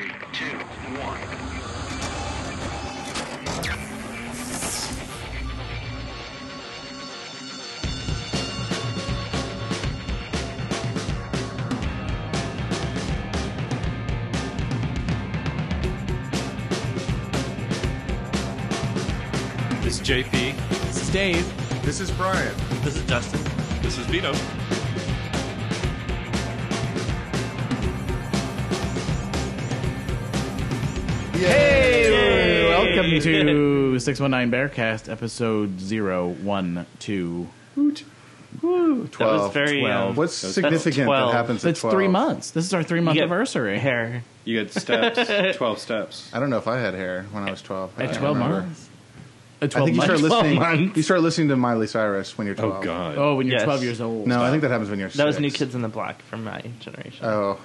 [0.00, 0.56] Three, two,
[0.96, 1.20] one.
[19.82, 20.56] This is JP.
[20.86, 21.82] This is Dave.
[21.84, 22.54] This is Brian.
[22.82, 23.42] This is Justin.
[23.82, 24.32] This is Vito.
[31.40, 36.36] Hey, welcome to 619 Bearcast, episode 012.
[37.76, 38.04] Hoot.
[38.60, 39.02] Woo.
[39.04, 39.42] That 12.
[39.42, 39.86] was very.
[39.90, 41.30] Um, What's significant 12.
[41.32, 41.94] that happens at It's 12?
[41.94, 42.50] three months.
[42.50, 43.78] This is our three month You anniversary.
[43.78, 44.22] hair.
[44.44, 46.30] You get steps, 12 steps.
[46.34, 47.94] I don't know if I had hair when I was 12.
[47.96, 48.60] I At don't 12 remember.
[48.60, 48.88] months.
[49.62, 50.34] At I 12 think you start months.
[50.34, 50.58] listening.
[50.58, 50.96] months.
[50.98, 52.76] You start listening to Miley Cyrus when you're 12.
[52.76, 53.16] Oh, God.
[53.16, 53.64] Oh, when you're Yes.
[53.64, 54.26] 12 years old.
[54.26, 55.08] No, I think that happens when you're.
[55.08, 55.42] That was six.
[55.42, 57.24] New Kids in the Block from my generation.
[57.24, 57.58] Oh.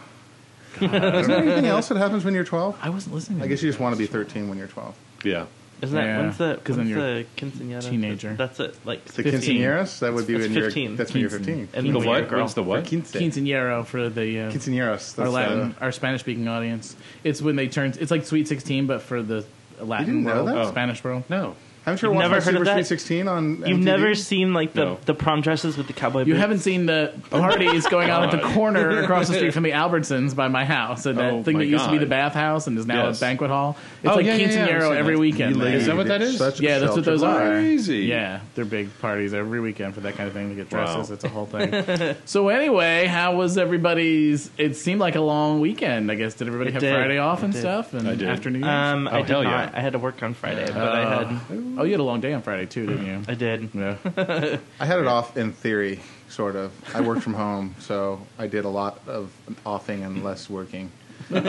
[0.81, 2.77] Is there anything else that happens when you're 12?
[2.81, 3.41] I wasn't listening.
[3.41, 4.95] I guess you just want to be 13 when you're 12.
[5.23, 5.45] Yeah.
[5.81, 7.89] Isn't that Yeah, when's the 'cause then when's you're the quinceañera?
[7.89, 8.33] teenager.
[8.35, 8.75] That's it.
[8.85, 9.57] Like The 15.
[9.59, 9.99] quinceañeras?
[9.99, 10.95] That would be It's when you're 15.
[10.95, 11.67] That's when you're 15.
[11.73, 12.29] and The when you're a what?
[12.29, 12.41] girl.
[12.41, 12.87] What's the what?
[12.87, 13.11] Quince.
[13.11, 15.17] Quinceañero for the uh, Quinceañeras.
[15.19, 16.95] our That's, Latin, uh, our Spanish speaking audience.
[17.25, 17.93] It's when they turn.
[17.99, 19.43] It's like Sweet 16, but for the
[19.81, 20.67] Latin didn't know world, that?
[20.69, 21.23] Spanish world.
[21.29, 21.55] No.
[21.85, 22.73] Haven't you You've ever never my heard of Super that?
[22.75, 23.83] Sweet 16 on You've MTV?
[23.83, 24.97] never seen like the, No.
[25.05, 26.27] the prom dresses with the cowboy boots.
[26.29, 29.71] You haven't seen the parties going on at the corner across the street from the
[29.85, 32.01] Albertsons by my house, and that Oh, thing my that used to be God.
[32.05, 33.17] the bathhouse and is now Yes.
[33.17, 33.77] a banquet hall.
[34.03, 35.55] It's Oh, like yeah, yeah, yeah, I've quinceañero seen every weekend.
[35.57, 36.37] You Is that what that is?
[36.37, 37.49] such a Yeah, that's what sheltered those are.
[37.51, 37.99] Crazy.
[37.99, 40.49] Yeah, they're big parties every weekend for that kind of thing.
[40.49, 41.09] to get dresses.
[41.09, 41.13] Wow.
[41.13, 42.15] It's a whole thing.
[42.25, 44.49] so anyway, how was everybody's?
[44.57, 46.11] It seemed like a long weekend.
[46.11, 46.93] I guess did everybody It have did.
[46.95, 47.59] Friday off It and did.
[47.59, 48.27] stuff and I did.
[48.27, 48.69] after New Year's?
[48.69, 49.69] Um, I Oh, did hell not.
[49.73, 49.77] yeah.
[49.77, 52.33] I had to work on Friday, but I had oh, you had a long day
[52.33, 53.21] on Friday too, didn't you?
[53.27, 53.69] I did.
[53.73, 53.97] Yeah.
[54.79, 56.71] I had it off in theory, sort of.
[56.95, 59.31] I worked from home, so I did a lot of
[59.65, 60.91] offing and less working.
[61.31, 61.39] a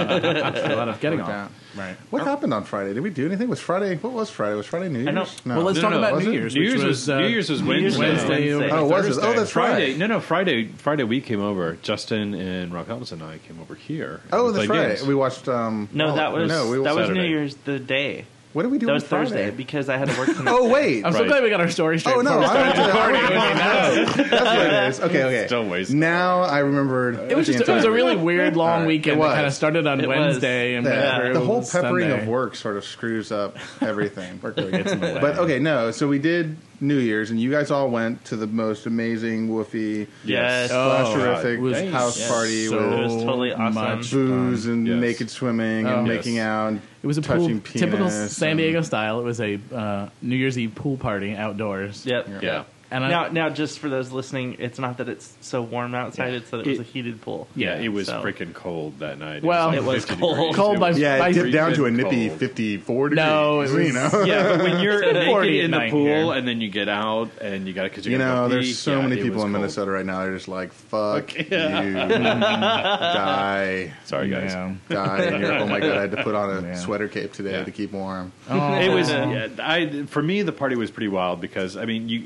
[0.75, 1.35] lot of getting Worked off.
[1.47, 1.51] out.
[1.77, 1.97] Right.
[2.09, 2.95] What happened on Friday?
[2.95, 3.49] Did we do anything?
[3.49, 3.97] Was Friday?
[3.97, 4.55] What was Friday?
[4.55, 5.09] Was Friday New Year's?
[5.09, 5.57] I don't- No.
[5.57, 6.35] Well, let's No, talk no, about was New it?
[6.35, 6.55] Year's.
[6.55, 7.99] New which Year's was was, uh, New Year's was Wednesday.
[8.01, 8.29] Wednesday.
[8.57, 8.71] Wednesday.
[8.71, 9.23] over Oh, was it?
[9.25, 9.91] Oh, that's Friday.
[9.91, 9.99] right.
[9.99, 10.21] No, no.
[10.21, 10.69] Friday.
[10.69, 11.77] Friday we came over.
[11.83, 14.21] Justin and Rob Helms and I came over here.
[14.25, 14.89] and Oh, we that's played right.
[14.97, 15.07] games.
[15.07, 15.47] We watched.
[15.49, 16.71] Um, No, oh, that was no.
[16.71, 18.25] We, that was New Year's the day.
[18.57, 18.87] What did we do?
[18.87, 20.29] That on was Thursday because I had to work.
[20.35, 21.05] The Oh wait.
[21.05, 21.29] I'm so Right.
[21.29, 22.17] glad we got our story straight.
[22.17, 24.31] Oh no, before we I started don't recording.
[24.31, 25.01] That's what it is.
[25.01, 25.47] Okay, okay.
[25.47, 25.97] Still wasted.
[25.97, 27.31] Now I remembered.
[27.31, 29.53] It was just it was a really weird long Alright, weekend it that kind of
[29.53, 30.17] started on It was.
[30.19, 32.23] Wednesday and went Yeah, through the whole peppering Sunday.
[32.23, 34.41] of work sort of screws up everything.
[34.41, 35.19] Work really gets in the way.
[35.21, 35.91] But okay, no.
[35.91, 40.07] So we did New Year's, and you guys all went to the most amazing woofy,
[40.25, 40.71] Yes.
[40.73, 42.29] Oh, flasherific it was house Yes.
[42.31, 43.99] party so with It was totally awesome.
[44.01, 44.73] booze fun.
[44.73, 45.01] and Yes.
[45.01, 45.99] naked swimming Oh.
[45.99, 46.17] and Yes.
[46.17, 46.75] making out.
[47.03, 49.21] It was a pool, typical San Diego style.
[49.21, 52.05] It was a uh, New Year's Eve pool party outdoors.
[52.05, 52.29] Yep.
[52.43, 52.63] Yeah.
[52.91, 56.29] And I, Now, now, just for those listening, it's not that it's so warm outside;
[56.31, 56.37] Yeah.
[56.39, 57.49] it's that it was It- a heated pool.
[57.57, 59.43] Yeah, it was So- freaking cold that night.
[59.43, 60.37] Well, like It was 50 cold.
[60.37, 60.57] degrees.
[60.57, 62.39] Cold by- Yeah, by- it dipped down to a nippy cold.
[62.39, 63.25] 54 degrees.
[63.27, 64.11] No, it you know.
[64.27, 66.33] Yeah, but when you're It's 40 naked in the pool here.
[66.39, 69.45] and then you get out and you got to You know, there's so many people
[69.45, 69.67] in Minnesota.
[69.67, 70.23] Minnesota right now.
[70.23, 74.53] They're just like, "Fuck Fuck you, die, Sorry, guys.
[74.53, 74.73] Yeah.
[74.89, 77.63] die." And you're, oh my god, I had to put on a sweater cape today
[77.65, 78.33] to keep warm.
[78.49, 78.75] Oh.
[78.75, 79.11] It was.
[79.11, 82.23] I for me the party was pretty wild because I mean you.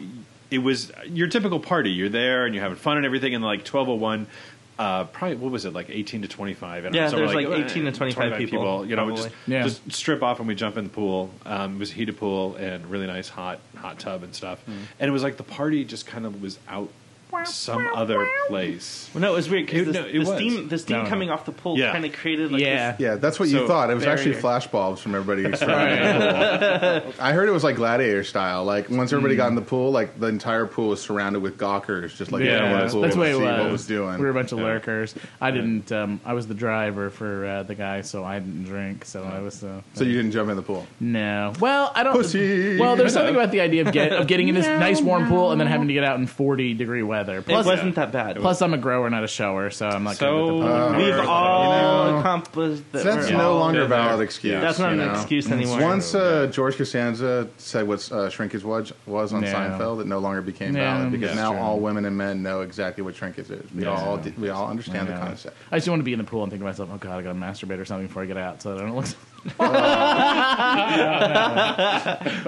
[0.50, 1.90] It was your typical party.
[1.90, 3.34] You're there and you're having fun and everything.
[3.34, 4.26] And like 1201,
[4.78, 6.86] uh, probably what was it like 18 to 25?
[6.86, 9.22] And Yeah, so there's we're like eh, 18 to 25 people, You know, probably.
[9.24, 9.62] just Yeah.
[9.62, 11.30] just strip off and we jump in the pool.
[11.44, 14.62] Um, it was a heated pool and really nice hot hot tub and stuff.
[14.64, 14.72] Hmm.
[14.98, 16.88] And it was like the party just kind of was out
[17.44, 19.08] some other place.
[19.14, 20.28] Well, no, it was weird because It- the, no, it the was.
[20.28, 21.08] steam, the steam No, no.
[21.08, 21.92] coming off the pool Yeah.
[21.92, 22.92] kind of created like Yeah.
[22.92, 23.00] this.
[23.00, 23.90] Yeah, that's what you thought.
[23.90, 24.40] It was actually barrier.
[24.40, 27.12] flash bulbs from everybody surrounding the pool.
[27.20, 28.64] I heard it was like gladiator style.
[28.64, 32.16] Like once everybody got in the pool, like the entire pool was surrounded with gawkers,
[32.16, 33.60] just like Yeah, everyone the pool That's to what it see was.
[33.62, 34.18] what was doing.
[34.18, 34.64] We were a bunch of Yeah.
[34.64, 35.14] lurkers.
[35.40, 35.90] I didn't.
[35.92, 39.04] Um, I was the driver for uh, the guy, so I didn't drink.
[39.04, 39.62] So I was.
[39.64, 40.86] Uh, so you didn't jump in the pool.
[41.00, 41.52] No.
[41.60, 42.14] Well, I don't.
[42.14, 42.78] Pussy.
[42.78, 45.52] Well, there's something about the idea of, get, of getting in this nice warm pool
[45.52, 47.42] and then having to get out in 40 degree weather.
[47.42, 48.36] Plus, it wasn't that bad.
[48.36, 50.72] plus I'm a grower, not a shower, so I'm not So- good with the pool.
[50.72, 53.04] Uh, We've all you know, accomplished that.
[53.04, 54.52] That's no longer a valid excuse.
[54.52, 54.60] Yeah.
[54.60, 55.12] That's not an know?
[55.12, 55.80] excuse anymore.
[55.80, 59.52] Once uh, George Costanza said what uh, shrinkage was, was on No.
[59.52, 61.60] Seinfeld, it no longer became Yeah, valid because that's now true.
[61.60, 63.70] all women and men know exactly what shrinkage is.
[63.72, 63.90] We Yeah.
[63.90, 65.56] all we all understand the concept.
[65.70, 67.22] I just want to be in the pool and think to myself, oh god, I
[67.22, 69.06] got to masturbate or something before I get out, so that I don't look.
[69.58, 69.70] But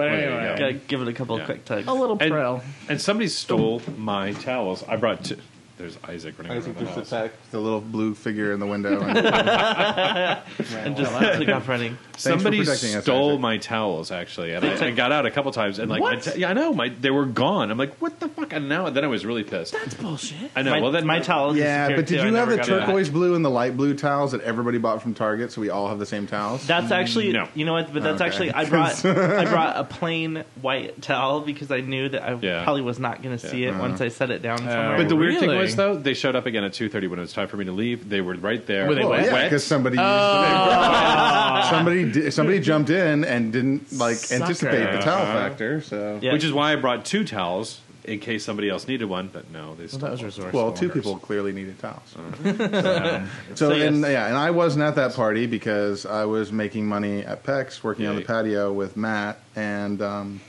[0.07, 1.45] anyway, Gotta give it a couple Yeah.
[1.45, 1.87] quick tugs.
[1.87, 2.61] a little And- pro.
[2.89, 4.83] And somebody stole my towels.
[4.87, 5.37] I brought two.
[5.83, 7.31] There's Isaac running I around think the there's the house.
[7.31, 9.01] tech, the little blue figure in the window.
[9.01, 9.17] And
[10.73, 11.97] and just took off running.
[12.15, 13.41] Somebody protecting us, stole Isaac.
[13.41, 16.23] my towels actually, and I, I got out a couple times and like, my What?
[16.23, 17.69] ta- yeah, I know, my they were gone.
[17.69, 18.53] I'm like, what the fuck?
[18.53, 19.73] And now then I was really pissed.
[19.73, 20.51] That's bullshit.
[20.55, 20.71] I know.
[20.71, 21.57] my, well, then my towel.
[21.57, 22.15] yeah, but did too.
[22.27, 22.85] You have the got it back.
[22.85, 25.89] turquoise blue and the light blue towels that everybody bought from Target, so we all
[25.89, 26.65] have the same towels?
[26.65, 27.49] That's actually, No.
[27.55, 27.91] you know what?
[27.93, 28.25] But that's Okay.
[28.25, 32.63] actually, I brought I brought a plain white towel because I knew that I Yeah.
[32.63, 34.05] probably was not going to see it once uh-huh.
[34.05, 34.97] I set it down uh, somewhere.
[34.97, 35.61] But the weird thing Really?
[35.77, 37.65] Was though, they showed up again at two thirty when it was time for me
[37.65, 38.09] to leave.
[38.09, 38.87] They were right there.
[38.87, 39.25] Were they Well, wet?
[39.25, 39.45] yeah, Wet?
[39.49, 40.03] because somebody used
[41.69, 44.41] somebody di- somebody jumped in and didn't like Sucker.
[44.43, 45.81] anticipate the towel factor.
[45.81, 46.33] So Yeah.
[46.33, 49.29] Which is why I brought two towels in case somebody else needed one.
[49.31, 50.59] But no, they Well, stole that was resourceful.
[50.63, 52.15] well, two people clearly needed towels.
[52.45, 54.11] Um, So, So, and yes.
[54.11, 58.05] yeah, and I wasn't at that party because I was making money at Pecs, working
[58.07, 58.27] on the Yay.
[58.27, 60.41] patio with Matt, and um,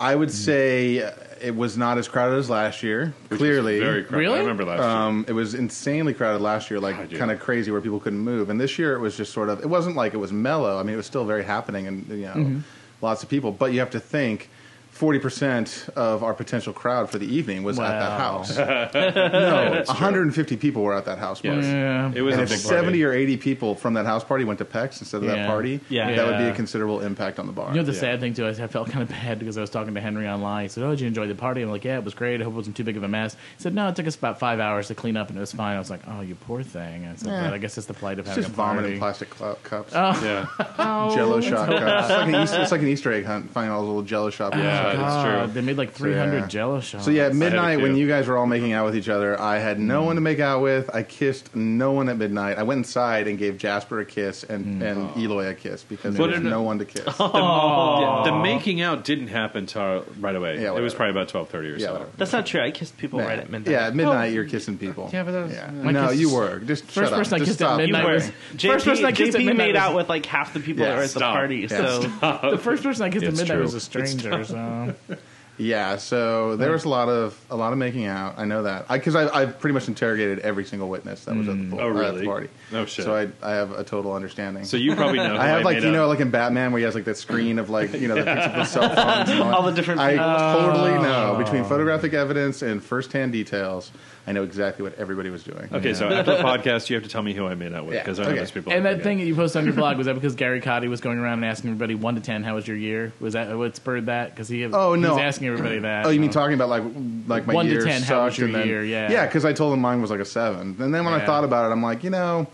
[0.00, 3.14] I would say it was not as crowded as last year.
[3.28, 4.16] Which was clearly, very crowded.
[4.18, 4.36] Really?
[4.36, 4.88] I remember last year.
[4.88, 7.18] um, it was insanely crowded last year, I like do.
[7.18, 8.50] kind of crazy, where people couldn't move.
[8.50, 9.60] And this year, it was just sort of.
[9.60, 10.78] It wasn't like it was mellow.
[10.78, 12.58] I mean, it was still very happening, and you know, Mm-hmm.
[13.00, 13.52] lots of people.
[13.52, 14.50] But you have to think.
[14.98, 18.38] Forty percent of our potential crowd for the evening was at that Wow.
[18.42, 18.58] house.
[18.94, 21.40] no, 150 people were at that house.
[21.44, 21.64] Yes.
[21.66, 22.10] Yeah.
[22.12, 23.04] It was and a if big 70 party.
[23.04, 26.14] or 80 people from that house party went to Pecs instead of that party, Yeah.
[26.16, 26.50] that would be Yeah.
[26.50, 27.70] a considerable impact on the bar.
[27.70, 28.00] You know the Yeah.
[28.00, 30.26] sad thing too is I felt kind of bad because I was talking to Henry
[30.28, 30.64] online.
[30.64, 32.40] He said, "Oh, did you enjoy the party?" I'm like, "Yeah, it was great.
[32.40, 34.16] I hope it wasn't too big of a mess." He said, "No, it took us
[34.16, 36.34] about five hours to clean up and it was fine." I was like, "Oh, you
[36.34, 37.44] poor thing." I said, Yeah.
[37.44, 39.32] "But I guess it's the plight of it's having just a party." vomit in plastic
[39.32, 39.92] cl- cups.
[39.94, 40.20] Oh.
[40.24, 40.46] yeah,
[40.80, 41.14] oh.
[41.14, 42.08] Jello shot cups.
[42.10, 44.30] It's like, an Easter, it's like an Easter egg hunt, finding all those little Jello
[44.30, 45.14] shot Yeah, cups.
[45.14, 45.52] that's God, true.
[45.54, 46.46] They made like 300 yeah.
[46.46, 47.04] Jello shots.
[47.04, 49.58] So yeah, at midnight when you guys were all making out with each other, I
[49.58, 50.06] had no hmm.
[50.06, 50.94] one to make out with.
[50.94, 52.58] I kissed no one at midnight.
[52.58, 54.82] I went inside and gave Jasper a kiss and, hmm.
[54.82, 57.04] and Eloy a kiss because there was no one to kiss.
[57.18, 60.62] the, the making out didn't happen till right away.
[60.62, 61.92] Yeah, it was probably about twelve thirty or Yeah, so.
[61.92, 62.10] whatever.
[62.16, 62.62] That's not true.
[62.62, 63.72] I kissed people right at midnight.
[63.72, 64.32] Yeah, at midnight oh.
[64.32, 65.10] you're kissing people.
[65.12, 65.70] Yeah, but that was- yeah.
[65.70, 67.18] My no, kiss- you were just First shut up.
[67.18, 69.94] person I kissed at midnight was- JP, first person I kissed at midnight made out
[69.94, 71.68] with like half the people that were at the party.
[71.68, 74.44] So the first person I kissed at midnight was a stranger.
[74.44, 74.54] So
[75.60, 78.38] Yeah, so there was a lot of a lot of making out.
[78.38, 81.48] I know that because I, I, I've pretty much interrogated every single witness that was
[81.48, 82.20] at the, pool, Oh, uh, at really?
[82.20, 82.48] the party.
[82.72, 83.04] Oh, shit.
[83.04, 84.62] So I, I have a total understanding.
[84.66, 85.24] So you probably know.
[85.36, 85.92] I who have like made you out.
[85.94, 88.22] know like in Batman where he has like that screen of like you know the
[88.22, 90.26] picture of the cell phones and All the different I people.
[90.72, 93.90] totally know between photographic evidence and firsthand details.
[94.28, 95.68] I know exactly what everybody was doing.
[95.72, 97.94] Okay, so after the podcast, you have to tell me who I made out with
[97.94, 98.38] Yeah, because I know okay.
[98.40, 98.72] those people.
[98.72, 101.00] And that thing that you posted on your blog was that because Gary Cotty was
[101.00, 103.12] going around and asking everybody one to ten, how was your year?
[103.20, 104.30] Was that what spurred that?
[104.30, 105.14] Because he, Oh, he no.
[105.14, 106.04] was asking everybody that.
[106.04, 106.32] Oh, you mean know.
[106.34, 106.82] talking about like
[107.26, 108.84] like my One to year 10, how was sucked your and then, year?
[108.84, 109.10] Yeah.
[109.10, 111.26] yeah, because I told him mine was like a seven, and then when I Yeah.
[111.26, 112.46] thought about it, I'm like, you know,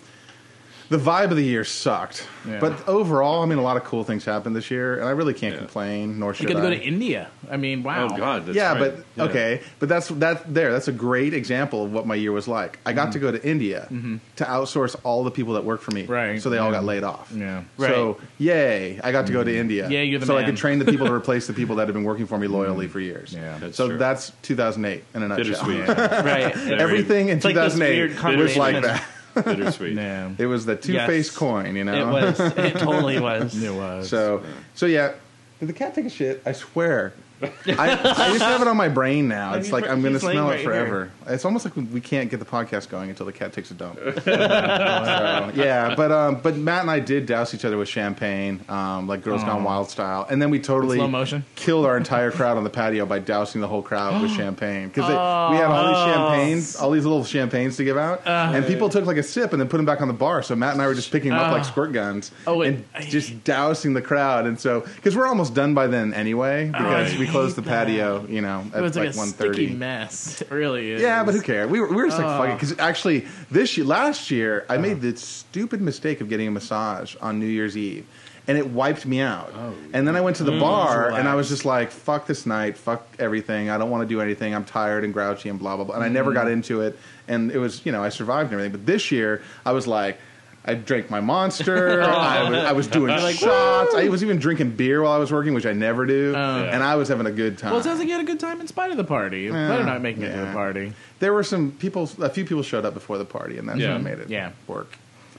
[0.96, 2.60] the vibe of the year sucked, Yeah.
[2.60, 5.34] but overall, I mean, a lot of cool things happened this year, and I really
[5.34, 5.58] can't Yeah.
[5.58, 7.28] complain, nor You should got to go to India.
[7.50, 8.08] I mean, wow.
[8.12, 8.78] Oh God, that's yeah, right.
[8.78, 9.24] but Yeah.
[9.24, 10.70] okay, but that's that there.
[10.72, 12.78] That's a great example of what my year was like.
[12.86, 12.96] I Mm-hmm.
[12.96, 14.16] got to go to India mm-hmm.
[14.36, 16.78] to outsource all the people that work for me, Right, So they all yeah.
[16.78, 17.32] got laid off.
[17.34, 17.64] Yeah.
[17.76, 17.90] Right.
[17.90, 19.56] So yay, I got to go to mm.
[19.56, 19.88] India.
[19.88, 21.94] Yeah, you're the so I could train the people to replace the people that have
[21.94, 22.90] been working for me loyally mm.
[22.90, 23.32] for years.
[23.32, 23.58] Yeah.
[23.58, 23.98] That's so true.
[23.98, 25.66] that's 2008 in a nutshell.
[25.66, 25.88] bittersweet.
[25.88, 26.56] right.
[26.86, 29.02] Everything in It's 2008 weird was like that.
[29.34, 29.94] Bittersweet.
[29.96, 30.30] Yeah.
[30.38, 31.36] It was the two-faced Yes.
[31.36, 31.94] coin, you know.
[32.08, 32.40] It was.
[32.40, 33.62] It totally was.
[33.62, 34.08] It was.
[34.08, 34.42] So,
[34.74, 35.12] so yeah.
[35.60, 36.42] Did the cat take a shit?
[36.44, 37.12] I swear.
[37.66, 39.54] I, I just have it on my brain now.
[39.54, 40.68] It's like I'm going to smell it right here.
[40.68, 41.10] forever.
[41.26, 43.98] It's almost like we can't get the podcast going until the cat takes a dump.
[44.24, 49.06] So, yeah, but um, but Matt and I did douse each other with champagne, um,
[49.06, 51.44] like Girls Gone Wild style, and then we totally Slow motion?
[51.54, 55.08] killed our entire crowd on the patio by dousing the whole crowd with champagne because
[55.08, 59.04] we had all these champagnes, all these little champagnes to give out, and people took
[59.06, 60.42] like a sip and then put them back on the bar.
[60.42, 62.80] So Matt and I were just picking them up like squirt guns Oh, wait.
[62.94, 67.14] and just dousing the crowd, and so because we're almost done by then anyway because
[67.14, 69.70] I we closed the patio, you know, it at was like, like a one sticky
[69.74, 70.40] mess.
[70.42, 71.02] It really is.
[71.02, 71.70] Yeah, but who cares?
[71.70, 72.38] We were, we were just like, Oh.
[72.38, 72.54] fuck it.
[72.54, 77.16] Because actually, this year, last year, I made the stupid mistake of getting a massage
[77.20, 78.06] on New Year's Eve.
[78.46, 79.52] And it wiped me out.
[79.56, 79.72] Oh.
[79.94, 82.44] And then I went to the mm, bar, and I was just like, fuck this
[82.44, 83.70] night, fuck everything.
[83.70, 84.54] I don't want to do anything.
[84.54, 85.94] I'm tired and grouchy and blah, blah, blah.
[85.94, 86.52] And I never got mm.
[86.52, 86.98] into it.
[87.26, 88.72] And it was, you know, I survived and everything.
[88.72, 90.18] But this year, I was like,
[90.66, 92.02] I drank my monster.
[92.02, 93.94] I, was, I was doing shots.
[93.94, 96.34] I was even drinking beer while I was working, which I never do.
[96.34, 97.70] and I was having a good time.
[97.72, 99.42] Well, it sounds like you had a good time in spite of the party.
[99.42, 100.50] You better not making it to yeah.
[100.50, 100.92] a party.
[101.18, 103.92] there were some people a few people showed up before the party and that's Yeah.
[103.92, 104.52] what made it Yeah.
[104.66, 104.96] work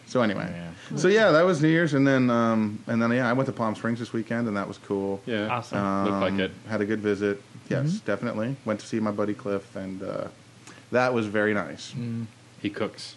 [0.07, 0.97] so anyway Yeah.
[0.97, 3.53] so yeah that was new year's and then um and then yeah i went to
[3.53, 5.77] palm springs this weekend and that was cool Yeah, Awesome.
[5.79, 6.51] um, Looked like it.
[6.69, 8.05] had a good visit yes Mm-hmm.
[8.05, 10.27] definitely went to see my buddy cliff and uh
[10.91, 12.25] that was very nice Mm.
[12.61, 13.15] he cooks.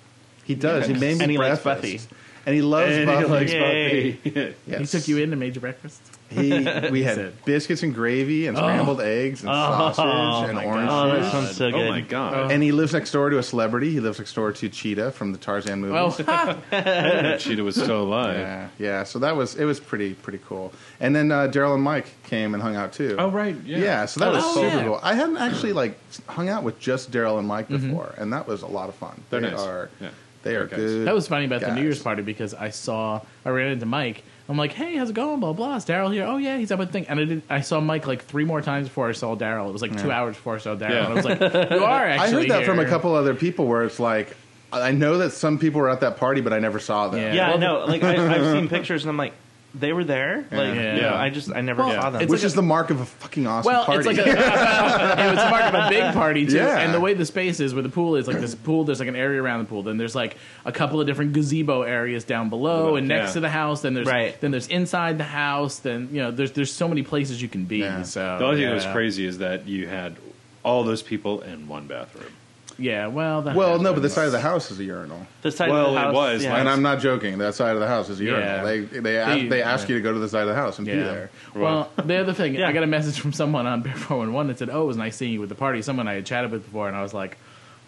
[0.49, 2.17] He does he made me And he likes breakfast Buffy.
[2.47, 3.25] and he loves and Buffy.
[3.25, 4.13] he likes Yay.
[4.25, 4.55] Buffy.
[4.79, 6.01] He took you in and made you breakfast.
[6.31, 6.51] He,
[6.91, 11.11] we had said- biscuits and gravy and scrambled eggs and sausage and my orange Oh,
[11.17, 11.25] juice.
[11.25, 11.87] that sounds so good.
[11.87, 12.53] oh my god!
[12.53, 13.93] And he lives next door to a celebrity.
[13.93, 16.27] He lives next door to Cheetah from the Tarzan movies.
[16.71, 18.37] Well, Cheetah was still alive.
[18.37, 19.05] yeah, yeah.
[19.05, 20.71] So that was it was pretty pretty cool.
[21.01, 23.17] And then uh, Daryl and Mike came and hung out too.
[23.19, 23.79] Oh right, yeah.
[23.79, 24.85] Yeah, so that was Oh, super yeah.
[24.85, 25.01] cool.
[25.03, 28.61] I hadn't actually like hung out with just Daryl and Mike before, and that was
[28.61, 29.19] a lot of fun.
[29.31, 29.61] They're they nice.
[29.61, 30.11] are Yeah.
[30.43, 30.79] They are Great guys.
[30.79, 31.07] good.
[31.07, 31.83] that was funny about the New.
[31.83, 34.23] Year's party because I saw I ran into Mike.
[34.51, 35.41] I'm like, hey, how's it going?
[35.41, 35.77] Blah blah.
[35.77, 36.25] Is Daryl here?
[36.25, 37.07] Oh yeah, he's up with the thing.
[37.09, 37.43] And I did.
[37.51, 39.69] I saw Mike like three more times before I saw Daryl.
[39.69, 40.91] It was like two hours before I saw Daryl.
[40.91, 41.05] Yeah.
[41.05, 41.85] And I was like, you are actually.
[41.85, 42.43] I actually.
[42.43, 42.89] heard that from a here.
[42.89, 44.35] couple other people where it's like
[44.73, 47.21] I know that some people were at that party, but I never saw them.
[47.21, 47.33] Yeah.
[47.35, 47.85] Yeah, I Well, know.
[47.87, 49.33] Like I, I've seen pictures, and I'm like,
[49.75, 50.39] they were there.
[50.51, 50.95] Like, Yeah.
[50.95, 51.21] you know, Yeah.
[51.21, 52.23] I just I never Well, saw them.
[52.23, 54.09] it's Which like is the mark of a fucking awesome Well, party.
[54.09, 56.57] it's like a, it was a mark of a big party too.
[56.57, 56.79] Yeah.
[56.79, 59.09] And the way the space is, where the pool is, like this pool, there's like
[59.09, 59.83] an area around the pool.
[59.83, 63.35] Then there's like a couple of different gazebo areas down below and next Yeah.
[63.35, 63.83] to the house.
[63.83, 64.41] Then there's Right.
[64.41, 65.79] then there's inside the house.
[65.81, 67.79] Then you know there's there's so many places you can be.
[67.79, 68.03] Yeah.
[68.03, 68.69] So The only thing yeah.
[68.71, 70.17] that was crazy is that you had
[70.65, 72.33] all those people in one bathroom.
[72.81, 75.27] Yeah, well, that well, no, but the side of the house is a urinal.
[75.43, 76.51] the side Well, of the it house, was, yeah.
[76.53, 77.39] like- And I'm not joking.
[77.39, 78.41] That side of the house is a urinal.
[78.47, 78.63] Yeah.
[78.63, 79.95] They they ask, They- they ask yeah.
[79.97, 80.95] you to go to the side of the house and Yeah.
[80.95, 81.31] be there.
[81.57, 82.69] Well, the other thing, Yeah.
[82.69, 85.17] I got a message from someone on Bear 411 that said, "Oh, it was nice
[85.17, 87.37] seeing you with the party." Someone I had chatted with before, and I was like,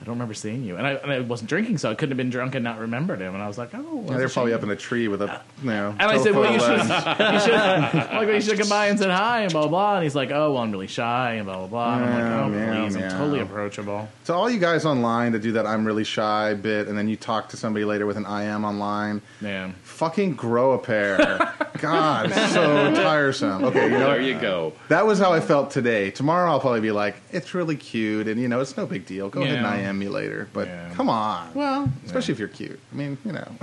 [0.01, 2.17] "I don't remember seeing you," and I, and I wasn't drinking, so I couldn't have
[2.17, 3.35] been drunk and not remembered him.
[3.35, 5.71] And I was like, "Oh, Yeah, they're probably up in a tree with a you
[5.71, 5.91] know.
[5.99, 6.89] And I said, "Well, you should, lens.
[6.89, 9.95] you should, like, well, you should come by and said hi and blah blah." blah.
[9.97, 12.33] And he's like, "Oh, well, I'm really shy and blah blah blah." And I'm like,
[12.33, 15.85] "Oh, meow, please, I'm totally approachable." To all you guys online that do that, I'm
[15.85, 19.23] really shy bit, and then you talk to somebody later with an I am online.
[19.41, 21.19] Man, Fucking grow a pair.
[21.79, 23.65] God, so tiresome.
[23.65, 24.73] Okay, you know there you go.
[24.89, 26.11] That was how I felt today.
[26.11, 29.29] Tomorrow I'll probably be like, it's really cute, and you know, it's no big deal.
[29.29, 30.49] Go ahead and IM me later.
[30.53, 30.91] But Yeah.
[30.95, 31.53] come on.
[31.55, 32.79] well, Especially if you're cute.
[32.93, 33.49] I mean, you know,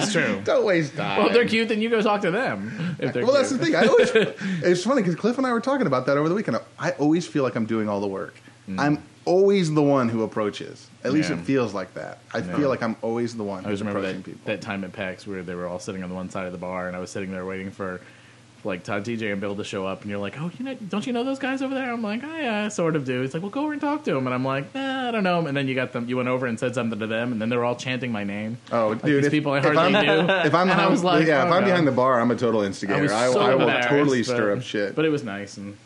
[0.00, 0.40] it's true.
[0.44, 1.18] don't waste time.
[1.18, 2.96] Well, if they're cute, then you go talk to them.
[2.98, 3.74] If they're Well, that's the thing.
[3.74, 6.58] I always, it's funny because Cliff and I were talking about that over the weekend.
[6.78, 8.34] I always feel like I'm doing all the work.
[8.78, 10.88] I'm always the one who approaches.
[11.04, 11.36] At least Mm.
[11.36, 11.40] Yeah.
[11.42, 12.18] it feels like that.
[12.32, 12.56] I Yeah.
[12.56, 14.40] feel like I'm always the one I always who's remember approaching that, people.
[14.46, 16.58] that time at Pecs where they were all sitting on the one side of the
[16.58, 18.00] bar, and I was sitting there waiting for
[18.64, 21.06] like Todd, TJ, and Bill to show up, and you're like, "Oh, you know, don't
[21.06, 23.34] you know those guys over there?" I'm like, "Oh yeah, I sort of do." It's
[23.34, 25.46] like, "Well, go over and talk to them," and I'm like, nah, "I don't know."
[25.46, 27.48] And then you got them, you went over and said something to them, and then
[27.48, 28.58] they were all chanting my name.
[28.70, 29.18] Oh, Like dude!
[29.18, 30.32] these if, people I if hardly I'm, knew.
[30.44, 31.64] If I'm And I behind, was like, yeah, oh, if I'm God.
[31.66, 33.02] behind the bar, I'm a total I instigator.
[33.02, 34.94] was I, so I will embarrassed, totally stir up shit.
[34.94, 35.76] But it was nice, and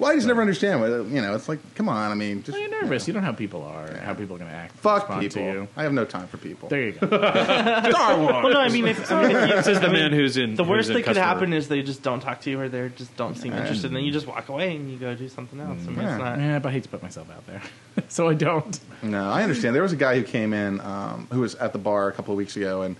[0.00, 0.80] well, I just never understand.
[0.80, 2.10] what- You know, it's like, come on.
[2.10, 3.06] I mean, just well, you're nervous.
[3.06, 4.74] You don't know how people are, how people are going to act.
[4.78, 5.42] fuck respond people.
[5.42, 5.68] to you.
[5.76, 6.68] I have no time for people.
[6.68, 7.06] There you go.
[7.08, 8.32] Star Wars.
[8.44, 10.54] Well, no, I mean, if, I mean, if you, This is the man who's in.
[10.56, 12.58] the who's worst in that could customer- happen is they just don't talk to you,
[12.60, 15.14] or they just don't seem interested, and then you just walk away and you go
[15.14, 15.78] do something else.
[15.86, 16.14] I mean, Yeah.
[16.14, 16.38] it's not.
[16.38, 17.62] yeah, but I hate to put myself out there,
[18.08, 18.80] so I don't.
[19.02, 19.74] No, I understand.
[19.74, 22.32] There was a guy who came in um, who was at the bar a couple
[22.32, 22.96] of weeks ago, and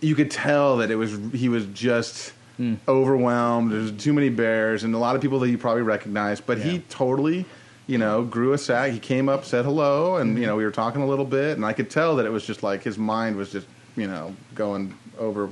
[0.00, 2.74] you could tell that it was he was just Hmm.
[2.86, 3.72] overwhelmed.
[3.72, 6.40] There's too many bears, and a lot of people that you probably recognize.
[6.40, 6.64] But Yeah.
[6.64, 7.46] he totally,
[7.86, 8.92] you know, grew a sack.
[8.92, 11.64] He came up, said hello, and you know, we were talking a little bit, and
[11.66, 14.94] I could tell that it was just like his mind was just, you know, going
[15.18, 15.48] over.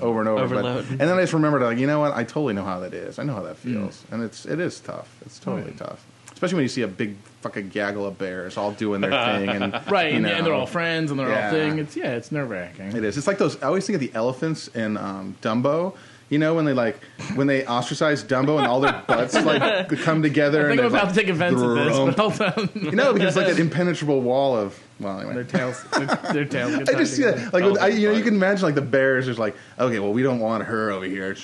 [0.00, 2.12] Over and over, but, and then I just remembered, like, you know what?
[2.14, 3.18] I totally know how that is.
[3.18, 3.74] I know how that Hmm.
[3.74, 5.08] feels, and it's it is tough.
[5.24, 5.76] It's totally Right.
[5.78, 6.02] tough,
[6.32, 9.74] especially when you see a big fucking gaggle of bears all doing their thing, and
[9.90, 11.44] Right, you and, know, and they're all friends, and they're Yeah.
[11.46, 11.78] all thing.
[11.78, 12.96] It's yeah, it's nerve wracking.
[12.96, 13.18] It is.
[13.18, 13.62] It's like those.
[13.62, 15.92] I always think of the elephants in um, Dumbo.
[16.34, 16.98] You know when they like
[17.36, 20.66] when they ostracize Dumbo and all their butts like come together.
[20.66, 22.70] I think and I'm about like, to take offense at this, but hold on.
[22.74, 24.76] You know because like an impenetrable wall of.
[25.00, 26.76] Well, their tails, their, their tails.
[26.76, 27.40] Get I just see together.
[27.46, 29.56] that, like, with, oh, I, you know, you can imagine like the bears is like,
[29.78, 31.36] okay, well, we don't want her over here, and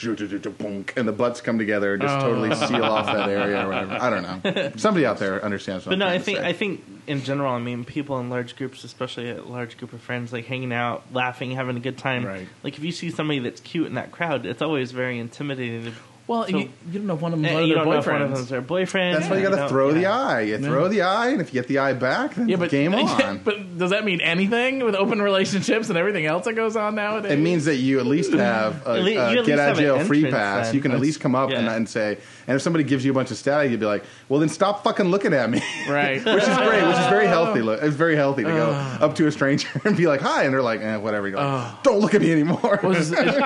[1.09, 2.21] the butts come together and just Oh.
[2.21, 3.99] totally seal off that area or whatever.
[4.01, 4.73] I don't know.
[4.77, 5.85] Somebody out there understands.
[5.85, 6.49] What But no, I'm I trying to think say.
[6.49, 10.01] I think in general, I mean, people in large groups, especially a large group of
[10.01, 12.25] friends, like hanging out, laughing, having a good time.
[12.25, 12.47] Right.
[12.63, 15.93] Like if you see somebody that's cute in that crowd, it's always very intimidating.
[16.27, 16.59] Well, So- you,
[16.93, 18.07] you don't know if one of them eh, one of you their don't know if
[18.07, 18.35] one of boyfriends.
[18.37, 19.17] them's their boyfriend.
[19.17, 20.41] That's why you got to don't- throw the eye.
[20.43, 22.95] You throw the eye, and if you get the eye back, then Yeah, but game
[22.95, 23.39] on.
[23.45, 27.33] but does that mean anything with open relationships and everything else that goes on nowadays?
[27.33, 29.99] It means that you at least have a, At a at get out of jail
[30.05, 30.67] free pass.
[30.67, 30.75] then.
[30.77, 31.75] You can at least come up and, yeah.
[31.75, 34.39] and say, and if somebody gives you a bunch of static, you'd be like, well,
[34.39, 35.61] then stop fucking looking at me.
[35.89, 36.25] right?
[36.25, 37.61] which is great, which is very healthy.
[37.63, 38.99] Look, It's very healthy to go uh.
[39.01, 41.27] up to a stranger and be like, hi, and they're like, eh, whatever.
[41.29, 41.75] You're like, uh.
[41.83, 42.79] Don't look at me anymore.
[42.83, 43.37] Well, it's, it's-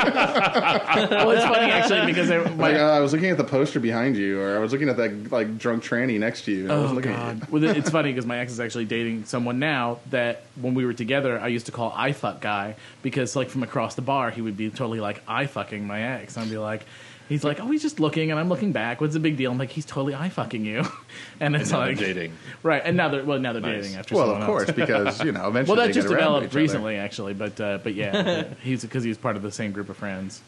[1.11, 3.81] well, it's funny actually because they, my, like, uh, I was looking at the poster
[3.81, 6.62] behind you, or I was looking at that like drunk tranny next to you.
[6.64, 7.49] And I Oh wasn't looking at god!
[7.52, 7.61] you.
[7.61, 10.93] well, it's funny because my ex is actually dating someone now that when we were
[10.95, 14.40] together, I used to call I fuck guy because like from across the bar, he
[14.43, 16.37] would be totally like I fucking my ex.
[16.37, 16.85] And I'd be like,
[17.26, 19.00] He's like, oh, he's just looking, and I'm looking back.
[19.00, 19.50] What's the big deal?
[19.50, 20.85] I'm like, he's totally eye fucking you,
[21.40, 22.35] and it's now like dating.
[22.62, 22.83] right?
[22.85, 23.83] And now they're well, now they're Nice.
[23.85, 24.14] dating after.
[24.14, 24.76] Well, someone of course, else.
[24.76, 26.59] because you know eventually well, they that just get developed each other.
[26.61, 29.88] recently, actually, but uh, but yeah, he's because he was part of the same group
[29.88, 30.43] of friends.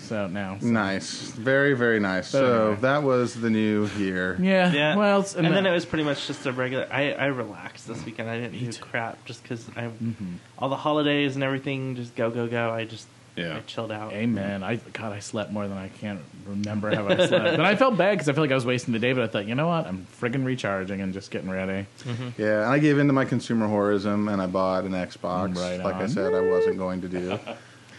[0.00, 2.32] So now, so- Nice, very very nice.
[2.32, 2.80] But so anyway.
[2.82, 4.36] that was the new year.
[4.40, 4.96] yeah, Yeah.
[4.96, 6.86] Well, it's- and, then it was pretty much just a regular.
[6.90, 8.30] I, I relaxed this weekend.
[8.30, 10.34] I didn't do crap just because I Mm-hmm.
[10.58, 12.70] all the holidays and everything just go go go.
[12.70, 13.56] I just Yeah.
[13.56, 14.12] I chilled out.
[14.12, 14.62] Amen.
[14.62, 17.30] I God, I slept more than I can't remember how I slept.
[17.56, 19.12] but I felt bad because I felt like I was wasting the day.
[19.12, 19.86] But I thought, you know what?
[19.86, 21.86] I'm friggin' recharging and just getting ready.
[22.38, 25.54] Yeah, and I gave in to my consumer horism and I bought an Xbox.
[25.56, 27.38] Right like I said, I wasn't going to do.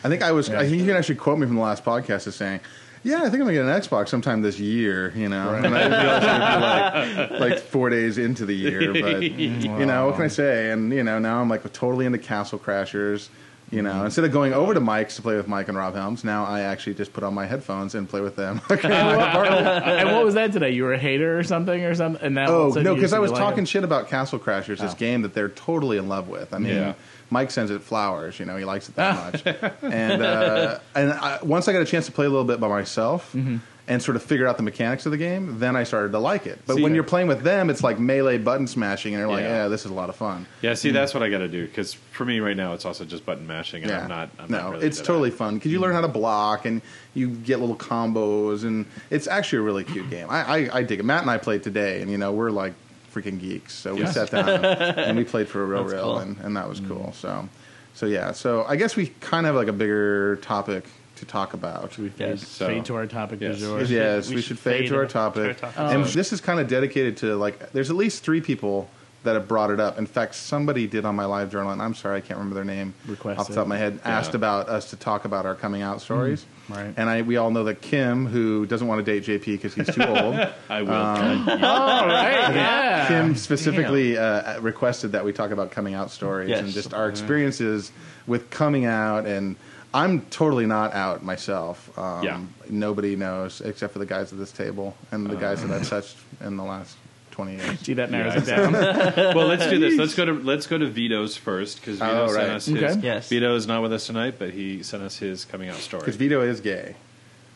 [0.03, 0.49] I think I was.
[0.49, 2.59] I think you can actually quote me from the last podcast as saying.
[3.01, 5.53] Yeah, I think I'm gonna get an Xbox sometime this year, you know.
[5.53, 9.85] And I didn't it would be like, like four days into the year, but you
[9.85, 10.71] know, what can I say?
[10.71, 13.29] And you know, now I'm like totally into Castle Crashers.
[13.71, 16.23] You know, instead of going over to Mike's to play with Mike and Rob Helms,
[16.23, 18.59] now I actually just put on my headphones and play with them.
[18.69, 20.71] and what was that today?
[20.71, 22.21] You were a hater or something or something?
[22.25, 23.69] And that Oh of a sudden no, because I was talking it?
[23.69, 24.97] shit about Castle Crashers, this Oh.
[24.97, 26.51] game that they're totally in love with.
[26.51, 26.93] I mean, Yeah.
[27.29, 28.39] Mike sends it flowers.
[28.39, 29.45] You know, he likes it that much.
[29.83, 32.67] And uh, and I, once I got a chance to play a little bit by
[32.67, 33.31] myself.
[33.33, 33.57] Mm-hmm.
[33.91, 36.45] And sort of figure out the mechanics of the game, then I started to like
[36.45, 36.59] it.
[36.67, 39.41] But See- when you're playing with them, it's like melee button smashing, and you're like,
[39.41, 39.63] Yeah.
[39.63, 41.65] "Yeah, this is a lot of fun." Yeah, see, that's what I got to do
[41.65, 44.29] because for me right now, it's also just button mashing, and Yeah, I'm not.
[44.37, 46.83] I'm no, not really it's totally fun because you learn how to block and
[47.15, 50.27] you get little combos, and it's actually a really cute game.
[50.29, 51.03] I, I, I dig it.
[51.03, 52.75] Matt and I played today, and you know we're like
[53.13, 54.13] freaking geeks, so we Yes.
[54.13, 56.17] sat down and we played for a real That's real, cool.
[56.19, 56.87] and, and that was mm.
[56.87, 57.13] cool.
[57.13, 57.47] So,
[57.93, 60.85] so yeah, so I guess we kind of have like a bigger topic
[61.17, 61.91] to talk about.
[61.93, 62.47] Should we fade, Yes.
[62.47, 63.57] So- fade to our topic Yes.
[63.59, 63.81] du jour?
[63.83, 65.47] yes, we we, should should fade fade to our to topic.
[65.63, 65.79] our topic.
[65.95, 66.07] And Oh.
[66.07, 68.89] this is kind of dedicated to like, there's at least three people
[69.23, 69.97] that have brought it up.
[69.97, 72.63] In fact, somebody did on my live journal, and I'm sorry, I can't remember their
[72.63, 75.81] name off the top of my head, asked about us to talk about our coming
[75.81, 76.45] out stories.
[76.69, 76.93] right.
[76.95, 79.93] And I, we all know that Kim, who doesn't want to date JP because he's
[79.93, 80.35] too old,
[80.69, 80.93] I will.
[80.93, 83.07] Um, All right, yeah.
[83.09, 86.61] Kim specifically uh, requested that we talk about coming out stories Yes.
[86.61, 87.91] and just our experiences
[88.25, 89.25] with coming out.
[89.25, 89.57] And
[89.93, 91.97] I'm totally not out myself.
[91.99, 92.39] Um, Yeah.
[92.69, 96.15] Nobody knows except for the guys at this table and the guys that I've touched
[96.41, 96.95] in the last
[97.43, 97.81] 20 years.
[97.83, 98.73] Gee, that narrows Yeah, it down.
[99.35, 99.97] well, let's do this.
[99.97, 102.49] Let's go to let's go to Vito's first because Vito Oh, sent right.
[102.49, 102.83] us his.
[102.83, 102.99] Okay.
[103.01, 103.29] Yes.
[103.29, 106.01] Vito is not with us tonight, but he sent us his coming out story.
[106.01, 106.95] Because Vito is gay.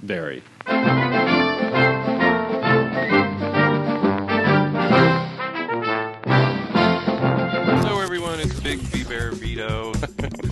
[0.01, 0.41] Very.
[6.65, 8.39] Hello, everyone.
[8.39, 9.91] It's Big V Bear Vito.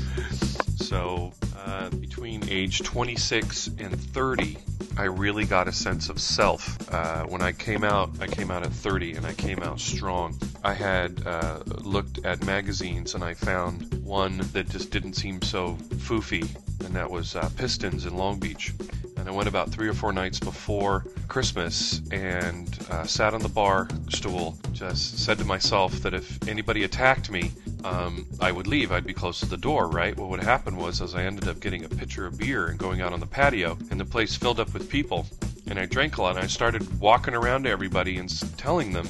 [0.76, 4.58] so, uh, between age 26 and 30,
[4.98, 6.77] I really got a sense of self.
[6.94, 10.38] Uh, when I came out, I came out at 30 and I came out strong.
[10.64, 15.75] I had uh, looked at magazines and I found one that just didn't seem so
[15.75, 16.48] foofy,
[16.85, 18.74] and that was uh, Pistons in Long Beach.
[19.17, 23.50] And I went about three or four nights before Christmas and uh, sat on the
[23.50, 24.57] bar stool.
[24.74, 27.51] Just said to myself that if anybody attacked me,
[27.83, 28.91] um, I would leave.
[28.91, 30.17] I'd be close to the door, right?
[30.17, 33.01] Well, what happened was, as I ended up getting a pitcher of beer and going
[33.01, 35.27] out on the patio, and the place filled up with people,
[35.67, 39.07] and I drank a lot, and I started walking around to everybody and telling them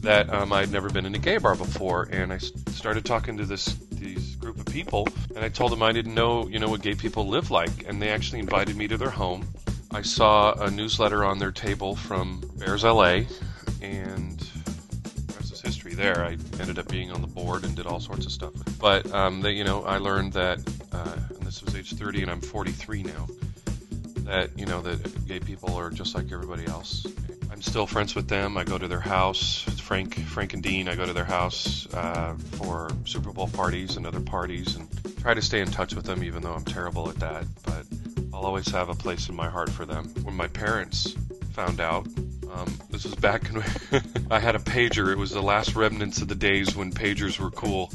[0.00, 3.44] that um, I'd never been in a gay bar before, and I started talking to
[3.44, 3.74] this
[4.76, 7.88] people, and I told them I didn't know, you know, what gay people live like,
[7.88, 9.48] and they actually invited me to their home.
[9.90, 13.22] I saw a newsletter on their table from Bears LA,
[13.80, 15.94] and the rest is history.
[15.94, 18.52] There, I ended up being on the board and did all sorts of stuff.
[18.78, 20.58] But um, they, you know, I learned that,
[20.92, 23.26] uh, and this was age 30, and I'm 43 now
[24.24, 27.06] that you know that gay people are just like everybody else.
[27.56, 28.58] I'm still friends with them.
[28.58, 29.62] I go to their house.
[29.80, 30.90] Frank, Frank and Dean.
[30.90, 34.86] I go to their house uh, for Super Bowl parties and other parties, and
[35.20, 37.46] try to stay in touch with them, even though I'm terrible at that.
[37.64, 37.86] But
[38.34, 40.12] I'll always have a place in my heart for them.
[40.22, 41.12] When my parents
[41.54, 42.06] found out,
[42.52, 43.48] um, this was back
[43.90, 45.10] when I had a pager.
[45.10, 47.90] It was the last remnants of the days when pagers were cool,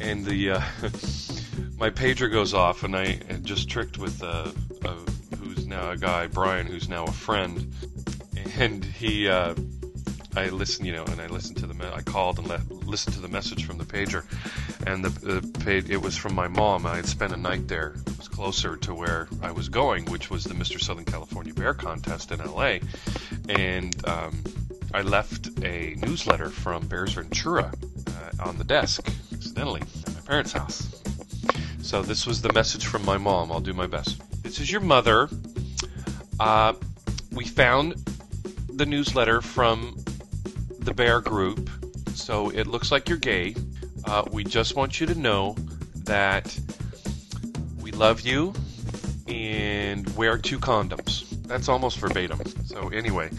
[0.00, 0.60] and the uh,
[1.76, 4.50] my pager goes off, and I just tricked with uh,
[5.38, 7.70] who's now a guy, Brian, who's now a friend,
[8.58, 9.28] and he.
[9.28, 9.54] Uh,
[10.36, 11.74] I listened, you know, and I listened to the.
[11.74, 14.24] Me- I called and listened to the message from the pager,
[14.86, 16.86] and the, the pa- it was from my mom.
[16.86, 17.94] I had spent a night there.
[18.06, 20.78] It was closer to where I was going, which was the Mr.
[20.78, 22.78] Southern California Bear Contest in LA,
[23.48, 24.44] and um,
[24.92, 27.72] I left a newsletter from Bears Ventura
[28.08, 31.02] uh, on the desk accidentally at my parents' house.
[31.80, 33.50] So this was the message from my mom.
[33.50, 34.20] I'll do my best.
[34.42, 35.30] This is your mother.
[36.38, 36.74] Uh,
[37.32, 37.94] we found
[38.76, 39.96] the newsletter from
[40.80, 41.70] the Bear Group,
[42.14, 43.56] so it looks like you're gay.
[44.04, 45.56] Uh, we just want you to know
[46.04, 46.58] that
[47.80, 48.52] we love you
[49.26, 51.24] and wear two condoms.
[51.46, 52.40] that's almost verbatim.
[52.66, 53.30] So anyway,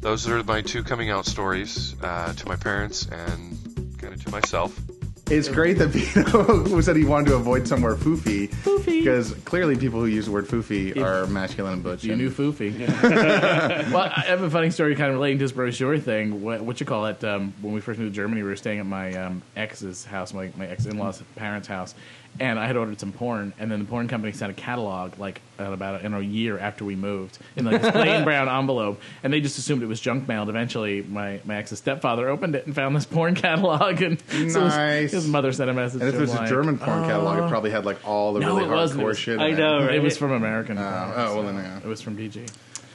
[0.00, 4.30] those are my two coming out stories uh, to my parents and kind of to
[4.30, 4.80] myself.
[5.28, 8.48] It's great that Vito said he wanted to avoid somewhere foofy.
[8.48, 9.00] Foofy.
[9.00, 12.04] Because clearly people who use the word foofy are masculine and butch.
[12.04, 12.78] You and- knew Foofy.
[13.92, 16.42] well, I have a funny story kind of relating to this brochure thing.
[16.42, 17.24] What, what you call it?
[17.24, 20.32] Um, when we first moved to Germany, we were staying at my um, ex's house,
[20.32, 21.96] my, my ex in law's parents' house.
[22.38, 25.40] And I had ordered some porn, and then the porn company sent a catalog like
[25.58, 29.32] at about in a year after we moved in like this plain brown envelope, and
[29.32, 30.48] they just assumed it was junk mailed.
[30.50, 34.20] Eventually, my, my ex's stepfather opened it and found this porn catalog, and
[34.52, 36.00] so his- his, mother sent a message.
[36.02, 38.06] And if to it him was a like, German porn catalog, it probably had like
[38.06, 39.00] all the No, really wasn't.
[39.02, 39.40] Hardcore was- shit.
[39.40, 39.86] I know, It.
[39.86, 39.94] right?
[39.94, 40.76] It was from American.
[40.76, 41.78] Oh, porn, oh, well, so then, yeah.
[41.78, 42.50] It was from DG.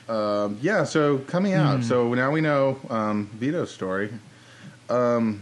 [0.09, 1.77] Um, yeah, so coming out.
[1.77, 1.83] Hmm.
[1.83, 4.09] So now we know um, Vito's story.
[4.89, 5.41] Um,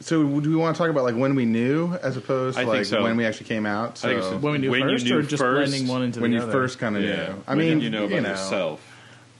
[0.00, 2.64] so do we want to talk about like when we knew, as opposed to I
[2.64, 3.02] think like so.
[3.02, 3.98] when we actually came out?
[3.98, 4.36] So I think so.
[4.38, 6.36] When we knew When you first, knew or just first, blending one into when the
[6.38, 6.52] you other?
[6.52, 7.16] first kind of Yeah.
[7.16, 7.44] knew.
[7.46, 8.80] I When mean, did you know about yourself.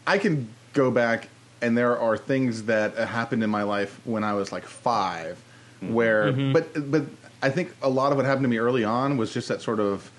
[0.07, 1.29] I can go back
[1.61, 5.37] and there are things that happened in my life when I was like 5
[5.83, 5.95] mm-hmm.
[5.95, 6.53] where mm-hmm.
[6.53, 7.05] but but
[7.43, 9.81] I think a lot of what happened to me early on was just that sort
[9.81, 10.11] of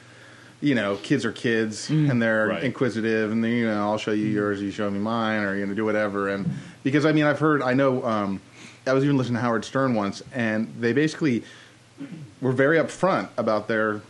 [0.61, 2.09] you know, kids are kids mm.
[2.09, 2.63] and they're Right.
[2.63, 4.33] inquisitive and they, you know, I'll show you mm.
[4.33, 6.49] yours, you show me mine or you know, do whatever and
[6.83, 8.41] because I mean I've heard I know um
[8.87, 11.43] I was even listening to Howard Stern once and they basically
[12.41, 14.01] were very upfront about their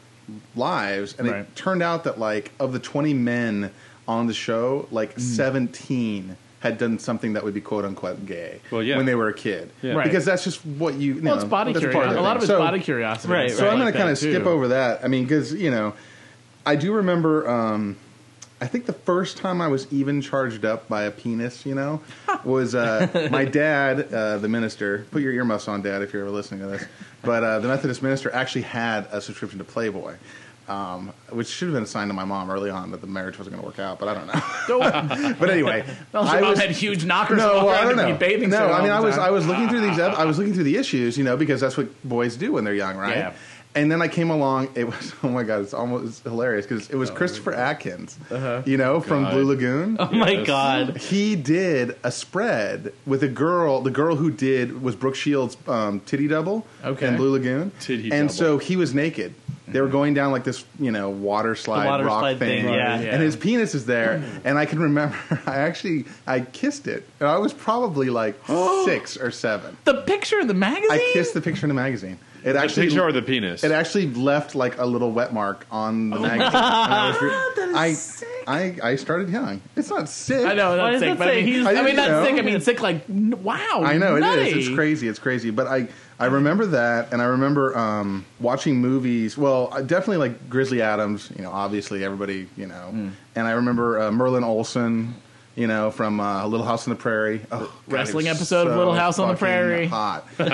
[0.55, 1.39] lives and Right.
[1.41, 3.71] it turned out that like of the 20 men
[4.07, 8.81] on the show like 17 had done something that would be quote unquote gay Well,
[8.81, 8.97] yeah.
[8.97, 9.93] when they were a kid Yeah.
[9.93, 10.03] Right.
[10.05, 12.15] because that's just what you, you Well, know, it's body that's part curiosity.
[12.15, 12.37] the A lot thing.
[12.37, 13.33] of it's So- body curiosity.
[13.33, 13.57] Right, and right.
[13.59, 15.01] so I'm like going to kind of skip over that.
[15.03, 15.93] I mean, because you know,
[16.65, 17.47] I do remember.
[17.47, 17.97] Um,
[18.61, 22.01] I think the first time I was even charged up by a penis, you know,
[22.45, 25.05] was uh, my dad, uh, the minister.
[25.11, 26.85] Put your earmuffs on, Dad, if you're ever listening to this.
[27.21, 30.15] But uh, the Methodist minister actually had a subscription to Playboy.
[30.67, 33.55] Um, which should have been assigned to my mom early on that the marriage wasn't
[33.55, 35.35] going to work out, but I don't know.
[35.39, 37.37] but anyway, Also, I was- had huge knockers.
[37.37, 38.15] no, well, I don't know.
[38.17, 39.25] bathing no, I mean, I was time.
[39.25, 39.99] I was looking through these.
[39.99, 42.73] I was looking through the issues, you know, because that's what boys do when they're
[42.73, 43.15] young, right?
[43.15, 43.33] Yeah.
[43.75, 44.69] And then I came along.
[44.75, 48.17] It was oh my god, it's almost it's hilarious because it was Christopher Atkins,
[48.65, 49.33] you know, from God.
[49.33, 49.97] Blue Lagoon.
[49.99, 50.97] Oh my god.
[50.97, 53.81] He did a spread with a girl.
[53.81, 57.07] The girl who did was Brooke Shields' um, titty double Okay.
[57.07, 57.71] in Blue Lagoon.
[57.81, 58.33] Titty and double.
[58.33, 59.33] so he was naked.
[59.67, 62.73] They were going down like this, you know, water slide water rock slide thing, thing,
[62.73, 62.99] yeah.
[63.01, 63.13] Yeah.
[63.13, 64.23] and his penis is there.
[64.43, 68.35] And I can remember, I actually I kissed it, and I was probably like
[68.85, 69.75] six or seven.
[69.85, 70.91] the picture in the magazine.
[70.91, 72.19] I kissed the picture in the magazine.
[72.45, 73.63] It actually picture or the penis?
[73.63, 76.45] it actually left like a little wet mark on Oh the magazine.
[76.47, 79.61] And I, was re- I, I I started young.
[79.75, 80.45] It's not sick.
[80.45, 81.83] I know Why that's does sick, that but I say mean, he's- I, I mean
[81.85, 82.23] didn't not know.
[82.25, 82.35] sick.
[82.37, 82.81] I mean sick.
[82.81, 83.81] Like n- wow.
[83.83, 84.49] I know it nutty.
[84.49, 84.67] is.
[84.67, 85.07] It's crazy.
[85.07, 85.49] It's crazy.
[85.49, 85.87] But I
[86.19, 89.37] I remember that, and I remember um, watching movies.
[89.37, 91.29] Well, I definitely like Grizzly Adams.
[91.35, 92.47] You know, obviously everybody.
[92.55, 93.09] You know, Hmm.
[93.35, 95.15] and I remember uh, Merlin Olsen.
[95.55, 97.39] You know, from uh, Little House on the Prairie.
[97.49, 99.87] Oh, Wrestling episode of Little House on the Prairie.
[99.87, 100.49] Hot, big,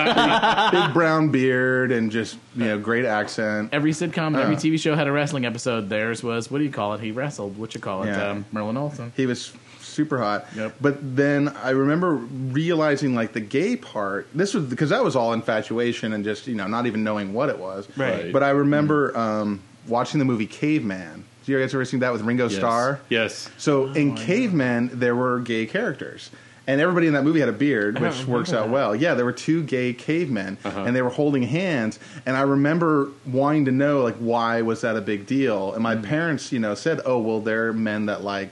[0.71, 3.69] big brown beard, and just you know, great accent.
[3.71, 4.59] Every sitcom, every Uh.
[4.59, 5.89] TV show had a wrestling episode.
[5.89, 6.99] Theirs was what do you call it?
[7.01, 7.57] He wrestled.
[7.57, 8.07] What you call it?
[8.07, 8.29] Yeah.
[8.29, 9.11] Um, Merlin Olsen.
[9.17, 10.45] He was super hot.
[10.55, 10.75] Yep.
[10.79, 14.27] But then I remember realizing like the gay part.
[14.35, 17.49] This was because that was all infatuation and just you know not even knowing what
[17.49, 17.87] it was.
[17.97, 18.31] Right.
[18.31, 21.25] But I remember um, watching the movie Caveman.
[21.51, 22.55] Did you guys ever seen that with Ringo Yes.
[22.55, 22.99] Starr?
[23.09, 23.49] Yes.
[23.57, 26.29] So in Caveman there were gay characters.
[26.65, 28.71] And everybody in that movie had a beard, which works out that.
[28.71, 28.95] well.
[28.95, 30.83] Yeah, there were two gay cavemen, Uh-huh.
[30.83, 31.99] and they were holding hands.
[32.25, 35.73] And I remember wanting to know, like, why was that a big deal?
[35.73, 36.03] And my Mm.
[36.03, 38.51] parents, you know, said, "Oh, well, they're men that like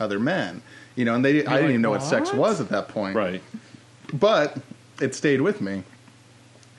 [0.00, 0.62] other men,"
[0.96, 1.14] you know.
[1.16, 3.42] And they, I didn't like, even know what sex was at that point, Right.
[4.14, 4.56] But
[5.02, 5.82] it stayed with me.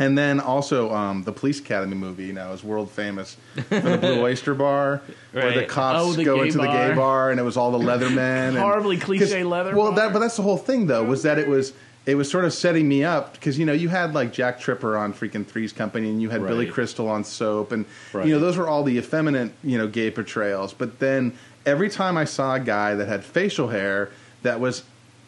[0.01, 3.35] And then also um, the Police Academy movie, you know, is world famous
[3.67, 5.01] for the Blue Oyster Bar,
[5.33, 6.95] where the cops Oh, the go into the gay bar.
[6.95, 9.95] bar, and it was all the leather men, and- Horribly cliche leather Well, bar.
[10.07, 11.73] that but that's the whole thing, though, was that it was
[12.05, 14.95] it was sort of setting me up because you know you had like Jack Tripper
[14.97, 18.25] on freaking Three's Company, and you had Billy Crystal on Soap, and Right.
[18.25, 20.73] you know those were all the effeminate you know gay portrayals.
[20.73, 21.33] But then
[21.65, 24.09] every time I saw a guy that had facial hair
[24.43, 24.83] that was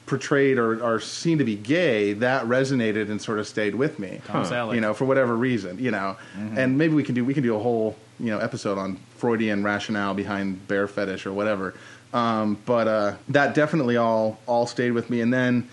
[0.05, 4.19] portrayed or, or seen to be gay, that resonated and sort of stayed with me.
[4.25, 4.75] Tom Selleck.
[4.75, 6.17] You know, for whatever reason, you know,
[6.55, 9.63] and maybe we can do we can do a whole you know episode on Freudian
[9.63, 11.73] rationale behind bear fetish or whatever.
[12.13, 15.67] Um, but uh, that definitely all all stayed with me, and then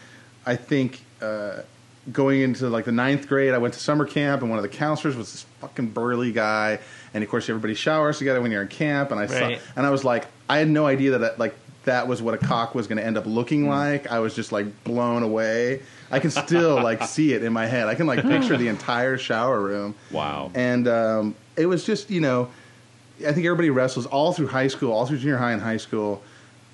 [0.46, 1.00] I think.
[1.20, 1.62] Uh,
[2.10, 4.68] Going into like the ninth grade, I went to summer camp, and one of the
[4.70, 6.78] counselors was this fucking burly guy,
[7.12, 9.58] and of course everybody showers together when you're in camp, and I Right.
[9.58, 11.54] saw, and I was like, I had no idea that like
[11.88, 14.10] that was what a cock was going to end up looking like.
[14.12, 15.80] I was just like blown away.
[16.10, 17.88] I can still like see it in my head.
[17.88, 19.94] I can like picture the entire shower room.
[20.10, 20.50] Wow.
[20.54, 22.50] And um, it was just you know,
[23.26, 26.22] I think everybody wrestles all through high school, all through junior high and high school.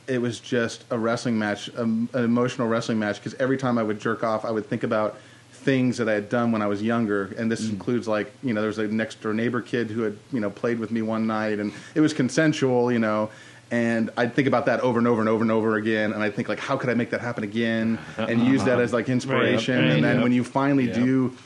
[0.09, 3.17] it was just a wrestling match, um, an emotional wrestling match.
[3.17, 5.17] Because every time I would jerk off, I would think about
[5.53, 8.61] things that I had done when I was younger, and this includes like you know
[8.61, 11.29] there was a next door neighbor kid who had you know played with me one
[11.29, 13.31] night, and it was consensual, you know.
[13.71, 16.35] And I'd think about that over and over and over and over again, and I'd
[16.35, 19.77] think like, how could I make that happen again, and use that as like inspiration.
[19.79, 20.23] right, and then yep.
[20.23, 20.95] when you finally Yep.
[20.95, 21.37] do,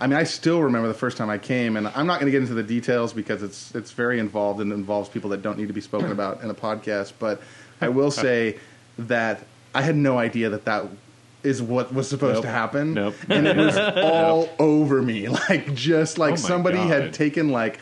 [0.00, 2.32] I mean, I still remember the first time I came, and I'm not going to
[2.32, 5.68] get into the details because it's it's very involved and involves people that don't need
[5.68, 7.12] to be spoken about in a podcast.
[7.18, 7.40] But
[7.80, 8.58] I will say
[8.98, 10.84] that I had no idea that that
[11.44, 12.42] is what was supposed Nope.
[12.42, 13.14] to happen, Nope.
[13.28, 16.88] and it was all over me, like just like Oh somebody God.
[16.90, 17.78] had taken like.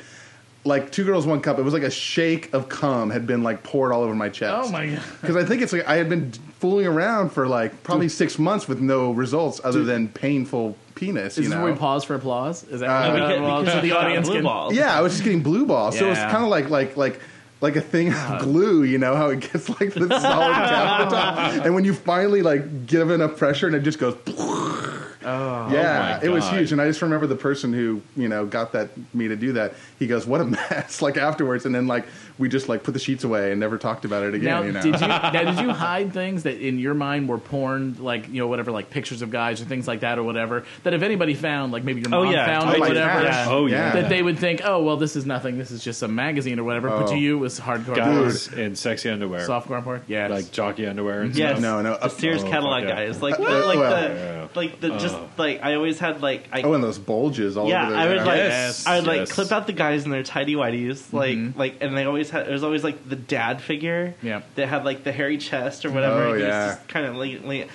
[0.66, 1.58] Like two girls, one cup.
[1.58, 4.68] It was like a shake of cum had been like poured all over my chest.
[4.68, 5.02] Oh my god.
[5.20, 8.66] Because I think it's like I had been fooling around for like probably six months
[8.66, 11.34] with no results other than painful penis.
[11.34, 12.64] Is you this know, where we pause for applause?
[12.64, 14.44] Is that Uh, We we get- well, because so the audience blue can?
[14.44, 14.74] balls.
[14.74, 17.20] yeah, I was just getting blue balls, so it was kind of like like like
[17.60, 18.82] like a thing of glue.
[18.82, 23.10] You know how it gets like the solid countertop, and when you finally like give
[23.10, 24.16] enough pressure, and it just goes.
[25.28, 28.28] Oh, yeah, oh my it was huge, and I just remember the person who you
[28.28, 29.74] know got that me to do that.
[29.98, 32.06] He goes, "What a mess!" Like afterwards, and then like
[32.38, 34.44] we just like put the sheets away and never talked about it again.
[34.44, 34.82] Now, you know?
[34.82, 38.34] did you now did you hide things that in your mind were porn, like you
[38.40, 40.64] know whatever, like pictures of guys or things like that or whatever?
[40.82, 43.22] That if anybody found, like maybe your Oh, mom yeah, found oh, or like whatever,
[43.26, 43.46] cash.
[43.48, 43.92] Oh, yeah.
[43.92, 45.58] that they would think, oh well, this is nothing.
[45.58, 46.88] This is just some magazine or whatever.
[46.90, 47.16] But to Oh.
[47.16, 50.02] you, it was hardcore, Guys in sexy underwear, softcore porn.
[50.06, 51.52] Yeah, like jockey underwear and Yes.
[51.52, 51.62] stuff.
[51.62, 52.92] No, no, The uh, Sears oh, catalog okay.
[53.06, 53.68] guys, like, like well,
[54.08, 54.48] the, yeah.
[54.54, 55.28] like the, just Oh.
[55.38, 58.08] like I always had like, I, Oh, and those bulges all yeah, over their I
[58.08, 59.32] would like, Yes, I would like yes.
[59.32, 62.46] clip out the guys in their tidy whities, like, like, and they always had.
[62.46, 64.42] There was always like the dad figure, Yeah.
[64.54, 66.24] that had like the hairy chest or whatever.
[66.24, 66.66] Oh, and yeah.
[66.68, 67.68] just kind of like, like,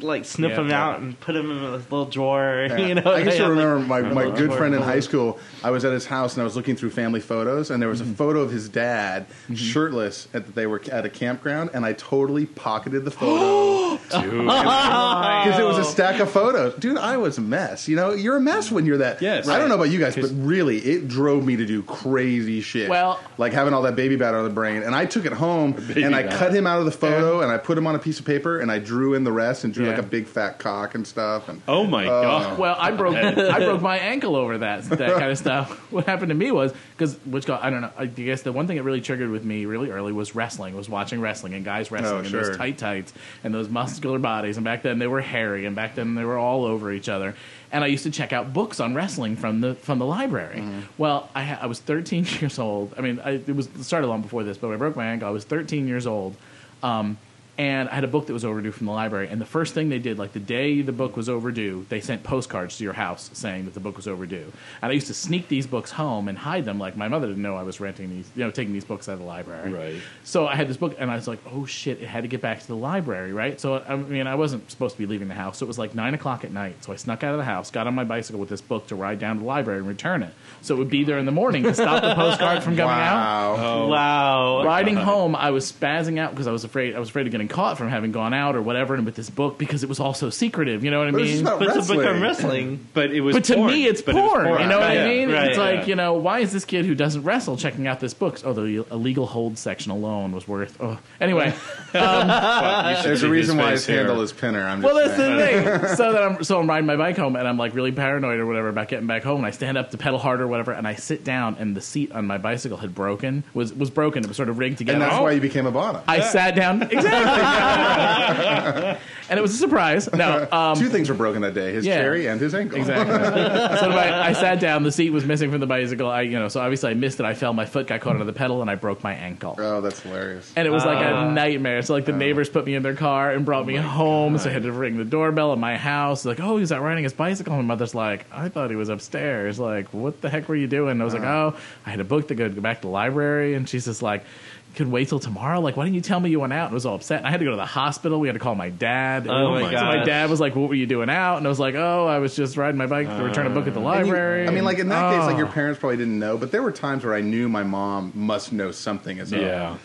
[0.00, 0.84] like snip Yeah, them yeah.
[0.84, 2.66] out and put them in a little drawer.
[2.74, 2.78] Yeah.
[2.78, 4.82] You know, I they used to had, like- remember my, my good drawer friend in
[4.82, 5.38] high school.
[5.62, 8.00] I was at his house and I was looking through family photos, and there was
[8.00, 8.14] a mm-hmm.
[8.14, 9.54] photo of his dad mm-hmm.
[9.54, 14.44] shirtless at they were at a campground, and I totally pocketed the photo Dude.
[14.46, 16.74] because it was a stack of photos.
[16.74, 17.88] Dude, I was a mess.
[17.88, 19.22] You know, you're a mess when you're that.
[19.22, 19.48] Yes.
[19.48, 22.88] I don't know about you guys, but really, it drove me to do crazy shit.
[22.88, 25.72] Well- like having all that baby batter on the brain, and I took it home
[25.88, 26.36] Baby and I batter.
[26.36, 28.60] cut him out of the photo, and I put him on a piece of paper,
[28.60, 29.92] and I drew in the rest, and drew Yeah.
[29.92, 31.48] like a big fat cock and stuff.
[31.48, 32.22] And Oh my oh.
[32.22, 32.58] god.
[32.58, 35.70] Well, I broke I broke my ankle over that that kind of stuff.
[35.90, 37.90] What happened to me was because which got I don't know.
[37.98, 40.76] I guess the one thing that really triggered with me really early was wrestling.
[40.76, 42.44] Was watching wrestling and guys wrestling Oh, and sure.
[42.46, 43.12] those tight tights
[43.42, 44.56] and those muscular bodies.
[44.56, 47.34] And back then they were hairy, and back then they were all over each other.
[47.70, 50.58] And I used to check out books on wrestling from the from the library.
[50.60, 50.80] Mm-hmm.
[50.98, 52.94] Well, I, ha- I was 13 years old.
[52.98, 55.06] I mean, I, it was it started long before this, but when I broke my
[55.06, 55.28] ankle.
[55.28, 56.36] I was 13 years old.
[56.82, 57.16] Um,
[57.56, 59.28] and I had a book that was overdue from the library.
[59.28, 62.24] And the first thing they did, like the day the book was overdue, they sent
[62.24, 64.52] postcards to your house saying that the book was overdue.
[64.82, 66.78] And I used to sneak these books home and hide them.
[66.78, 69.12] Like my mother didn't know I was renting these, you know, taking these books out
[69.12, 69.72] of the library.
[69.72, 70.02] Right.
[70.24, 72.40] So I had this book, and I was like, "Oh shit!" It had to get
[72.40, 73.60] back to the library, right?
[73.60, 75.58] So I mean, I wasn't supposed to be leaving the house.
[75.58, 76.82] So it was like nine o'clock at night.
[76.84, 78.96] So I snuck out of the house, got on my bicycle with this book to
[78.96, 80.34] ride down to the library and return it.
[80.62, 83.58] So it would be there in the morning to stop the postcard from coming out.
[83.58, 83.88] wow.
[83.88, 84.64] Wow.
[84.64, 86.96] Riding home, I was spazzing out because I was afraid.
[86.96, 88.94] I was afraid of getting caught from having gone out or whatever.
[88.94, 91.20] And with this book, because it was all so secretive, you know what I But
[91.22, 91.40] it's mean?
[91.46, 92.22] about But it's a book on wrestling.
[92.22, 92.86] wrestling.
[92.94, 93.70] But it was But to porn.
[93.72, 95.30] me, it's But it was porn, You know what I mean?
[95.30, 98.14] right, it's like you know, why is this kid who doesn't wrestle checking out this
[98.14, 98.40] book?
[98.44, 100.76] Oh, the illegal hold section alone was worth.
[100.80, 101.54] Oh, anyway.
[101.94, 103.96] But um, you There's a reason why face his here.
[103.98, 104.62] handle is Pinner.
[104.66, 105.64] I'm just Well, that's saying.
[105.64, 105.96] the thing.
[105.96, 108.46] So that I'm so I'm riding my bike home, and I'm like really paranoid or
[108.46, 109.36] whatever about getting back home.
[109.38, 111.80] And I stand up to pedal harder or whatever, and I sit down, and the
[111.80, 113.44] seat on my bicycle had broken.
[113.54, 114.24] was was broken.
[114.24, 114.94] It was sort of rigged together.
[114.94, 116.02] and that's why you became a bottom.
[116.08, 117.02] I sat down exactly,
[119.28, 120.12] and it was a surprise.
[120.12, 121.96] No, um, Two things were broken that day: his yeah.
[121.96, 122.78] cherry and his ankle.
[122.78, 123.14] Exactly.
[123.14, 124.82] so I, I sat down.
[124.82, 126.08] The seat was missing from the bicycle.
[126.08, 127.26] I, you know, so obviously I missed it.
[127.26, 127.52] I fell.
[127.52, 129.56] My foot got caught under the pedal, and I broke my ankle.
[129.58, 130.52] oh, that's hilarious.
[130.56, 131.30] And it was like a ah.
[131.30, 131.82] nightmare.
[131.82, 132.16] So like the ah.
[132.16, 134.38] neighbors put me in their car and brought oh me home.
[134.38, 136.24] So I had to ring the doorbell at my house.
[136.24, 137.56] Like, oh, he's out riding his bicycle.
[137.56, 139.58] My mother's like, I thought he was upstairs.
[139.58, 140.92] Like, what the heck were you doing?
[140.92, 141.54] And I was like, ah.
[141.54, 143.54] oh, I had a book to go, go back to the library.
[143.54, 144.24] And she's just like,
[144.74, 145.60] you can wait till tomorrow.
[145.60, 146.64] Like, why didn't you tell me you went out?
[146.64, 147.18] And I was all upset.
[147.18, 148.18] And I had to go to the hospital.
[148.18, 149.28] We had to call my dad.
[149.28, 151.36] Oh my So my dad was like, what were you doing out?
[151.36, 153.68] And I was like, oh, I was just riding my bike to return a book
[153.68, 154.48] at the uh, you- library.
[154.48, 155.52] I mean, like in that case, like your Oh.
[155.52, 158.72] parents probably didn't know, but there were times where I knew my mom must know
[158.72, 159.40] something as well.
[159.42, 159.76] Yeah.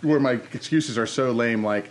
[0.00, 1.90] Where my excuses are so lame, like,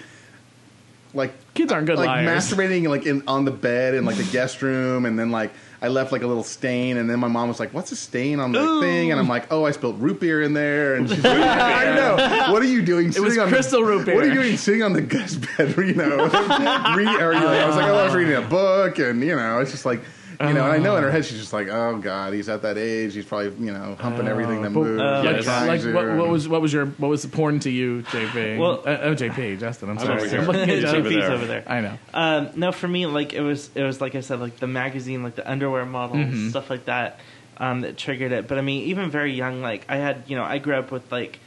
[1.14, 2.52] like Kids aren't good like liars.
[2.52, 5.88] masturbating like in on the bed in like the guest room, and then like I
[5.88, 8.52] left like a little stain, and then my mom was like, "What's a stain on
[8.52, 11.38] the thing?" And I'm like, "Oh, I spilled root beer in there." And she's like,
[11.38, 12.52] "I know.
[12.54, 13.12] What are you doing?
[13.12, 14.16] Sitting was on crystal the, root beer.
[14.16, 15.76] What are you doing sitting on the guest bed?
[15.76, 16.18] You know,
[16.96, 19.36] Re- or, you know, I was like, "Oh, I was reading a book," and you
[19.36, 20.02] know, it's just like.
[20.48, 22.62] You know, and I know in her head she's just like, oh god, he's at
[22.64, 23.14] that age.
[23.14, 25.02] He's probably you know humping everything that But, moves.
[25.48, 28.58] uh, like, like what, what was what was your what was porn to you, JP?
[28.60, 29.90] Well- uh, oh JP, Justin.
[29.90, 30.30] I'm sorry.
[30.30, 30.40] here.
[30.42, 31.00] I'm looking at He's Justin.
[31.02, 31.32] over JP's there.
[31.32, 31.64] over there.
[31.68, 31.98] I know.
[32.14, 35.24] Um, no, for me, like it was, it was like I said, like the magazine,
[35.24, 36.50] like the underwear models, Mm-hmm.
[36.50, 37.20] stuff like that,
[37.58, 38.48] um, that triggered it.
[38.48, 41.12] But I mean, even very young, like I had, you know, I grew up with
[41.12, 41.40] like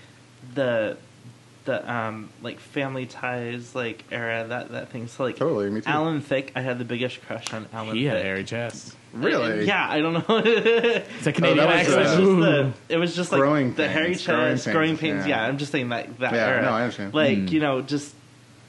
[0.54, 0.96] the,
[1.64, 5.07] the um, like Family Ties like era, that that thing.
[5.09, 5.88] So like Totally, me too.
[5.90, 7.96] Alan Thicke, I had the biggest crush on Alan.
[7.96, 8.24] He had Thicke.
[8.24, 8.96] hairy chest.
[9.12, 10.42] really, Yeah, I don't know.
[10.44, 12.20] It's a Canadian that was, it was accent.
[12.24, 15.27] just the, it was just like Growing the hairy pains, growing chest, pains, growing pains.
[15.27, 15.40] yeah.
[15.42, 15.48] Yeah.
[15.48, 16.62] I'm just saying that that Yeah, era.
[16.62, 17.14] no, I understand.
[17.14, 17.50] Like Mm.
[17.50, 18.14] you know, just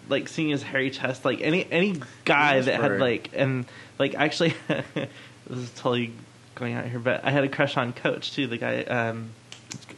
[0.07, 3.65] like seeing his hairy chest, like any any guy Yes, that had like and
[3.99, 5.07] like actually, this
[5.49, 6.11] is totally
[6.53, 8.47] going out here, but I had a crush on Coach too.
[8.47, 9.31] The guy, um,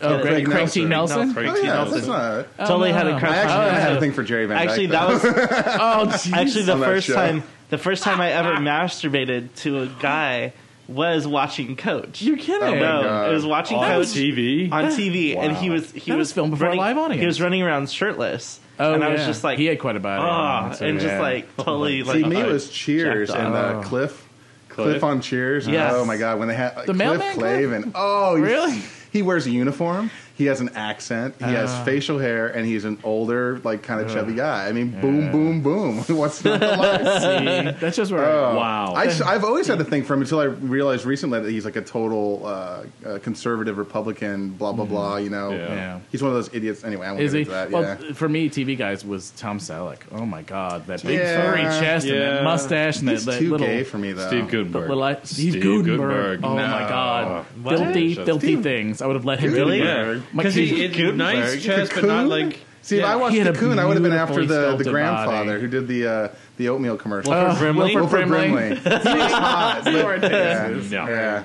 [0.01, 0.85] Oh, Yeah, Craig, Craig Craig T.
[0.85, 1.17] Nelson.
[1.19, 1.33] Nelson.
[1.33, 1.61] Craig oh T.
[1.67, 1.93] yeah, Nelson.
[1.95, 2.45] that's not.
[2.59, 3.31] Oh, totally had a crush.
[3.31, 4.69] I actually on I had a thing for Jerry Van Dyke.
[4.69, 6.33] Actually, that was Oh, jeez.
[6.33, 7.15] actually the On that first show.
[7.15, 7.43] time.
[7.69, 10.53] The first time I ever masturbated to a guy
[10.87, 12.21] was watching Coach.
[12.21, 12.63] You're kidding.
[12.63, 13.29] Oh my no, God.
[13.29, 14.71] it was watching On Coach TV.
[14.71, 17.19] on TV, and he was he That was, was filmed before a running, live audience.
[17.19, 19.27] He was running around shirtless, Oh, and I was yeah.
[19.27, 20.23] just like, he had quite a body.
[20.23, 21.19] oh, so, and just yeah.
[21.21, 23.85] like totally like See, me it was Cheers jacked and off.
[23.85, 24.23] uh, Cliff.
[24.69, 24.85] Cliff?
[24.91, 25.67] Cliff on Cheers.
[25.67, 25.91] Yes.
[25.95, 27.91] Oh my god, when they had like, The Cliff mailman Clavin.
[27.95, 28.81] Oh, he's- Really?
[29.11, 30.11] He wears a uniform.
[30.37, 31.33] He has an accent.
[31.39, 31.83] He has Ah.
[31.83, 34.67] facial hair, and he's an older, like kind of chubby guy.
[34.67, 35.97] I mean, boom, boom, boom.
[36.17, 37.01] What's not to like?
[37.73, 38.23] See, that's just where.
[38.23, 38.55] Oh.
[38.55, 38.93] Wow.
[38.93, 41.75] I, have always had to think for him until I realized recently that he's like
[41.75, 45.17] a total uh, uh, conservative Republican, blah blah blah.
[45.17, 45.57] You know, Yeah.
[45.73, 45.99] Yeah.
[46.11, 46.83] he's one of those idiots.
[46.83, 47.41] Anyway, I won't Is get he?
[47.41, 47.71] into that.
[47.71, 48.13] well, yeah.
[48.13, 49.97] for me, TV guys was Tom Selleck.
[50.11, 51.41] Oh my god, that big Yeah.
[51.41, 52.33] furry chest and Yeah.
[52.35, 53.65] that mustache and He's that, that too little.
[53.65, 54.27] gay for me though.
[54.27, 54.87] Steve the Guttenberg.
[54.89, 56.41] little, eye- Steve, Steve Guttenberg.
[56.41, 56.45] Guttenberg.
[56.45, 57.77] Oh my god, What?
[57.79, 59.01] filthy, Steve- filthy things.
[59.01, 59.79] I would have let him Really?
[59.79, 60.11] do Yeah.
[60.11, 60.17] it.
[60.17, 62.59] My Because he kid- it, nice chest, but not like.
[62.81, 63.11] See, if Yeah.
[63.11, 64.87] I watched He had a Cocoon, I would have been after beautifully the, the sculpted
[64.93, 65.61] grandfather body.
[65.61, 67.33] who did the uh, the oatmeal commercial.
[67.33, 67.95] Uh, Brimley?
[67.95, 68.75] Wilford Wilford Brimley.
[68.75, 68.75] Brimley.
[69.13, 69.81] he was hot.
[69.85, 71.07] but- yeah, No.
[71.09, 71.43] yeah.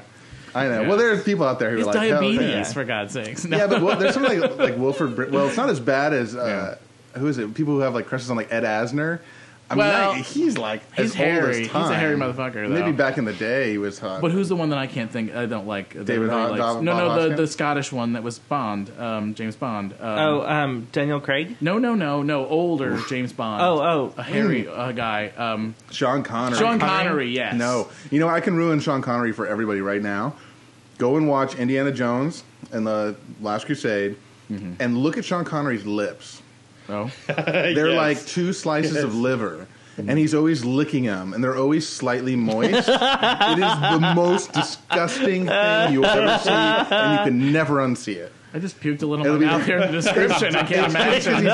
[0.54, 0.82] I know.
[0.82, 0.88] Yeah.
[0.88, 2.62] Well, there's people out there who He's are like hell, diabetes, yeah.
[2.64, 3.44] for God's sakes.
[3.46, 3.56] No.
[3.56, 5.16] Yeah, but well, there's something like, like Wilford.
[5.16, 6.76] Br- Well, it's not as bad as uh,
[7.16, 7.54] who is it?
[7.54, 9.18] People who have like crushes on like Ed Asner.
[9.72, 11.50] I mean, Well, that- he's like he's as old hairy.
[11.62, 14.20] as He's a hairy motherfucker, Maybe back in the day he was hot.
[14.20, 15.34] But who's the one that I can't think?
[15.34, 15.90] I don't like.
[15.94, 16.60] David everybody Ho- likes?
[16.60, 19.92] Bob- No, Bob no, the, the Scottish one that was Bond, um, James Bond.
[20.00, 21.56] Um, oh um, Daniel Craig.
[21.60, 23.62] no, no, no, no, older James Bond.
[23.62, 25.28] Oh oh a hairy uh, guy.
[25.36, 26.58] Um, Sean Connery?
[26.58, 27.04] Sean Connery?
[27.04, 27.30] Connery.
[27.30, 27.54] Yes.
[27.54, 30.34] No, you know I can ruin Sean Connery for everybody right now.
[30.98, 34.16] Go and watch Indiana Jones and the Last Crusade,
[34.50, 34.74] Mm-hmm.
[34.80, 36.42] and look at Sean Connery's lips.
[36.88, 37.96] Oh, They're Yes.
[37.96, 39.66] like two slices of liver.
[39.98, 42.72] And he's always licking them, and they're always slightly moist.
[42.72, 48.32] it is the most disgusting thing you'll ever see, and you can never unsee it.
[48.54, 50.56] I just puked a little It'll bit be- out there in the description.
[50.56, 51.46] I can't imagine.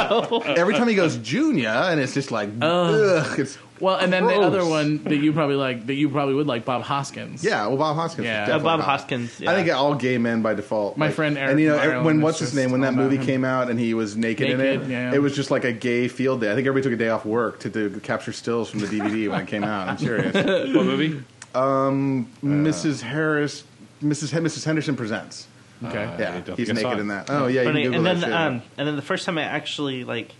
[0.56, 3.18] Every time he goes Junior, and it's just like, oh.
[3.18, 4.44] ugh, it's Well, and then the Gross.
[4.46, 7.44] other one that you probably like, that you probably would like, Bob Hoskins.
[7.44, 7.66] yeah.
[7.66, 8.24] Well, Bob Hoskins.
[8.26, 8.44] Yeah.
[8.44, 8.80] is Uh, uh, Bob.
[8.80, 9.38] Hoskins.
[9.40, 9.50] Yeah.
[9.50, 10.96] I think all gay men by default.
[10.96, 12.80] My Like- friend Eric and you know Ireland when is what's his just name when
[12.82, 13.24] that about movie him.
[13.26, 14.90] came out and he was naked, in Naked, it.
[14.90, 15.14] yeah.
[15.14, 16.50] It was just like a gay field day.
[16.50, 19.28] I think everybody took a day off work to do capture stills from the DVD
[19.30, 19.88] when it came out.
[19.88, 20.34] I'm serious.
[20.74, 21.22] What movie?
[21.54, 23.02] Mrs.
[23.02, 23.64] Harris,
[24.02, 24.30] Mrs.
[24.30, 24.64] Hen- Mrs.
[24.64, 25.46] Henderson presents.
[25.84, 26.04] Okay.
[26.04, 27.02] Uh, I Yeah, don't he's think saw naked it.
[27.02, 27.30] in that.
[27.30, 27.82] Oh yeah, you Funny.
[27.84, 28.34] can and Google then that shit.
[28.34, 30.32] um, and then the first time I actually like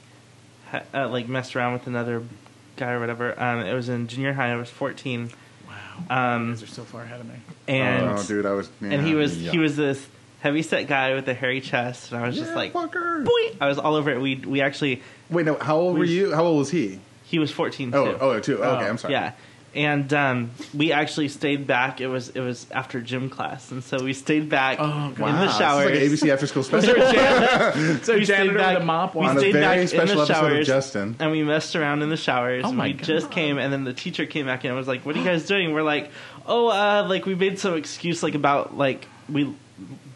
[0.71, 2.23] ha- uh, like messed around with another
[2.79, 4.53] guy or whatever, um, it was in junior high.
[4.53, 5.31] I was fourteen,
[5.69, 6.35] Wow.
[6.37, 7.35] um, You guys are so far ahead of me.
[7.69, 8.71] and oh, dude, I was.
[8.81, 9.51] and he was Yeah.
[9.51, 10.07] he was this
[10.41, 13.25] heavy set guy with a hairy chest, and I was just like, fucker.
[13.25, 13.57] boing!
[13.61, 14.21] I was all over it.
[14.21, 15.57] We we actually Wait, no.
[15.61, 16.33] How old were you?
[16.35, 17.01] How old was he?
[17.25, 17.93] he was fourteen.
[17.95, 18.19] Oh, too.
[18.21, 18.65] oh, two.
[18.65, 19.13] Okay, I'm sorry.
[19.13, 19.33] Yeah.
[19.75, 22.01] And um, we actually stayed back.
[22.01, 25.45] It was it was after gym class, and so we stayed back Oh, in Wow,
[25.45, 25.85] the showers.
[25.91, 26.95] like ABC After School special.
[28.03, 29.31] So We stayed janitor back- with a mop we wand.
[29.31, 30.67] On a stayed back in the showers.
[30.67, 31.17] Justin.
[31.21, 32.65] and we messed around in the showers.
[32.67, 35.15] Oh we just came, and then the teacher came back in and was like, "What
[35.15, 36.11] are you guys doing?" We're like,
[36.47, 39.55] "Oh, uh, like we made some excuse like about like we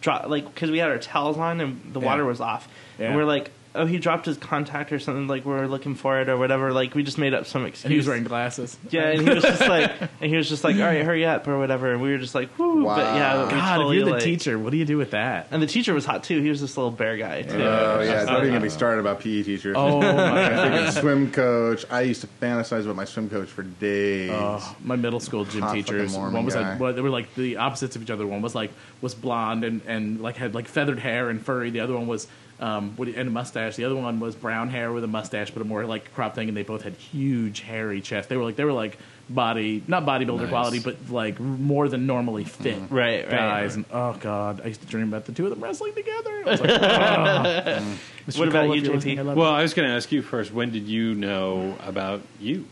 [0.01, 2.07] dropped like because we had our towels on and the Yeah.
[2.07, 2.67] water was off,
[2.99, 3.09] Yeah.
[3.09, 5.27] and we're like." Oh, he dropped his contact or something.
[5.29, 6.73] Like we we're looking for it or whatever.
[6.73, 7.85] Like we just made up some excuse.
[7.87, 8.77] And he was wearing glasses.
[8.91, 11.49] Yeah, and he was just like, and he was just like, all right, hurry up
[11.49, 11.93] or whatever.
[11.93, 12.85] And we were just like, whoo.
[12.85, 15.49] But yeah, God, totally, if you're the like- teacher, what do you do with that?
[15.51, 16.43] And the teacher was hot too.
[16.43, 17.63] He was this little bear guy too.
[17.63, 19.75] Oh yeah, don't even get me started about PE teachers.
[19.77, 20.93] Oh my god.
[20.93, 21.87] swim coach.
[21.91, 24.31] I used to fantasize about my swim coach for days.
[24.35, 26.15] Oh, my middle school gym Hot teachers.
[26.15, 26.73] fucking One was guy.
[26.73, 28.27] like, well, they were like the opposites of each other.
[28.27, 31.71] One was like was blonde and, and like had like feathered hair and furry.
[31.71, 32.27] The other one was
[32.63, 33.77] um what- and a mustache.
[33.77, 36.49] The other one was brown hair with a mustache, but a more like crop thing.
[36.49, 38.29] And they both had huge hairy chests.
[38.29, 38.97] They were like they were like
[39.29, 40.49] body not bodybuilder Nice.
[40.49, 43.31] quality, but like more than normally fit Right, right.
[43.31, 43.77] guys.
[43.77, 46.43] And oh god, I used to dream about the two of them wrestling together.
[46.47, 47.97] I was like, oh.
[48.29, 48.39] Mr.
[48.39, 49.17] What about Cole, you, if you're JP?
[49.17, 50.53] listening, Well, I was going to ask you first.
[50.53, 52.67] When did you know about you?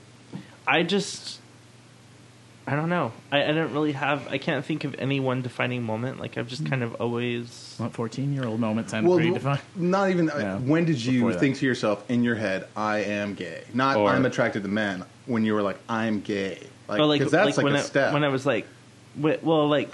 [0.66, 1.39] I just,
[2.70, 3.11] I don't know.
[3.33, 4.28] I, I didn't really have.
[4.28, 6.20] I can't think of any one defining moment.
[6.20, 6.68] Like I've just hmm.
[6.68, 7.74] kind of always.
[7.78, 9.61] What fourteen year old moment sounded Well, pretty defined.
[9.74, 10.26] not even.
[10.26, 10.59] Yeah.
[10.59, 11.40] When did you Before that.
[11.40, 13.64] think to yourself in your head, "I am gay"?
[13.74, 17.22] Not Or- "I'm attracted to men." When you were like, "I'm gay," like, But like,
[17.22, 18.12] 'cause that's like, when a I, step.
[18.12, 18.66] when I was like,
[19.16, 19.90] wi- well, like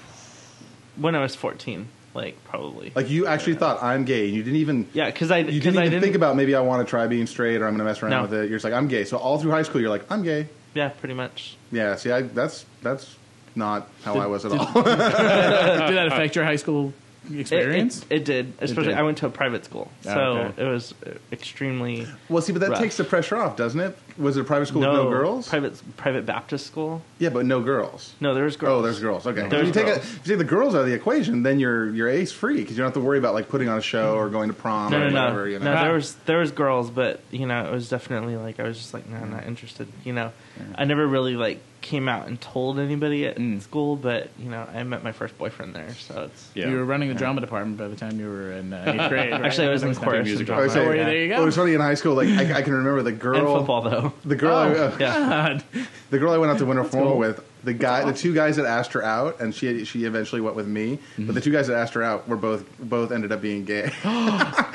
[0.97, 2.93] when I was fourteen, like probably.
[2.95, 4.87] like you actually thought, "I'm gay," and you didn't even.
[4.93, 7.07] yeah, because I You didn't I even didn't think about maybe I want to try
[7.07, 8.23] being straight or I'm going to mess around No.
[8.23, 8.51] with it.
[8.51, 10.91] You're just like, "I'm gay." So all through high school, you're like, "I'm gay." Yeah,
[10.91, 11.57] pretty much.
[11.73, 11.97] Yeah.
[11.97, 13.17] See, I, that's that's
[13.55, 14.67] not how I was at all.
[14.83, 16.95] Did that affect your high school It,
[17.35, 18.03] experience?
[18.11, 18.53] it, it did.
[18.61, 18.99] Especially, did.
[18.99, 20.63] I went to a private school, Oh, so okay.
[20.63, 22.07] it was uh, extremely.
[22.29, 22.81] well, see, but that Rough.
[22.81, 23.97] takes the pressure off, doesn't it?
[24.19, 25.49] Was it a private school with no girls?
[25.49, 27.03] Private private Baptist school.
[27.19, 28.15] yeah, but no girls.
[28.21, 28.79] No, there was girls.
[28.79, 29.27] Oh, there's girls.
[29.27, 29.47] Okay.
[29.49, 29.99] There's if you take, girls.
[29.99, 32.57] A, if you take the girls out of the equation, then you're you're ace free
[32.57, 34.55] because you don't have to worry about like putting on a show or going to
[34.55, 35.21] prom No, or no, no.
[35.23, 35.49] whatever.
[35.49, 35.75] You know?
[35.75, 38.79] No, there was there was girls, but you know, it was definitely like I was
[38.79, 39.87] just like, no, I'm not interested.
[40.05, 40.33] You know,
[40.77, 43.61] I never really like came out and told anybody at Mm.
[43.63, 46.69] school, but you know, I met my first boyfriend there, so it's Yeah.
[46.69, 49.31] You were running the drama department by the time you were in uh, eighth grade.
[49.33, 49.45] right?
[49.45, 50.89] Actually, I was in That chorus music and I was drama.
[50.91, 51.43] saying- Oh, there you go.
[51.43, 52.15] It was funny in high school.
[52.15, 54.13] Like I, I can remember the girl, and football though.
[54.25, 55.15] the girl, I, uh, Yeah,
[55.61, 55.65] God.
[56.11, 57.19] the girl I went out to winter formal cool.
[57.19, 57.45] with.
[57.67, 60.67] The guy, the two guys that asked her out, and she she eventually went with
[60.69, 60.99] me.
[61.19, 63.91] But the two guys that asked her out were both both ended up being gay.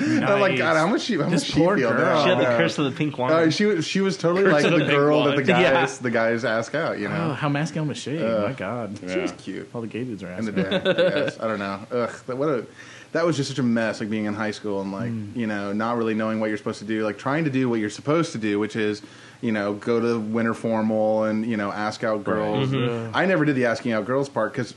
[0.01, 1.99] And I'm like, God, how much she how much This she poor feel girl.
[2.01, 2.23] now?
[2.23, 2.57] she had the Yeah.
[2.57, 3.33] curse of the pink wand.
[3.33, 5.61] Uh, she was she was totally Curse like the the pink girl that the guys
[5.61, 5.85] Yeah.
[6.01, 6.99] the guys ask out.
[6.99, 8.17] You Oh, know, how masculine was she?
[8.17, 8.97] My God.
[9.07, 9.69] she was cute.
[9.73, 10.55] All the gay dudes are And asking.
[10.55, 11.79] the dad, yes, I don't know.
[11.91, 12.65] Ugh, that, what a
[13.13, 13.99] that was just such a mess.
[13.99, 15.31] Like being in high school and like Hmm.
[15.39, 17.79] you know not really knowing what you're supposed to do, like trying to do what
[17.79, 19.01] you're supposed to do, which is
[19.41, 22.69] you know go to winter formal and you know ask out girls.
[22.69, 23.15] Mm-hmm.
[23.15, 24.73] I never did the asking out girls part because.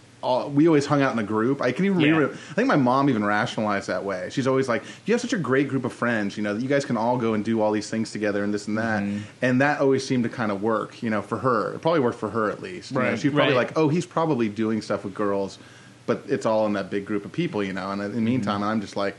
[0.52, 1.60] We always hung out in a group.
[1.60, 2.12] I can even Yeah.
[2.12, 2.34] remember.
[2.50, 4.30] I think my mom even rationalized that way.
[4.32, 6.66] She's always like, "You have such a great group of friends, you know, that you
[6.68, 9.18] guys can all go and do all these things together and this and that." Mm-hmm.
[9.42, 11.74] And that always seemed to kind of work, you know, for her.
[11.74, 12.92] It probably worked for her at least.
[12.92, 13.66] You know, She's probably Right.
[13.68, 15.58] like, "Oh, he's probably doing stuff with girls."
[16.06, 17.90] but it's all in that big group of people, you know.
[17.90, 19.16] And in the meantime, I'm just like,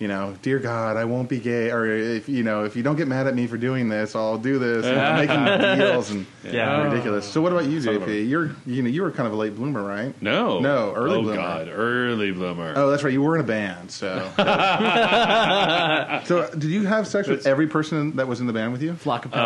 [0.00, 2.96] you know, dear God, I won't be gay, or if you know, if you don't
[2.96, 6.26] get mad at me for doing this, I'll do this, and I'm making deals and
[6.44, 6.84] Yeah.
[6.84, 7.30] ridiculous.
[7.30, 8.26] So, what about you, Son JP?
[8.28, 10.14] You're, you know, you were kind of a late bloomer, right?
[10.22, 10.58] No.
[10.58, 11.36] No, early oh, bloomer.
[11.36, 11.68] God.
[11.68, 12.72] Early bloomer.
[12.74, 13.12] Oh, that's right.
[13.12, 14.32] You were in a band, so.
[16.24, 18.94] so, did you have sex with every person that was in the band with you?
[18.94, 19.36] Flock of Uh,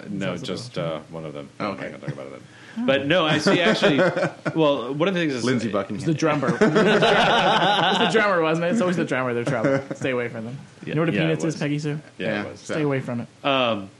[0.00, 0.12] pelicans.
[0.20, 1.48] no, Sounds just uh, one of them.
[1.60, 1.90] Oh, I'm okay.
[1.92, 2.42] not going talk about it then.
[2.78, 3.60] But no, I see.
[3.60, 3.98] Actually,
[4.54, 6.48] well, one of the things is Lindsey It's the drummer.
[6.50, 8.72] it's the drummer, wasn't it?
[8.72, 9.34] It's always the drummer.
[9.34, 9.80] They're trouble.
[9.96, 10.58] Stay away from them.
[10.84, 11.60] you know what a Yeah, it penis is.
[11.60, 12.00] Peggy Sue?
[12.18, 12.42] Yeah, Yeah.
[12.42, 12.60] it was.
[12.60, 13.28] Stay away from it.
[13.44, 13.90] Um,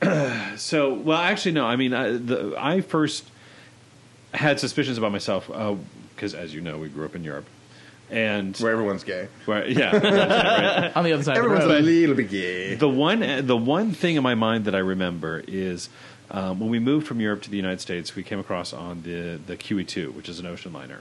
[0.56, 1.66] so, well, actually, no.
[1.66, 3.28] I mean, I, the, I first
[4.32, 5.74] had suspicions about myself uh,
[6.14, 7.44] because, as you know, we grew up in Europe,
[8.10, 9.28] and Where everyone's gay.
[9.44, 10.92] where, yeah, right.
[10.96, 12.74] On the other side Everyone's of the a little bit gay.
[12.76, 15.88] the one the one thing in my mind that I remember is
[16.30, 19.38] um, when we moved from Europe to the United States, we came across on the
[19.44, 21.00] the QE2, which is an ocean liner.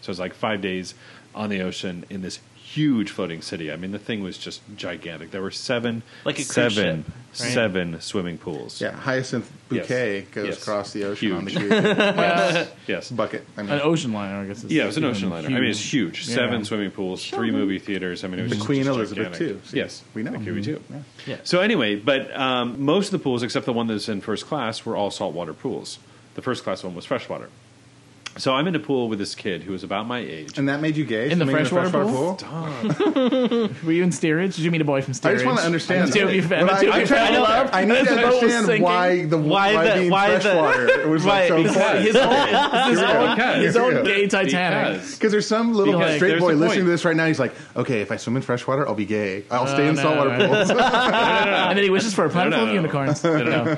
[0.00, 0.94] So it's like five days
[1.34, 2.40] on the ocean in this
[2.74, 3.72] huge floating city.
[3.72, 5.30] I mean, the thing was just gigantic.
[5.32, 7.52] There were seven, Like a seven, ship, right?
[7.52, 8.80] seven swimming pools.
[8.80, 9.86] Yeah, hyacinth Yes.
[9.88, 10.62] bouquet goes Yes.
[10.62, 11.68] across the ocean on the Huge.
[11.68, 13.10] cruise Uh, Yes.
[13.10, 13.44] bucket.
[13.56, 14.62] I mean, an ocean liner, I guess.
[14.64, 15.48] Is Yeah, it was an ocean liner.
[15.48, 16.28] I mean, it's huge.
[16.28, 16.34] Yeah.
[16.36, 18.22] Seven swimming pools, three movie theaters.
[18.24, 19.62] I mean, it was The just- Queen just Elizabeth, gigantic.
[19.64, 19.68] too.
[19.68, 20.30] See, Yes, we know.
[20.32, 20.80] the QE two.
[21.26, 21.36] Yeah.
[21.44, 24.84] So anyway, but um, most of the pools, except the one that's in first class,
[24.84, 25.98] were all saltwater pools.
[26.36, 27.48] The first class one was freshwater.
[28.36, 30.56] So I'm in a pool with this kid who was about my age.
[30.56, 31.30] and that made you gay?
[31.30, 32.38] In the Swimming freshwater pool?
[33.84, 34.56] Were you in steerage?
[34.56, 35.36] Did you meet a boy from I steerage?
[35.38, 36.02] just want to understand.
[36.04, 36.66] I'm a Jovi fan.
[36.66, 37.06] When I'm a I, Jovi I'm fan.
[37.06, 37.70] trying to love.
[37.72, 38.82] I need As to the boat was understand sinking.
[38.82, 42.04] why the Why why, the- being why the- freshwater it was like so Right, important.
[42.06, 42.48] His own,
[42.90, 44.92] his own, Because- his own gay Titanic.
[44.94, 47.26] Because- Because there's some little Because straight there's boy the listening to this right now.
[47.26, 49.44] He's like, okay, if I swim in freshwater, I'll be gay.
[49.50, 50.46] I'll stay Oh, in no, saltwater no.
[50.46, 50.70] pools.
[51.70, 52.74] And then he wishes for a planet full of no.
[52.74, 53.22] unicorns.
[53.24, 53.76] No.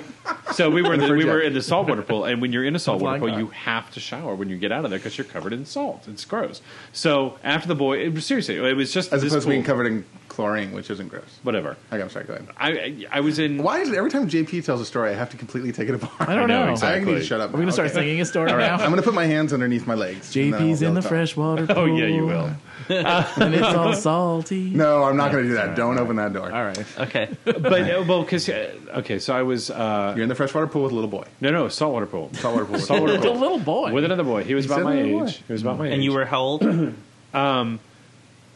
[0.53, 2.77] So we were in the, we were in the saltwater pool, and when you're in
[2.77, 3.39] a saltwater Flying pool, car.
[3.41, 6.09] you have to shower when you get out of there because you're covered in salt.
[6.09, 6.61] It's gross.
[6.93, 9.53] So after the boy, it was, seriously, it was just As this opposed to pool.
[9.53, 11.39] being covered in chlorine, which isn't gross.
[11.45, 11.77] Whatever.
[11.93, 12.25] Okay, I'm sorry.
[12.25, 12.49] Go ahead.
[12.57, 13.63] I I- I was in.
[13.63, 15.95] Why is it every time JP tells a story, I have to completely take it
[15.95, 16.29] apart?
[16.29, 16.73] I don't I know, know.
[16.73, 17.13] exactly.
[17.13, 17.51] I need to shut up.
[17.51, 18.75] We're going to start singing a story now.
[18.75, 20.35] I'm going to put my hands underneath my legs.
[20.35, 21.77] and then I'll JP's in the freshwater pool.
[21.83, 22.51] Oh yeah, you will.
[23.43, 24.71] And it's all salty.
[24.71, 25.75] No, I'm not going to do that.
[25.77, 26.53] Don't open that door.
[26.53, 26.85] All right.
[26.99, 27.29] Okay.
[27.45, 30.93] But uh, well, because okay, so I was uh, You're in the freshwater pool with
[30.93, 31.25] a little boy.
[31.41, 32.31] no no saltwater pool.
[32.35, 32.73] Saltwater pool.
[32.77, 33.35] with- Saltwater The pool.
[33.39, 33.93] little boy.
[33.93, 35.27] With another boy, he was He about said my little boy.
[35.27, 35.43] age.
[35.47, 35.95] He was about my age.
[35.95, 36.63] And you were how old?
[37.33, 37.79] nine.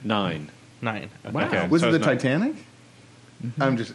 [0.04, 1.10] Nine.
[1.32, 1.46] Wow.
[1.46, 2.08] Okay, Was so it I the nine.
[2.18, 2.54] Titanic?
[3.44, 3.62] Mm-hmm.
[3.62, 3.92] I'm just.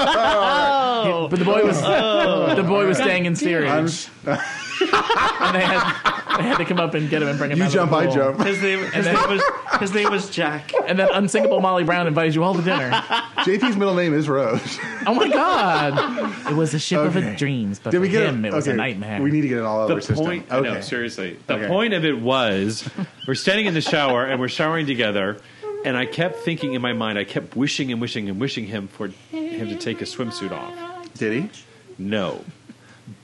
[0.00, 1.28] Oh.
[1.30, 2.54] but the boy was oh.
[2.54, 3.86] the boy was staying in steerage, I'm,
[4.26, 7.58] and they had they had to come up and get him and bring him.
[7.58, 8.14] you out jump, of the I pool.
[8.14, 8.46] jump.
[8.46, 9.42] His name, his name was
[9.80, 10.72] His name was Jack.
[10.86, 12.90] and then unsinkable Molly Brown invited you all to dinner.
[13.38, 14.78] JP's middle name is Rose.
[15.06, 16.50] Oh my god!
[16.50, 17.30] It was a ship Okay.
[17.32, 19.22] of dreams, but Did for we get him, it was a okay, nightmare.
[19.22, 20.24] We need to get it all over the system.
[20.26, 20.74] point, Okay.
[20.74, 21.38] no, seriously.
[21.46, 21.68] The Okay.
[21.68, 22.88] point of it was,
[23.26, 25.38] we're standing in the shower and we're showering together,
[25.88, 28.88] and I kept thinking in my mind, I kept wishing and wishing and wishing him
[28.88, 31.14] for him to take his swimsuit off.
[31.14, 31.50] Did he?
[31.96, 32.44] No.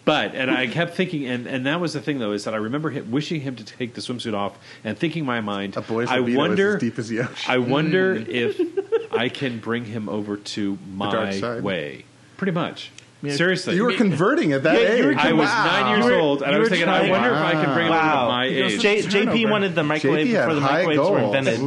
[0.07, 2.57] But and I kept thinking, and, and that was the thing though, is that I
[2.57, 5.83] remember him, wishing him to take the swimsuit off, and thinking in my mind, A
[5.83, 7.53] boy's I wonder, is as deep as the ocean.
[7.53, 8.29] I wonder mm.
[8.29, 12.07] if I can bring him over to my way.
[12.39, 12.91] Pretty much.
[13.31, 13.75] Seriously.
[13.77, 14.99] You were converting at that Yeah, age.
[15.01, 15.65] you were I was Wow.
[15.65, 17.75] nine years old, and you I was were thinking, I trying- wonder if I can
[17.75, 18.29] bring him over to Wow.
[18.29, 18.81] my age.
[18.81, 19.51] J- JP Turnover.
[19.51, 21.35] wanted the microwave JP had before the high microwaves were goals.
[21.37, 21.59] invented.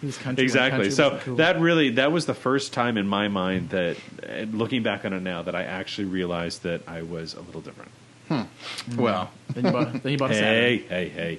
[0.00, 0.70] He's country when Exactly.
[0.78, 1.36] country So wasn't cool.
[1.36, 5.12] that really that was the first time in my mind that, and looking back on
[5.12, 7.90] it now, that I actually realized that I was a little different.
[8.28, 8.34] Hmm.
[8.90, 8.96] Mm.
[8.96, 10.48] Well, then you bought, then you bought a Saturn.
[10.54, 11.38] Hey, hey, hey.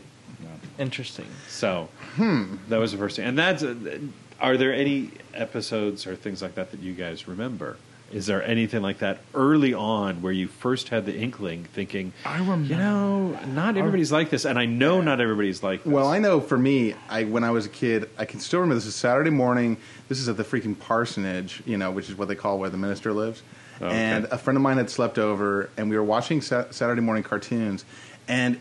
[0.79, 1.25] Interesting.
[1.47, 2.55] So hmm.
[2.69, 3.25] that was the first thing.
[3.25, 3.63] And that's.
[3.63, 3.75] Uh,
[4.39, 7.77] are there any episodes or things like that that you guys remember?
[8.13, 12.37] Is there anything like that early on where you first had the inkling, thinking, I
[12.39, 12.67] remember.
[12.67, 15.91] you know, not everybody's like this, and I know not everybody's like this.
[15.91, 18.75] well, I know for me, I when I was a kid, I can still remember
[18.75, 19.77] this is Saturday morning.
[20.09, 22.77] This is at the freaking parsonage, you know, which is what they call where the
[22.77, 23.43] minister lives.
[23.79, 23.95] Oh, okay.
[23.95, 27.23] And a friend of mine had slept over, and we were watching Sa- Saturday morning
[27.23, 27.83] cartoons.
[28.27, 28.59] And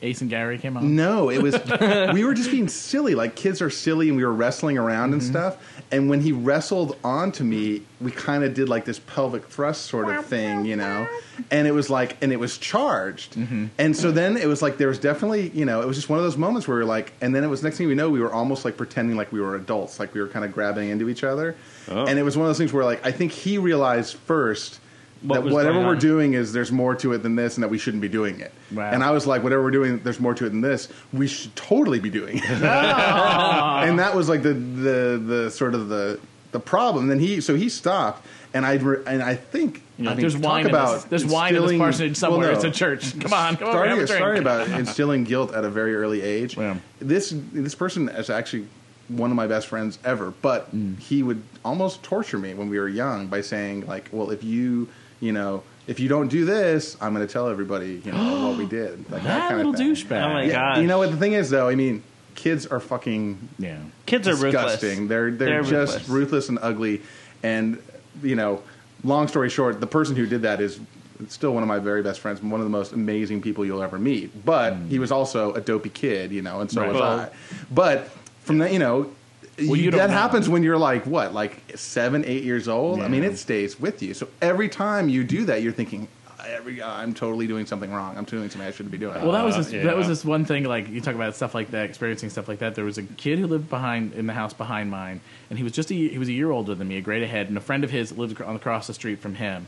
[0.00, 0.94] Ace and Gary came on.
[0.94, 1.54] No, it was
[2.14, 3.14] we were just being silly.
[3.14, 5.30] Like kids are silly, and we were wrestling around and mm-hmm.
[5.30, 5.82] stuff.
[5.90, 10.08] And when he wrestled onto me, we kind of did like this pelvic thrust sort
[10.08, 11.08] of thing, you know.
[11.50, 13.34] And it was like, and it was charged.
[13.34, 13.66] Mm-hmm.
[13.78, 16.18] And so then it was like there was definitely, you know, it was just one
[16.18, 18.10] of those moments where we were like, and then it was next thing we know,
[18.10, 20.90] we were almost like pretending like we were adults, like we were kind of grabbing
[20.90, 21.56] into each other.
[21.88, 22.06] Oh.
[22.06, 24.80] And it was one of those things where like I think he realized first.
[25.22, 27.78] What that whatever we're doing is there's more to it than this, and that we
[27.78, 28.52] shouldn't be doing it.
[28.72, 28.90] Wow.
[28.90, 30.88] And I was like, whatever we're doing, there's more to it than this.
[31.12, 32.44] We should totally be doing it.
[32.50, 36.20] and that was like the the the sort of the
[36.52, 37.08] the problem.
[37.08, 40.36] then he so he stopped, and I and I think You know, I mean, there's
[40.36, 40.64] wine.
[40.64, 42.40] In about this, there's wine in this parsonage somewhere.
[42.40, 42.54] well, no.
[42.56, 43.18] It's a church.
[43.20, 44.20] Come on, come Starting have a a drink.
[44.20, 46.56] story about instilling guilt at a very early age.
[46.56, 46.76] Yeah.
[47.00, 48.66] This this person is actually
[49.08, 50.98] one of my best friends ever, but Mm.
[50.98, 54.88] he would almost torture me when we were young by saying like, "Well, if you
[55.20, 58.58] you know." If you don't do this, I'm going to tell everybody, you know, what
[58.58, 59.10] we did.
[59.10, 59.94] Like that, that kind little thing.
[59.94, 60.22] douchebag.
[60.22, 60.78] Oh my Yeah, gosh.
[60.82, 61.66] you know what the thing is, though.
[61.66, 62.02] I mean,
[62.34, 63.78] kids are fucking Yeah.
[64.04, 64.88] Kids are disgusting.
[64.90, 65.08] ruthless.
[65.08, 66.08] They're they're, They're just ruthless.
[66.10, 66.48] ruthless.
[66.50, 67.00] and ugly.
[67.42, 67.80] And
[68.22, 68.62] you know,
[69.02, 70.78] long story short, the person who did that is
[71.28, 73.98] still one of my very best friends, one of the most amazing people you'll ever
[73.98, 74.44] meet.
[74.44, 75.00] But he mm.
[75.00, 76.92] was also a dopey kid, you know, and so Right.
[76.92, 77.28] was Well- I.
[77.70, 78.10] But
[78.42, 79.10] from that, you know.
[79.58, 80.16] Well, you- you don't that know.
[80.16, 83.00] happens when you're like what, like seven, eight years old.
[83.00, 84.14] I mean, it stays with you.
[84.14, 86.06] So every time you do that, you're thinking,
[86.46, 88.16] "Every I'm totally doing something wrong.
[88.16, 89.82] I'm doing something I shouldn't be doing." Well, that was Uh, yeah.
[89.84, 90.64] that was this one thing.
[90.64, 92.74] Like you talk about stuff like that, experiencing stuff like that.
[92.76, 95.72] There was a kid who lived behind in the house behind mine, and he was
[95.72, 97.82] just a, he was a year older than me, a grade ahead, and a friend
[97.84, 99.66] of his lived acro- across the street from him.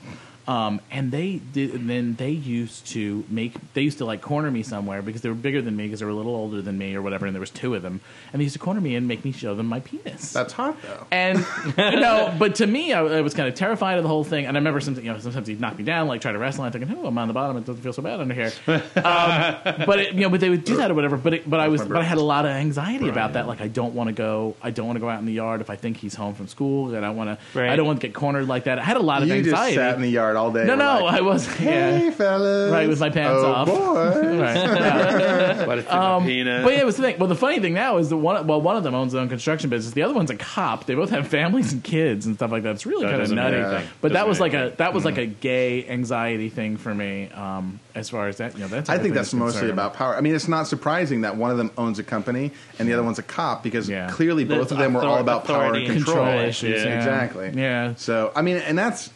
[0.49, 1.75] Um, and they did.
[1.75, 3.55] And then they used to make.
[3.75, 6.07] They used to like corner me somewhere because they were bigger than me because they
[6.07, 7.27] were a little older than me or whatever.
[7.27, 8.01] And there was two of them,
[8.33, 10.33] and they used to corner me and make me show them my penis.
[10.33, 11.07] That's hot though.
[11.11, 11.39] And
[11.79, 14.47] you know, but to me, I, I was kind of terrified of the whole thing.
[14.47, 16.65] And I remember something, you know, sometimes he'd knock me down, like try to wrestle.
[16.65, 17.57] And I'm thinking, oh, I'm on the bottom.
[17.57, 18.53] It doesn't feel so bad under here.
[18.67, 18.75] Um,
[19.87, 21.17] but it, you know, but they would do that or whatever.
[21.17, 23.47] But it, but I was, but I had a lot of anxiety about that.
[23.47, 24.57] Like, I don't want to go.
[24.63, 26.49] I don't want to go out in the yard if I think he's home from
[26.49, 26.95] school.
[26.95, 27.59] And I want to.
[27.59, 27.71] Right.
[27.71, 28.79] I don't want to get cornered like that.
[28.79, 29.77] I had a lot of You just anxiety.
[29.77, 30.65] sat in the yard all day.
[30.65, 31.47] no, no, like, I was.
[31.47, 32.11] Hey, Yeah.
[32.11, 32.71] fellas.
[32.73, 33.67] Right, with my pants oh, off.
[33.69, 34.39] boy.
[34.41, 35.67] Right.
[35.67, 36.65] What a Um, peanut.
[36.65, 37.19] but yeah, it was the thing.
[37.19, 39.29] Well, the funny thing now is that one, well, one of them owns their own
[39.29, 39.93] construction business.
[39.95, 40.87] The other one's a cop.
[40.87, 42.71] They both have families and kids and stuff like that.
[42.73, 43.57] It's really That kind of nutty.
[43.57, 43.89] mean anything.
[44.01, 46.95] But that Doesn't was mean like a that was like a gay anxiety thing for
[46.95, 47.29] me.
[47.35, 48.89] Um, as far as that, you know, that's.
[48.89, 49.73] I think that's mostly concerned.
[49.73, 50.17] about power.
[50.17, 53.03] I mean, it's not surprising that one of them owns a company and the other
[53.03, 54.09] one's a cop because Yeah.
[54.11, 56.17] clearly both That's of them were all about power and and control.
[56.25, 56.83] control issues.
[56.83, 56.89] Yeah.
[56.89, 56.97] Yeah.
[56.97, 57.53] Exactly.
[57.55, 57.95] Yeah.
[57.97, 59.11] So, I mean, and that's,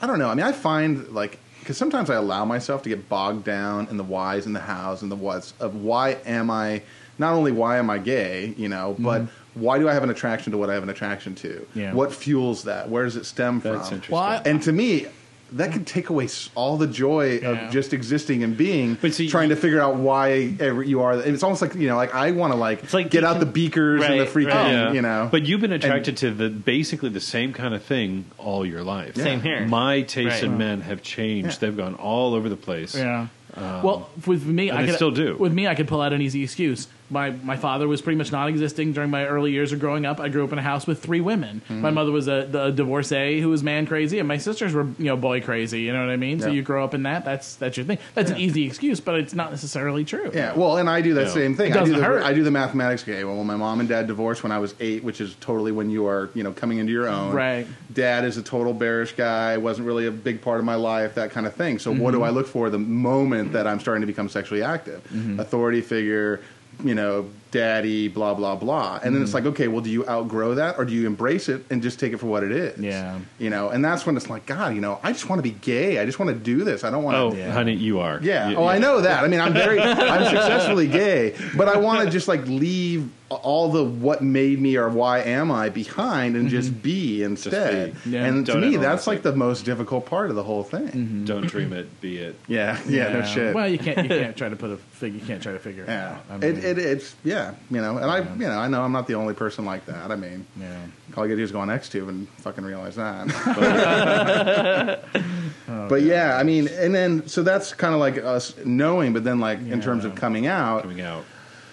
[0.00, 0.28] I don't know.
[0.28, 3.96] I mean, I find like, because sometimes I allow myself to get bogged down in
[3.96, 6.82] the whys and the hows and the whats of why am I,
[7.18, 9.22] not only why am I gay, you know, but
[9.54, 11.48] why do I have an attraction to what I have an attraction to?
[11.48, 11.78] Mm-hmm.
[11.80, 11.92] Yeah.
[11.94, 12.88] What fuels that?
[12.90, 13.96] Where does it stem That's from?
[13.96, 14.12] interesting.
[14.14, 15.06] Well, I- And to me,
[15.52, 17.66] that could take away all the joy Yeah.
[17.66, 21.12] of just existing and being, But see, trying to figure out why every, you are.
[21.12, 23.40] And it's almost like you know, like I want to like, like get out decon-
[23.40, 24.70] the beakers and the Right, freaking, right.
[24.72, 24.92] Yeah.
[24.92, 25.28] you know.
[25.30, 29.14] But you've been attracted to the basically the same kind of thing all your life.
[29.16, 29.66] Same here.
[29.66, 30.50] My tastes Right.
[30.50, 31.48] in men have changed.
[31.62, 31.68] Yeah.
[31.68, 32.96] They've gone all over the place.
[32.96, 33.28] Yeah.
[33.56, 35.36] Um, well, with me, and I they could still do.
[35.38, 36.88] With me, I could pull out an easy excuse.
[37.10, 40.18] My my father was pretty much non-existing during my early years of growing up.
[40.20, 41.62] I grew up in a house with three women.
[41.64, 41.80] Mm-hmm.
[41.80, 45.04] My mother was a, a divorcee who was man crazy, and my sisters were you
[45.06, 45.82] know boy crazy.
[45.82, 46.40] You know what I mean?
[46.40, 47.24] So you grow up in that.
[47.24, 47.98] That's that's your thing.
[48.14, 50.30] That's an easy excuse, but it's not necessarily true.
[50.34, 51.32] Yeah, well, and I do that Yeah.
[51.34, 51.70] same thing.
[51.72, 52.22] It I do the hurt.
[52.24, 53.02] I do the mathematics.
[53.02, 55.90] Okay, well, my mom and dad divorced when I was eight, which is totally when
[55.90, 57.32] you are you know coming into your own.
[57.32, 57.66] Right.
[57.92, 59.56] Dad is a total bearish guy.
[59.56, 61.14] wasn't really a big part of my life.
[61.14, 61.78] That kind of thing.
[61.78, 62.24] So what do Mm-hmm.
[62.24, 65.02] I look for the moment that I'm starting to become sexually active?
[65.12, 65.38] Mm-hmm.
[65.40, 66.40] Authority figure.
[66.84, 69.46] You know, daddy, blah blah blah, and then it's Mm-hmm.
[69.46, 72.12] like, okay, well, do you outgrow that, or do you embrace it and just take
[72.12, 72.78] it for what it is?
[72.78, 73.18] Yeah.
[73.38, 75.50] you know, and that's when it's like, God, you know, I just want to be
[75.60, 75.98] gay.
[75.98, 76.84] I just want to do this.
[76.84, 77.36] I don't want Oh, to.
[77.38, 77.52] Yeah.
[77.52, 78.18] honey, you are.
[78.22, 78.50] Yeah.
[78.50, 79.24] You- oh, I know that.
[79.24, 83.72] I mean, I'm very, I'm successfully gay, but I want to just like leave all
[83.72, 87.92] the what made me or why am I behind and just be instead.
[88.04, 88.10] be.
[88.10, 88.24] Yeah.
[88.24, 91.24] And to Don't me, that's wanna like the most difficult part of the whole thing.
[91.24, 92.36] Don't dream it, be it.
[92.46, 92.78] Yeah.
[92.88, 93.12] Yeah.
[93.12, 93.52] No shit.
[93.54, 95.14] Well, you can't you can't try to put a fig.
[95.14, 96.10] You can't try to figure it yeah.
[96.12, 96.18] out.
[96.30, 97.45] I mean, it, it, it's yeah.
[97.70, 100.10] You know, and I you know I know I'm not the only person like that.
[100.10, 100.80] I mean, yeah.
[101.16, 103.26] all you gotta do is go on XTube and fucking realize that.
[105.66, 109.24] But, but yeah, I mean, and then so that's kind of like us knowing, but
[109.24, 111.24] then like in terms of coming out, Coming out.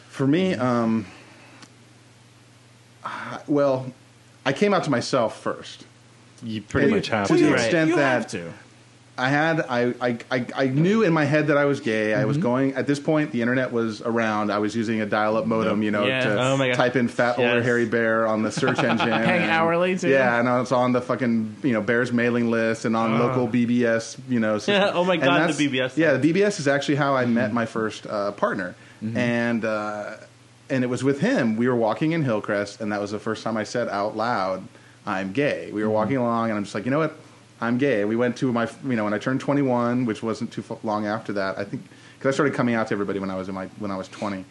[0.09, 1.05] For me, um,
[3.03, 3.91] I- well,
[4.45, 5.85] I came out to myself first.
[6.41, 7.43] You pretty Well, much have to to.
[7.45, 7.61] the Right.
[7.61, 8.51] extent you that have to.
[9.15, 12.15] I had, I, I, I, I knew in my head that I was gay.
[12.15, 12.43] I was Mm-hmm.
[12.43, 13.31] going at this point.
[13.31, 14.51] The internet was around.
[14.51, 16.23] I was using a dial-up modem, you know, Yeah.
[16.23, 17.65] to Oh type in "fat older Yes.
[17.65, 19.09] hairy bear" on the search engine.
[19.09, 20.09] Paying hourly, too?
[20.09, 23.47] Yeah, and I was on the fucking you know Bears mailing list and on local
[23.47, 24.57] BBS, you know.
[24.57, 24.91] system.
[24.95, 27.33] Oh my God, the BBS Yeah, the BBS is actually how I Mm-hmm.
[27.35, 28.73] met my first uh, partner,
[29.15, 30.15] and uh,
[30.71, 31.55] and it was with him.
[31.55, 34.63] We were walking in Hillcrest, and that was the first time I said out loud,
[35.05, 35.93] "I'm gay." We were Mm-hmm.
[35.93, 37.15] walking along, and I'm just like, you know what,
[37.63, 38.03] I'm gay.
[38.05, 41.33] We went to my, you know, when I turned 21, which wasn't too long after
[41.33, 41.57] that.
[41.57, 41.83] I think
[42.17, 44.07] because I started coming out to everybody when I was in my when I was
[44.09, 44.45] 20,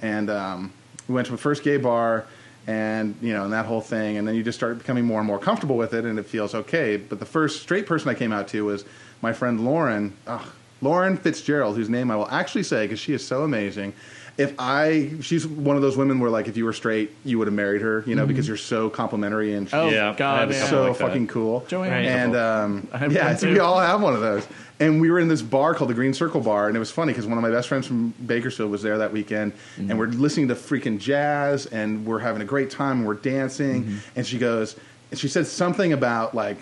[0.00, 0.72] and um,
[1.08, 2.26] we went to a first gay bar.
[2.64, 5.26] And you know, and that whole thing, and then you just start becoming more and
[5.26, 6.96] more comfortable with it, and it feels okay.
[6.96, 8.84] But the first straight person I came out to was
[9.20, 10.46] my friend Lauren, ugh,
[10.80, 13.94] Lauren Fitzgerald, whose name I will actually say because she is so amazing.
[14.38, 17.46] If I, she's one of those women where like if you were straight, you would
[17.48, 20.66] have married her, you know, because you're so complimentary and she's Oh Yeah, God, yeah.
[20.66, 21.06] so like that.
[21.08, 21.64] fucking cool.
[21.68, 21.90] Joanne.
[21.90, 22.06] Right.
[22.06, 23.52] And um, yeah, one I think too.
[23.52, 24.46] we all have one of those.
[24.80, 27.12] And we were in this bar called the Green Circle Bar, and it was funny
[27.12, 29.90] because one of my best friends from Bakersfield was there that weekend, Mm-hmm.
[29.90, 33.84] and we're listening to freaking jazz, and we're having a great time, and we're dancing.
[33.84, 33.96] Mm-hmm.
[34.16, 34.74] And she goes,
[35.12, 36.56] and she said something about like,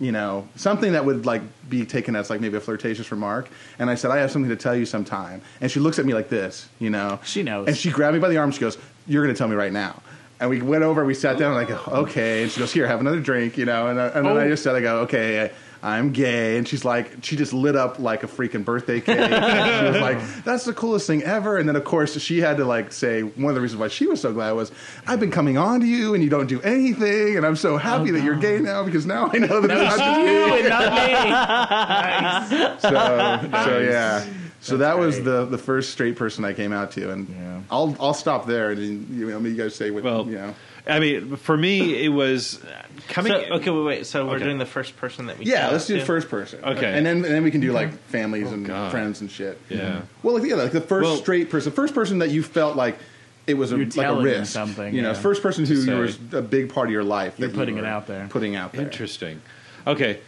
[0.00, 3.48] you know, something that would like be taken as like maybe a flirtatious remark.
[3.78, 5.42] And I said, I have something to tell you sometime.
[5.60, 7.20] And she looks at me like this, you know.
[7.24, 7.68] She knows.
[7.68, 8.50] And she grabbed me by the arm.
[8.50, 10.02] She goes, "You're going to tell me right now."
[10.40, 11.04] And we went over.
[11.04, 11.54] We sat down.
[11.54, 13.88] And I go, "Okay." And she goes, "Here, have another drink," you know.
[13.88, 14.48] And, I- and then I Oh.
[14.48, 15.50] just said, "I go, okay."
[15.82, 19.16] I'm gay, and she's like, she just lit up like a freaking birthday cake.
[19.16, 22.64] she was like, "That's the coolest thing ever." And then, of course, she had to
[22.66, 24.70] like say one of the reasons why she was so glad was,
[25.06, 28.10] "I've been coming on to you, and you don't do anything, and I'm so happy
[28.10, 32.80] oh, that you're gay now because now I know that it's not you not me.
[32.80, 34.26] so, so yeah.
[34.60, 37.60] So that was the the first straight person I came out to, and Yeah.
[37.70, 40.54] I'll I'll stop there, and you know, you guys say what Well, you know.
[40.90, 42.60] I mean, for me, it was
[43.08, 43.32] coming.
[43.32, 44.06] So, okay, wait, wait.
[44.06, 44.44] So we're Okay.
[44.44, 45.46] doing the first person that we.
[45.46, 46.06] Yeah, let's do the to?
[46.06, 46.62] first person.
[46.64, 46.92] Okay.
[46.96, 48.90] and then and then we can do like families and God.
[48.90, 49.58] friends and shit.
[49.68, 50.02] Yeah.
[50.22, 52.98] Well, like, yeah, like the first Well- straight person, first person that you felt like
[53.46, 54.52] it was a, like a risk.
[54.52, 55.14] something, you know, yeah.
[55.18, 57.34] first person who To you was a big part of your life.
[57.38, 58.26] You're that you putting it out there.
[58.30, 58.82] Putting out there.
[58.82, 59.40] Interesting.
[59.86, 60.18] Okay.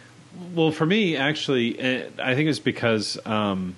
[0.55, 3.75] Well, for me, actually, eh, I think it's because um,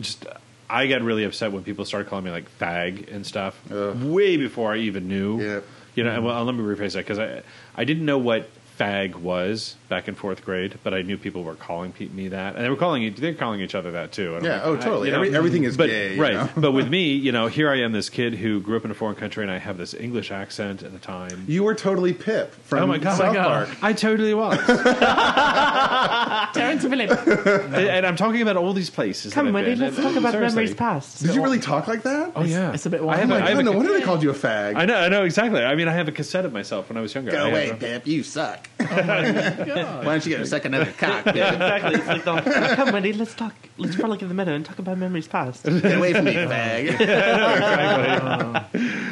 [0.00, 0.26] just
[0.68, 4.02] I got really upset when people started calling me like fag and stuff Ugh.
[4.02, 5.40] way before I even knew.
[5.40, 5.60] Yeah.
[5.96, 6.26] You know, mm-hmm.
[6.26, 7.42] well, let me rephrase that because I
[7.74, 8.48] I didn't know what
[8.78, 12.64] fag was back in fourth grade, but I knew people were calling me that, and
[12.64, 14.36] they were calling they're calling each other that too.
[14.36, 14.54] And Yeah.
[14.56, 15.08] like, Oh, totally.
[15.08, 16.14] you know, Every, everything is but gay.
[16.16, 16.48] you right, know?
[16.56, 18.94] but with me, you know, here I am, this kid who grew up in a
[18.94, 21.44] foreign country, and I have this English accent at the time.
[21.48, 23.16] You were totally Pip from Oh my God.
[23.16, 23.66] South Oh my God.
[23.68, 23.78] Park.
[23.82, 24.58] I totally was,
[26.54, 27.10] Terrence Phillip.
[27.10, 29.32] and, and I'm talking about all these places.
[29.32, 29.80] Come, that I've Woody, been.
[29.80, 30.56] let's talk about seriously.
[30.56, 31.22] memories past.
[31.22, 32.32] Did you really talk like that?
[32.36, 33.30] Oh yeah, It's a bit I have, wild.
[33.30, 33.76] a, oh I I have don't a, know.
[33.76, 34.76] Wonder they called you a fag.
[34.76, 35.62] I know, I know exactly.
[35.62, 37.30] I mean, I have a cassette of myself when I was younger.
[37.30, 38.06] Go I away, have- Pip.
[38.06, 38.65] You suck.
[38.78, 41.36] Oh Why don't you go suck another cock, Pip?
[41.36, 41.94] Exactly.
[41.94, 42.40] It's like, the,
[42.76, 43.54] come, Wendy, let's talk.
[43.78, 45.64] Let's frolic in the meadow and talk about memories past.
[45.66, 46.96] Get away from me, fag.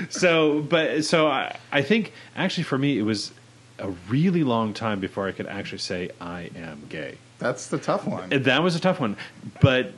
[0.10, 3.32] So, but so I, I think actually for me it was
[3.78, 7.16] a really long time before I could actually say I am gay.
[7.38, 8.32] That's the tough one.
[8.32, 9.16] And that was a tough one,
[9.60, 9.94] but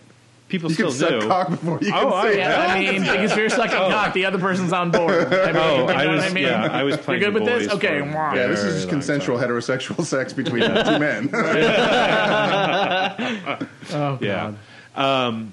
[0.49, 1.29] people You still can suck knew.
[1.29, 4.15] cock before you Oh, can say I- Yeah, I mean, because if you're sucking cock,
[4.15, 5.33] the other person's on board.
[5.33, 6.45] I mean, Oh, you know I what was I mean?
[6.45, 7.73] yeah, I was playing You're good with this?
[7.75, 8.37] Okay, for a mwah.
[8.37, 9.51] Yeah, this is just consensual time.
[9.51, 11.29] heterosexual sex between two men.
[13.93, 14.55] Oh, Yeah.
[14.95, 15.47] God.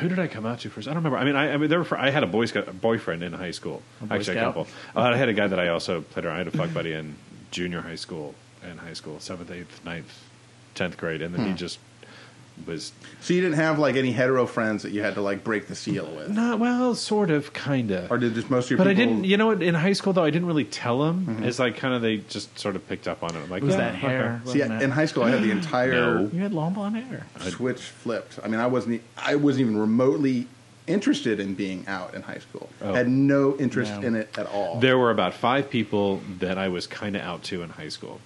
[0.00, 0.88] who did I come out to first?
[0.88, 1.18] I don't remember.
[1.18, 3.50] I mean, I, I mean, there were, I had a boy scout boyfriend in high
[3.50, 3.82] school.
[4.00, 4.66] Boy Actually, a couple.
[4.96, 6.36] Uh, I had a guy that I also played around.
[6.36, 7.16] I had a fuck buddy in
[7.50, 10.12] junior high school and high school, seventh, eighth, ninth,
[10.74, 11.78] tenth grade, and then he just
[12.66, 15.66] was So you didn't have like any hetero friends that you had to like break
[15.66, 18.10] the seal with, not well, sort of, kind of.
[18.10, 19.24] or did just most of your But I didn't.
[19.24, 19.62] You know what?
[19.62, 21.26] In high school, though, I didn't really tell them.
[21.26, 21.44] Mm-hmm.
[21.44, 23.40] It's like kind of they just sort of picked up on it.
[23.42, 24.40] I'm like, It was yeah, that hair?
[24.44, 24.52] okay.
[24.52, 24.84] See, wasn't it?
[24.84, 26.30] in high school, I had the entire No.
[26.32, 27.26] you had long blonde hair.
[27.40, 28.38] switch flipped.
[28.44, 28.94] I mean, I wasn't.
[28.96, 30.46] e- I wasn't even remotely
[30.86, 32.68] interested in being out in high school.
[32.82, 32.92] Oh.
[32.92, 34.06] Had no interest No.
[34.06, 34.78] in it at all.
[34.80, 38.20] There were about five people that I was kind of out to in high school.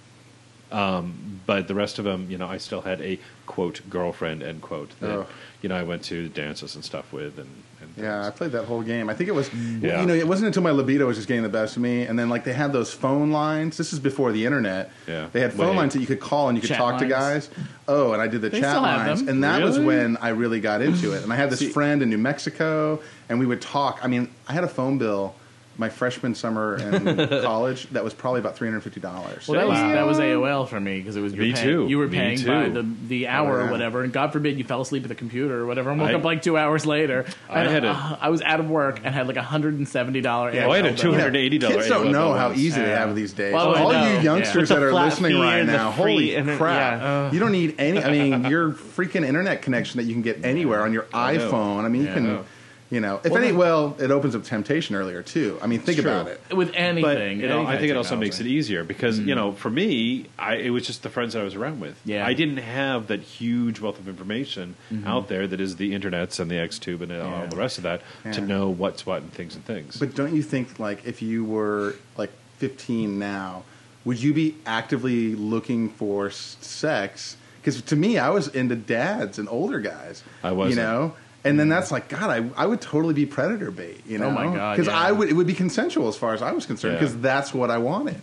[0.71, 4.61] Um, but the rest of them, you know, I still had a quote girlfriend end
[4.61, 5.25] quote that Oh.
[5.63, 7.49] you know I went to dances and stuff with, and,
[7.81, 9.09] and Yeah, I played that whole game.
[9.09, 9.99] I think it was, Yeah.
[10.01, 12.19] you know, it wasn't until my libido was just getting the best of me, and
[12.19, 13.77] then like they had those phone lines.
[13.77, 14.91] This is before the internet.
[15.07, 15.27] Yeah.
[15.31, 15.77] they had phone Wait.
[15.77, 17.49] lines that you could call and you could Chat talk to guys.
[17.87, 19.29] Oh, and I did the They chat still have lines, them.
[19.29, 21.23] and that was when I really got into it.
[21.23, 23.99] And I had this See- friend in New Mexico, and we would talk.
[24.03, 25.33] I mean, I had a phone bill
[25.79, 29.47] my freshman summer in college that was probably about three hundred fifty dollars.
[29.47, 29.91] Well, that was Wow.
[29.93, 31.87] that was AOL for me because it was you were Me paying, too.
[31.87, 32.47] You were Me paying too.
[32.47, 33.67] by the the hour Oh, yeah.
[33.69, 36.11] or whatever, and God forbid you fell asleep at the computer or whatever, and woke
[36.11, 37.25] I- up like two hours later.
[37.49, 39.87] I had a- uh, I was out of work and had like a hundred and
[39.87, 40.51] seventy dollar.
[40.53, 42.59] Oh, I had a $280 Kids don't AOL know how once.
[42.59, 43.53] easy they have these days.
[43.53, 47.01] Well, All you youngsters With the that are listening right now, holy internet- crap!
[47.01, 47.31] yeah.
[47.31, 48.03] You don't need any.
[48.03, 51.85] I mean, your freaking internet connection that you can get anywhere on your iPhone.
[51.85, 52.45] I mean, you can, I know.
[52.89, 53.51] You know, if Well, any.
[53.51, 55.59] Well, it opens up temptation earlier too.
[55.61, 56.41] I mean, think about it.
[56.55, 57.39] with But anything.
[57.39, 59.37] you know, any I think it also makes it easier because you mm.
[59.37, 61.99] know, for me, I, it was just the friends that I was around with.
[62.03, 62.25] Yeah.
[62.25, 65.07] I didn't have that huge wealth of information mm-hmm.
[65.07, 68.01] out there that is the internets and the XTube and all the rest of that
[68.31, 69.97] to know what's what and things and things.
[69.97, 73.63] But don't you think, like, if you were like 15 now,
[74.03, 77.37] would you be actively looking for sex?
[77.61, 80.23] Because to me, I was into dads and older guys.
[80.43, 80.77] I wasn't.
[80.77, 81.13] You know.
[81.43, 82.29] And then that's like God.
[82.29, 84.27] I, I would totally be predator bait, you know.
[84.27, 84.99] Oh, my God, Because yeah.
[84.99, 86.99] I would it would be consensual as far as I was concerned Yeah.
[86.99, 88.21] because that's what I wanted.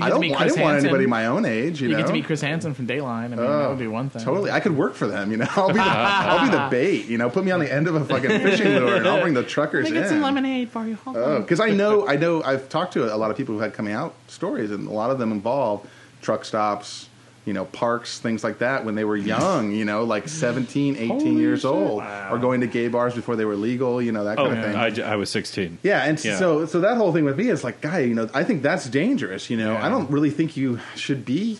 [0.00, 0.22] I don't.
[0.32, 1.80] I didn't want anybody my own age.
[1.80, 1.98] You, You know.
[2.02, 3.08] get to meet Chris Hansen from Dateline.
[3.24, 4.22] I mean, that Oh, would be one thing.
[4.22, 5.32] Totally, I could work for them.
[5.32, 7.06] You know, I'll be the, I'll be the bait.
[7.06, 9.34] You know, put me on the end of a fucking fishing lure, and I'll bring
[9.34, 10.02] the truckers Let me in.
[10.04, 10.94] get some lemonade for you.
[10.96, 13.60] Hold Oh, because I know, I know, I've talked to a lot of people who
[13.60, 15.84] had coming out stories, and a lot of them involve
[16.22, 17.07] truck stops,
[17.48, 21.08] you know, parks, things like that when they were young, you know, like 17, 18
[21.08, 21.70] Holy years shit.
[21.70, 24.58] old, or going to gay bars before they were legal, you know, that oh, kind
[24.58, 24.76] of thing.
[24.76, 25.78] I, j- I was 16.
[25.82, 26.38] yeah, and Yeah.
[26.38, 28.86] so so that whole thing with me is like, guy, you know, I think that's
[28.86, 29.48] dangerous.
[29.48, 29.86] You know, Yeah.
[29.86, 31.58] I don't really think you should be.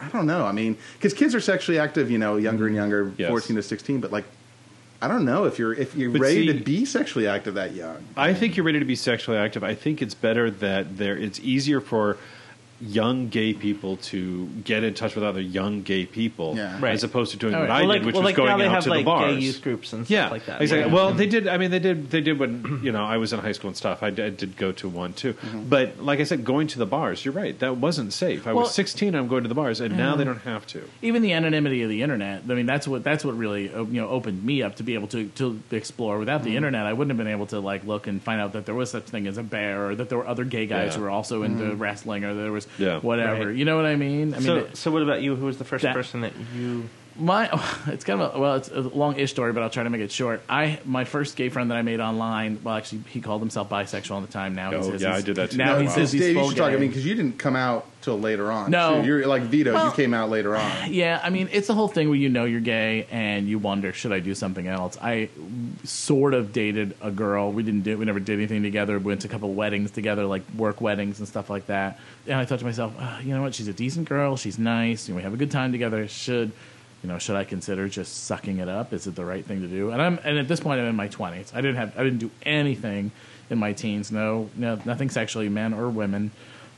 [0.00, 0.44] I don't know.
[0.44, 2.90] I mean, because kids are sexually active, you know, younger and mm-hmm.
[2.90, 3.28] younger, Yes.
[3.30, 4.00] fourteen to sixteen.
[4.00, 4.24] But like,
[5.00, 7.72] I don't know if you're if you're But ready see- to be sexually active that
[7.72, 7.98] young.
[8.16, 9.62] I think you're ready to be sexually active.
[9.62, 11.16] I think it's better that there.
[11.16, 12.16] It's easier for
[12.86, 16.78] young gay people to get in touch with other young gay people Yeah.
[16.80, 16.92] Right.
[16.92, 17.74] as opposed to doing what yeah.
[17.76, 19.00] I well, did, like, which well, was like going now they out have to like
[19.00, 19.34] the bars.
[19.36, 20.60] gay youth groups and stuff yeah, like that.
[20.62, 20.88] exactly.
[20.90, 20.94] Yeah.
[20.94, 21.48] Well, they did.
[21.48, 22.10] I mean, they did.
[22.10, 24.02] They did when you know I was in high school and stuff.
[24.02, 25.34] I did, I did go to one too.
[25.54, 27.58] But like I said, going to the bars, you're right.
[27.58, 28.46] That wasn't safe.
[28.46, 29.14] I Well- was 16.
[29.14, 30.88] I'm going to the bars, and now they don't have to.
[31.02, 32.42] even the anonymity of the internet.
[32.48, 34.94] I mean, that's what that's what really uh, you know opened me up to be
[34.94, 36.18] able to to explore.
[36.18, 36.50] Without Mm-hmm.
[36.50, 38.74] the internet, I wouldn't have been able to like look and find out that there
[38.74, 40.96] was such thing as a bear, or that there were other gay guys Yeah.
[40.98, 42.98] who were also into wrestling, or there was Yeah.
[43.00, 43.46] whatever.
[43.48, 43.56] Right.
[43.56, 44.34] You know what I mean?
[44.34, 45.36] I mean, so, it- so what about you?
[45.36, 46.88] Who was the first That- person that you?
[47.16, 47.48] My
[47.86, 50.10] it's kind of a, well, it's a long-ish story, but I'll try to make it
[50.12, 50.42] short.
[50.48, 52.60] I my first gay friend that I made online.
[52.64, 54.54] Well, actually, he called himself bisexual at the time.
[54.54, 55.56] Now he Oh, says yeah, he's- I did that too.
[55.58, 55.92] Now No, he wow.
[55.94, 56.68] says he's Dave, you full should talk.
[56.68, 56.80] I gay.
[56.80, 58.70] mean, because you didn't come out till later on.
[58.70, 59.00] No.
[59.00, 59.06] too.
[59.06, 59.72] you're like Vito.
[59.72, 60.70] Well- you came out later on.
[60.90, 63.92] Yeah, I mean, it's the whole thing where you know you're gay and you wonder,
[63.92, 64.98] should I do something else?
[65.00, 65.28] I
[65.84, 67.50] sort of dated a girl.
[67.52, 68.98] We didn't do, we never did anything together.
[68.98, 71.98] We went to a couple weddings together, like work weddings and stuff like that.
[72.26, 73.54] And I thought to myself, "Ah, you know what?
[73.54, 74.36] She's a decent girl.
[74.36, 75.08] She's nice.
[75.08, 76.06] And we have a good time together.
[76.08, 76.52] Should
[77.04, 77.18] you know?
[77.18, 78.94] Should I consider just sucking it up?
[78.94, 79.90] Is it the right thing to do?
[79.90, 81.54] And I'm and at this point, I'm in my 20s.
[81.54, 83.12] I didn't have I didn't do anything
[83.50, 84.10] in my teens.
[84.10, 86.30] No, no, nothing sexually, men or women.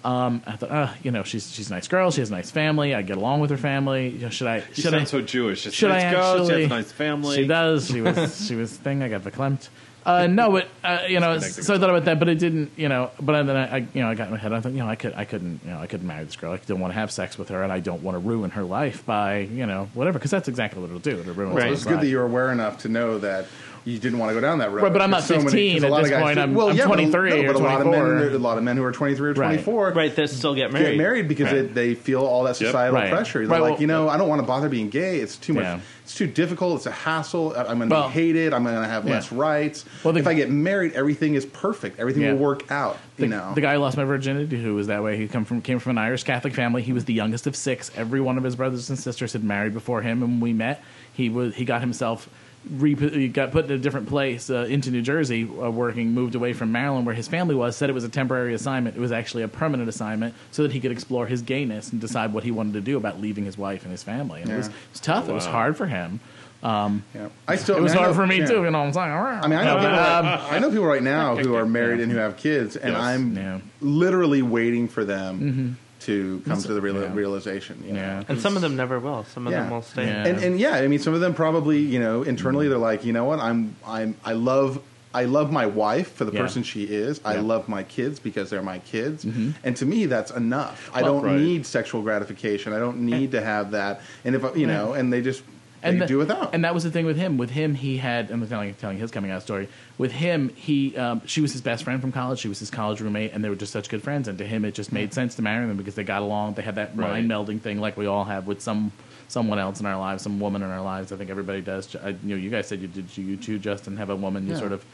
[0.04, 2.10] Um, I thought, uh, you know, she's she's a nice girl.
[2.10, 2.92] She has a nice family.
[2.92, 4.08] I get along with her family.
[4.08, 4.56] You know, should I?
[4.74, 5.04] You should I?
[5.04, 5.64] so Jewish.
[5.64, 7.36] It's should nice I girl, she has a nice family.
[7.36, 7.88] She does.
[7.88, 8.46] She was.
[8.48, 9.04] she was thing.
[9.04, 9.68] I got verklempt.
[10.06, 12.70] Uh, no, but uh, you know, so I thought about that, but it didn't.
[12.76, 14.52] You know, but then I, I, you know, I got in my head.
[14.52, 16.52] I thought, you know, I could, I couldn't, you know, I couldn't marry this girl.
[16.52, 18.62] I didn't want to have sex with her, and I don't want to ruin her
[18.62, 20.18] life by, you know, whatever.
[20.18, 21.18] Because that's exactly what it'll do.
[21.20, 21.62] It'll ruin Right.
[21.62, 22.00] So her it's good life.
[22.02, 23.46] that you're aware enough to know that
[23.86, 24.82] you didn't want to go down that road.
[24.82, 26.34] Right, but I'm not Because 15 'cause at a lot this of guys point.
[26.34, 28.14] do- I'm- well, I'm yeah, but- 23 no, or but a lot of 24.
[28.16, 29.46] men, a lot of men who are 23 or Right.
[29.46, 30.84] 24, Right, they still get married.
[30.90, 31.56] get married because Right.
[31.56, 32.68] it, they feel all that Yep.
[32.70, 33.10] societal Right.
[33.12, 33.38] pressure.
[33.40, 35.20] They're Right, like, well- you know, I don't want to bother being gay.
[35.20, 35.62] It's too much.
[35.62, 35.78] Yeah.
[36.02, 36.78] It's too difficult.
[36.78, 37.54] It's a hassle.
[37.56, 38.52] I- I'm going to Well- be hated.
[38.52, 39.14] I'm going to have Yeah.
[39.14, 39.84] less rights.
[40.02, 42.00] Well, the- if I get married, everything is perfect.
[42.00, 42.32] Everything Yeah.
[42.32, 42.98] will work out.
[43.18, 45.44] The, you know, the guy who lost my virginity, who was that way, he come
[45.44, 46.82] from came from an Irish Catholic family.
[46.82, 47.92] He was the youngest of six.
[47.96, 50.82] Every one of his brothers and sisters had married before him, and when we met,
[51.12, 52.28] he was he got himself
[52.70, 56.52] re- got put in a different place uh, into New Jersey, uh, working, moved away
[56.52, 57.76] from Maryland, where his family was.
[57.76, 58.96] Said it was a temporary assignment.
[58.96, 62.32] It was actually a permanent assignment, so that he could explore his gayness and decide
[62.32, 64.42] what he wanted to do about leaving his wife and his family.
[64.42, 65.28] And it, was, it was tough.
[65.28, 66.20] It was hard for him.
[66.62, 67.28] Um, Yeah.
[67.46, 67.76] I still.
[67.76, 68.46] it was I mean, hard know- for me yeah.
[68.46, 68.54] too.
[68.64, 69.10] You know what I'm saying?
[69.12, 72.10] I mean, I know, people, Um, I know people right now who are married and
[72.10, 73.00] who have kids, and Yes.
[73.02, 73.58] I'm Yeah.
[73.80, 75.76] literally waiting for them
[76.06, 77.12] to come to the real, yeah.
[77.12, 77.82] realization.
[77.86, 78.00] You know?
[78.00, 78.24] Yeah.
[78.28, 79.24] And some of them never will.
[79.24, 79.62] Some of Yeah.
[79.62, 80.06] them will stay.
[80.06, 80.26] Yeah.
[80.26, 82.70] and and yeah, I mean, some of them probably, you know, internally mm-hmm.
[82.70, 84.80] they're like, you know what, I'm I'm I love.
[85.14, 86.42] I love my wife for the Yeah.
[86.42, 87.22] person she is.
[87.24, 87.40] I Yeah.
[87.40, 89.24] love my kids because they're my kids.
[89.24, 89.52] Mm-hmm.
[89.64, 90.90] And to me, that's enough.
[90.92, 91.40] I don't right.
[91.40, 92.74] need sexual gratification.
[92.74, 94.02] I don't need to have that.
[94.26, 96.54] And if I- you know, and they just they and the- do without.
[96.54, 97.38] And that was the thing with him.
[97.38, 98.30] With him, he had.
[98.30, 99.68] I'm telling telling his coming out story.
[99.98, 102.38] With him, he um, she was his best friend from college.
[102.40, 104.28] She was his college roommate, and they were just such good friends.
[104.28, 106.54] And to him, it just made sense to marry them because they got along.
[106.54, 107.10] They had that Right.
[107.24, 108.92] mind melding thing, like we all have with some
[109.28, 111.10] someone else in our lives, some woman in our lives.
[111.12, 111.94] I think everybody does.
[111.96, 113.16] I, you know, you guys said you did.
[113.16, 114.58] You too, Justin, have a woman you Yeah.
[114.60, 114.84] sort of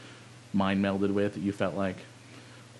[0.53, 1.97] mind melded with that you felt like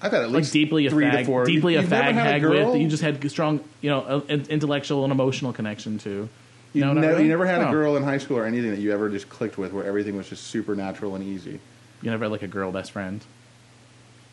[0.02, 1.46] I've had at like least deeply a three fag, to four.
[1.46, 5.04] deeply You- a fag hag with that you just had strong, you know, uh, intellectual
[5.04, 6.28] and emotional connection to.
[6.74, 7.24] You, No, not never, really?
[7.24, 7.72] you never had a Oh.
[7.72, 10.28] girl in high school or anything that you ever just clicked with where everything was
[10.28, 11.60] just supernatural and easy.
[12.02, 13.22] You never had like a girl best friend.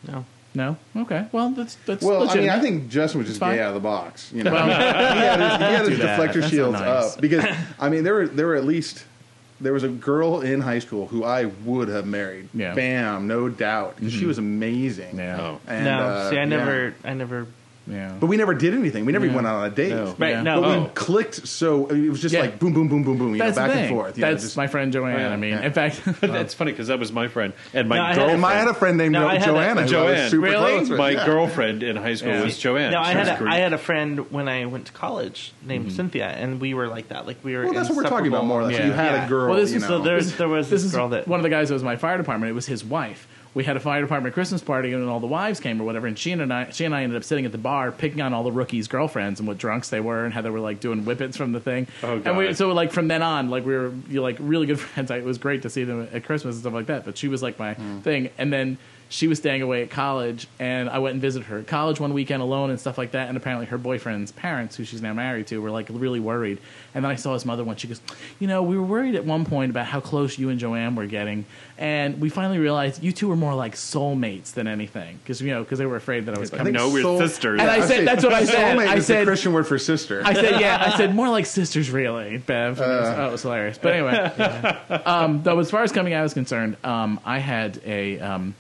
[0.07, 0.25] No.
[0.55, 0.77] No.
[0.97, 1.27] Okay.
[1.31, 2.03] Well, that's that's.
[2.03, 2.49] Well, I mean.
[2.51, 4.33] I think Justin was just It's gay out of the box.
[4.33, 6.19] You know, Well- he had his, he had his do that.
[6.19, 7.15] deflector so shields nice.
[7.15, 7.45] up because
[7.79, 9.05] I mean, there were there were at least
[9.61, 12.49] there was a girl in high school who I would have married.
[12.55, 12.75] Yeah.
[12.75, 13.99] Bam, no doubt.
[13.99, 15.19] 'cause She was amazing.
[15.19, 15.39] Yeah.
[15.41, 15.61] Oh.
[15.69, 15.99] And, no.
[16.01, 16.45] uh, See, I yeah.
[16.47, 16.95] never.
[17.05, 17.47] I never.
[17.91, 18.15] Yeah.
[18.21, 19.05] But we never did anything.
[19.05, 19.33] We never Yeah.
[19.33, 19.91] even went on a date.
[19.91, 20.15] No.
[20.19, 20.31] Right.
[20.31, 20.43] Yeah.
[20.43, 20.61] No.
[20.61, 20.83] But Oh.
[20.83, 22.43] we clicked so it was just Yeah.
[22.43, 23.33] like boom, boom, boom, boom, boom.
[23.33, 23.85] You That's know, back the thing.
[23.87, 24.17] and forth.
[24.19, 25.19] you know, That's just- my friend Joanne.
[25.19, 25.63] Yeah, I mean, yeah.
[25.63, 28.31] in fact, That's funny because that was my friend and my No, girlfriend.
[28.37, 29.75] And I had a friend named No, I had a- Joanna.
[29.75, 30.31] who I was Joanne.
[30.31, 30.73] super Really?
[30.77, 30.99] close with.
[30.99, 31.27] my yeah.
[31.27, 32.45] girlfriend in high school Yeah.
[32.45, 32.93] was Joanne.
[32.93, 35.97] No, I had was a, had a friend when I went to college named mm-hmm.
[35.97, 37.27] Cynthia, and we were like that.
[37.27, 37.65] Like we were.
[37.65, 38.79] Well, that's what we're talking about more or less.
[38.85, 39.49] You had a girl.
[39.51, 41.75] Well, this is- there was there this this girl that one of the guys that
[41.75, 42.51] was my fire department.
[42.51, 43.27] It was his wife.
[43.53, 46.07] We had a fire department Christmas party, and all the wives came or whatever.
[46.07, 48.33] And she and I, she and I ended up sitting at the bar, picking on
[48.33, 51.03] all the rookies' girlfriends and what drunks they were, and how they were like doing
[51.03, 51.87] whippets from the thing.
[52.03, 52.27] Oh, God.
[52.27, 55.11] And we, so like from then on, like we were like really good friends.
[55.11, 57.05] I, it was great to see them at Christmas and stuff like that.
[57.05, 58.01] But she was like my hmm.
[58.01, 58.79] thing, and then.
[59.13, 62.15] She was staying away at college, and I went and visited her at college one
[62.15, 63.27] weekend alone and stuff like that.
[63.29, 66.59] And apparently, her boyfriend's parents, who she's now married to, were like really worried.
[66.95, 67.81] And then I saw his mother once.
[67.81, 68.01] She goes,
[68.39, 71.07] "You know, we were worried at one point about how close you and Joanne were
[71.07, 71.45] getting,
[71.77, 75.65] and we finally realized you two were more like soulmates than anything, because you know,
[75.65, 77.61] because they were afraid that I was I coming." think No, we're soul- sisters.
[77.61, 78.77] And I I'd said- that's what I said.
[78.79, 80.23] soulmate I is the said- Christian word for sister.
[80.25, 80.85] I said, yeah.
[80.87, 82.81] I said, more like sisters, really, Bev.
[82.81, 83.17] And it was- Uh.
[83.19, 83.77] oh, it was hilarious.
[83.79, 88.21] But anyway, um, though, as far as coming out is concerned, um, I had a,
[88.21, 88.55] um,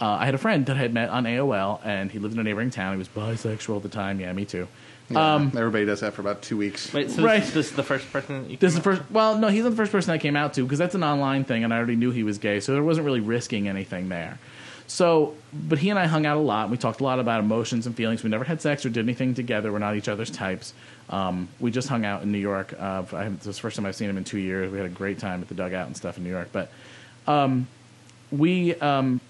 [0.00, 2.40] uh, I had a friend that I had met on AOL, and he lived in
[2.40, 2.92] a neighboring town.
[2.92, 4.20] He was bisexual at the time.
[4.20, 4.68] Yeah, me too.
[5.08, 6.92] Yeah, um, everybody does that for about two weeks.
[6.92, 7.40] Wait, so Right.
[7.40, 9.02] this, this is the first person that you This is the first.
[9.10, 11.44] Well, no, he's not the first person I came out to because that's an online
[11.44, 14.38] thing, and I already knew he was gay, so there wasn't really risking anything there.
[14.88, 16.62] So, but he and I hung out a lot.
[16.62, 18.22] and We talked a lot about emotions and feelings.
[18.22, 19.72] We never had sex or did anything together.
[19.72, 20.74] We're not each other's types.
[21.10, 22.72] Um, we just hung out in New York.
[22.78, 24.70] Uh, I, this was the first time I've seen him in two years.
[24.70, 26.50] We had a great time at the dugout and stuff in New York.
[26.52, 26.70] But
[27.26, 27.66] um,
[28.30, 29.20] we, um,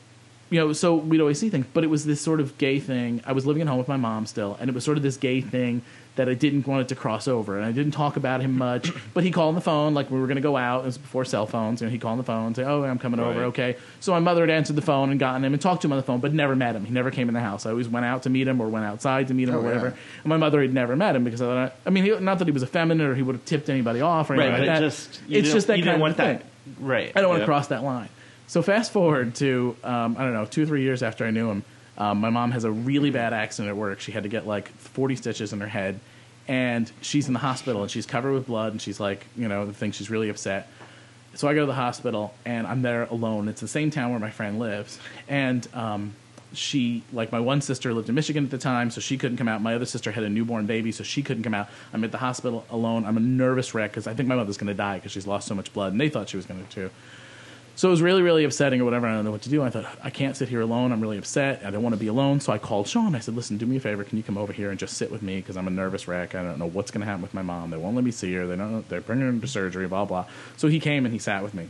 [0.50, 1.66] you know, so we'd always see things.
[1.74, 3.20] But it was this sort of gay thing.
[3.26, 5.16] I was living at home with my mom still, and it was sort of this
[5.16, 5.82] gay thing
[6.14, 7.56] that I didn't want it to cross over.
[7.58, 8.90] And I didn't talk about him much.
[9.12, 10.82] But he called on the phone, like we were going to go out.
[10.82, 11.80] It was before cell phones.
[11.80, 13.76] You know, he called on the phone and say, "Oh, I'm coming over." Okay.
[14.00, 15.98] So my mother had answered the phone and gotten him and talked to him on
[15.98, 16.84] the phone, but never met him.
[16.84, 17.66] He never came in the house.
[17.66, 19.62] I always went out to meet him or went outside to meet him Oh, or
[19.62, 19.86] whatever.
[19.88, 20.22] yeah.
[20.22, 22.46] And my mother had never met him because I thought, I mean, he, not that
[22.46, 24.74] he was effeminate or he would have tipped anybody off or anything Right, like but
[24.74, 24.80] that.
[24.80, 26.38] just it's just that you kind didn't of want thing.
[26.38, 26.44] that.
[26.80, 27.12] Right.
[27.14, 28.08] I don't want to cross that line.
[28.48, 31.50] So fast forward to um, I don't know two or three years after I knew
[31.50, 31.64] him,
[31.98, 34.00] um, my mom has a really bad accident at work.
[34.00, 35.98] She had to get like forty stitches in her head,
[36.46, 39.66] and she's in the hospital and she's covered with blood and she's like you know
[39.66, 40.68] the thing she's really upset.
[41.34, 43.48] So I go to the hospital and I'm there alone.
[43.48, 46.14] It's the same town where my friend lives, and um,
[46.52, 49.48] she like my one sister lived in Michigan at the time, so she couldn't come
[49.48, 49.60] out.
[49.60, 51.68] My other sister had a newborn baby, so she couldn't come out.
[51.92, 53.04] I'm at the hospital alone.
[53.06, 55.48] I'm a nervous wreck because I think my mother's going to die because she's lost
[55.48, 56.90] so much blood, and they thought she was going to too.
[57.76, 59.06] So it was really, really upsetting or whatever.
[59.06, 59.62] I don't know what to do.
[59.62, 60.92] I thought, I can't sit here alone.
[60.92, 61.62] I'm really upset.
[61.62, 62.40] I don't want to be alone.
[62.40, 63.14] So I called Sean.
[63.14, 64.02] I said, listen, do me a favor.
[64.02, 65.36] Can you come over here and just sit with me?
[65.36, 66.34] Because I'm a nervous wreck.
[66.34, 67.68] I don't know what's going to happen with my mom.
[67.68, 68.46] They won't let me see her.
[68.46, 70.24] They don't, they're bringing her to surgery, blah, blah.
[70.56, 71.68] So he came and he sat with me.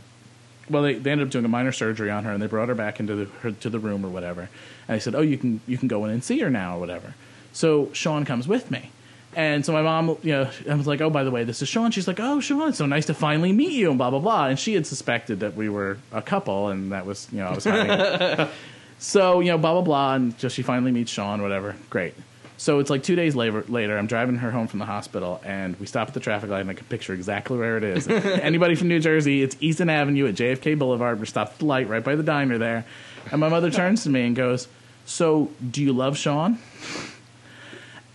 [0.69, 2.75] Well, they, they ended up doing a minor surgery on her, and they brought her
[2.75, 4.49] back into the, her, to the room or whatever.
[4.87, 6.79] And I said, oh, you can, you can go in and see her now or
[6.79, 7.15] whatever.
[7.51, 8.91] So Sean comes with me.
[9.37, 11.69] And so my mom, you know, I was like, "Oh, by the way, this is
[11.69, 14.17] Sean." She's like, "Oh, Sean, it's so nice to finally meet you," and blah blah
[14.17, 14.47] blah.
[14.47, 17.53] And she had suspected that we were a couple, and that was, you know, I
[17.53, 18.47] was hiding.
[18.97, 21.75] so you know, blah blah blah, and just she finally meets Sean, whatever.
[21.91, 22.15] Great.
[22.57, 23.63] So it's like two days later.
[23.67, 26.61] Later, I'm driving her home from the hospital, and we stop at the traffic light,
[26.61, 28.07] and I can picture exactly where it is.
[28.09, 29.43] Anybody from New Jersey?
[29.43, 31.19] It's Easton Avenue at JFK Boulevard.
[31.19, 32.85] We stop at the light right by the diner there,
[33.31, 34.67] and my mother turns to me and goes,
[35.05, 36.57] "So, do you love Sean?"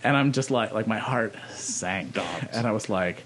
[0.03, 2.17] And I'm just like, like my heart sank,
[2.51, 3.23] and I was like,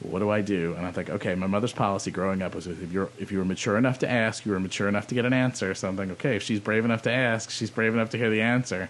[0.00, 2.90] "What do I do?" And I think, okay, my mother's policy growing up was if
[2.92, 5.32] you're if you were mature enough to ask, you were mature enough to get an
[5.32, 5.74] answer.
[5.74, 8.30] So I'm like, okay, if she's brave enough to ask, she's brave enough to hear
[8.30, 8.88] the answer.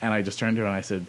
[0.00, 1.06] And I just turned to her and I said,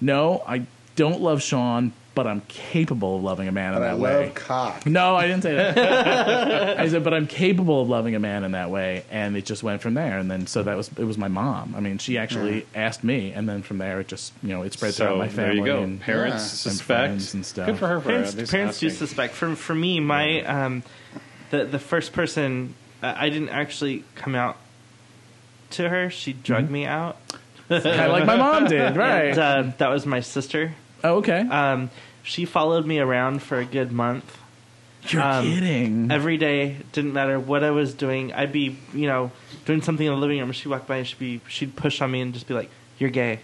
[0.00, 3.90] "No, I don't love Sean, but I'm capable of loving a man in But I
[3.92, 4.84] that love way." cock.
[4.86, 6.78] No, I didn't say that.
[6.80, 9.62] I said, but I'm capable of loving a man in that way, and it just
[9.62, 10.18] went from there.
[10.18, 11.74] And then so that was it was my mom.
[11.76, 14.72] I mean, she actually asked me, and then from there it just you know it
[14.72, 15.58] spread So throughout my there family.
[15.60, 15.82] you go.
[15.82, 16.40] And, Parents Yeah.
[16.40, 16.86] and suspect.
[16.86, 17.66] friends and stuff.
[17.66, 19.34] Good for her for parents, at parents do suspect.
[19.34, 20.82] For for me, my um,
[21.50, 24.56] the the first person uh, I didn't actually come out
[25.70, 26.10] to her.
[26.10, 26.72] She drugged Mm-hmm.
[26.72, 27.16] me out.
[27.68, 29.26] kind of like my mom did, right?
[29.30, 30.74] And, uh, that was my sister.
[31.04, 31.40] Oh, okay.
[31.40, 31.90] Um,
[32.22, 34.36] she followed me around for a good month.
[35.08, 36.10] You're um, kidding.
[36.10, 38.32] Every day, didn't matter what I was doing.
[38.34, 39.32] I'd be, you know,
[39.64, 40.52] doing something in the living room.
[40.52, 43.08] She'd walk by and she'd be, she'd push on me and just be like, "You're
[43.08, 43.40] gay,"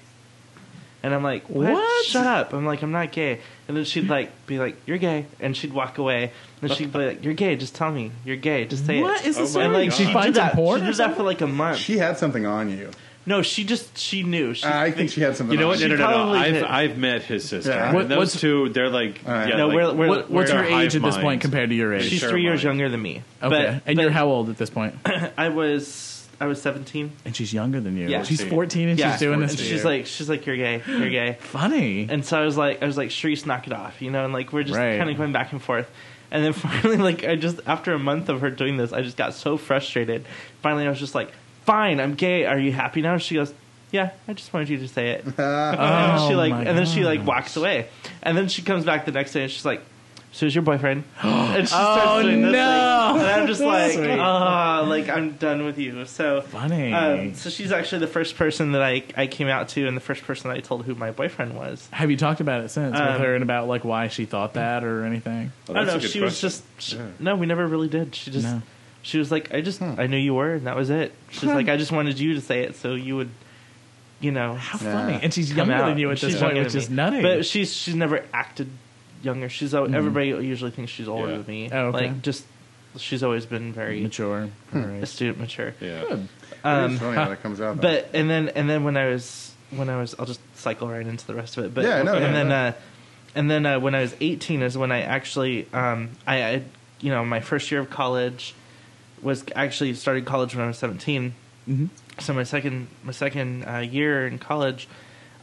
[1.03, 1.73] and I'm like, "What?
[1.73, 2.05] What?
[2.07, 5.25] Shut up!" I'm like, "I'm not gay." And then she'd like be like, "You're gay,"
[5.41, 6.33] and she'd walk away.
[6.61, 7.57] And she'd be like, "You're gay.
[7.57, 8.13] Just tell me.
[8.27, 8.67] You're gay.
[8.67, 9.97] Just say What it." is the Oh and like God.
[9.97, 10.53] she she finds did that.
[10.53, 10.81] porn.
[10.81, 11.79] She or did that for like a month.
[11.79, 12.91] She had something on you.
[13.27, 14.55] No, she just she knew.
[14.55, 15.53] She, uh, I think she had something.
[15.55, 15.81] You know on what?
[15.81, 16.15] No, She no, no, no.
[16.15, 16.63] probably I've did.
[16.65, 17.71] I've met his sister.
[17.71, 17.87] Yeah.
[17.89, 19.49] And What- those what's- two, they're like, All right.
[19.49, 21.19] yeah, No, like, we're- we're- What, what's we're hive age at this minds.
[21.19, 22.09] point compared to your age?
[22.09, 22.75] she's Sure, three years mine.
[22.79, 23.23] younger than me.
[23.43, 24.95] okay, But, and but you're how old at this point?
[25.37, 27.13] I was I was 17.
[27.25, 28.09] And she's younger than you.
[28.09, 28.23] Yeah.
[28.23, 29.53] she's 14 and yeah, she's doing this.
[29.53, 29.85] and to she's you.
[29.89, 31.39] like she's like you're gay, you're gay.
[31.41, 32.07] funny.
[32.11, 34.33] And so I was like, I was like, Sharice, knock it off, you know, and
[34.35, 34.99] like we're just Right.
[34.99, 35.91] kind of going back and forth.
[36.31, 39.17] And then finally, like I just after a month of her doing this, I just
[39.17, 40.27] got so frustrated.
[40.61, 41.33] Finally, I was just like,
[41.67, 42.47] "Fine, I'm gay.
[42.47, 43.53] Are you happy now?" She goes,
[43.93, 47.05] "Yeah, I just wanted you to say it." and oh, she like, and then she
[47.05, 47.89] like walks away.
[48.23, 49.83] And then she comes back the next day, and she's like,
[50.33, 52.59] "So is your boyfriend?" and she starts Oh, doing this, no.
[53.17, 54.19] like, and I'm just like, Sweet.
[54.19, 56.93] "Ah, like I'm done with you." So Funny.
[56.93, 60.01] Um, so she's actually the first person that I I came out to, and the
[60.01, 61.89] first person that I told who my boyfriend was.
[61.93, 64.55] Have you talked about it since with Um, her and about like why she thought
[64.55, 65.53] that or anything?
[65.69, 66.01] Well, I don't know.
[66.01, 67.07] good She was just she, Yeah.
[67.19, 67.37] no.
[67.37, 68.15] We never really did.
[68.15, 68.63] She just No.
[69.07, 71.13] She was like, I just I knew you were, and that was it.
[71.31, 73.31] She's like, I just wanted you to say it so you would,
[74.21, 74.93] you know, How Yeah.
[74.93, 75.21] funny.
[75.23, 75.87] And she's younger out.
[75.87, 76.97] than you at She's this point, which than is me.
[76.97, 77.23] nutty.
[77.23, 78.69] But she's she's never acted
[79.23, 79.49] younger.
[79.49, 81.37] She's al everybody usually thinks she's older Yeah.
[81.39, 81.71] than me.
[81.73, 82.09] Oh, okay.
[82.09, 82.45] Like just
[82.99, 84.49] she's always been very mature.
[84.75, 85.03] All right.
[85.05, 85.75] astute, mature.
[85.81, 86.01] Yeah.
[86.09, 86.29] Good.
[86.65, 87.77] Um, funny how that comes out.
[87.77, 87.83] though.
[87.83, 91.07] but and then and then when I was when I was I'll just cycle right
[91.07, 91.73] into the rest of it.
[91.75, 92.55] But Yeah, no, and yeah, then no.
[92.57, 92.73] uh,
[93.37, 96.63] and then uh, when I was 18 is when I actually um, I, I
[97.01, 98.55] you know my first year of college
[99.27, 101.35] was actually started college when I was 17.
[101.69, 101.89] Mhm.
[102.21, 104.89] So my second my second uh, year in college,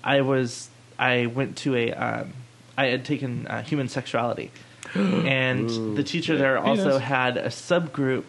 [0.04, 2.34] I was I went to a um,
[2.78, 4.50] I had taken uh, human sexuality,
[4.96, 8.24] and the teacher there also had a subgroup,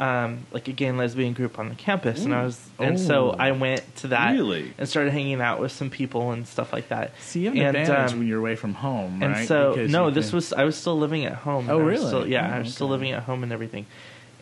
[0.00, 3.32] um, like a gay and lesbian group on the campus, and I was and so
[3.32, 3.36] Oh.
[3.38, 4.72] I went to that Really?
[4.78, 7.12] and started hanging out with some people and stuff like that.
[7.20, 9.48] See, you have an And, advantage um, when you're away from home, and right?
[9.48, 11.68] so Because no, this can- was I was still living at home.
[11.68, 12.06] Oh, really?
[12.06, 13.86] Still, yeah, Oh, I was still living at home and everything.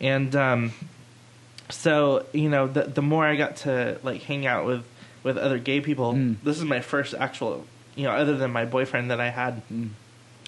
[0.03, 0.73] And um,
[1.69, 4.83] so you know, the the more I got to like hang out with
[5.23, 6.35] with other gay people, Mm.
[6.43, 9.89] this is my first actual, you know, other than my boyfriend that I had Mm.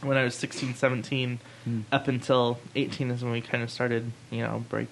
[0.04, 1.84] when I was 16, 17, Mm.
[1.92, 4.88] up until 18 is when we kind of started, you know, break.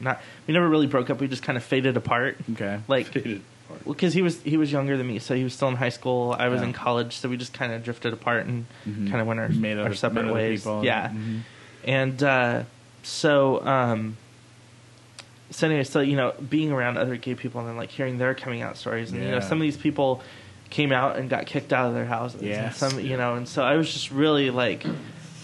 [0.00, 1.20] Not we never really broke up.
[1.20, 2.36] We just kind of faded apart.
[2.52, 2.80] okay.
[2.88, 3.40] Like Faded
[3.70, 3.84] apart.
[3.86, 6.34] because he was he was younger than me, so he was still in high school.
[6.36, 6.66] I was Yeah.
[6.68, 9.08] in college, so we just kind of drifted apart and Mhm.
[9.10, 10.60] kind of went our, Made our other- separate met ways.
[10.62, 10.84] people.
[10.84, 11.40] Yeah, Mhm.
[11.84, 12.62] and uh,
[13.08, 14.16] so um,
[15.50, 18.34] so anyway, so you know, being around other gay people and then like hearing their
[18.34, 20.22] coming out stories, and you know, some of these people
[20.70, 22.42] came out and got kicked out of their houses.
[22.42, 24.84] and some you know, and so I was just really like.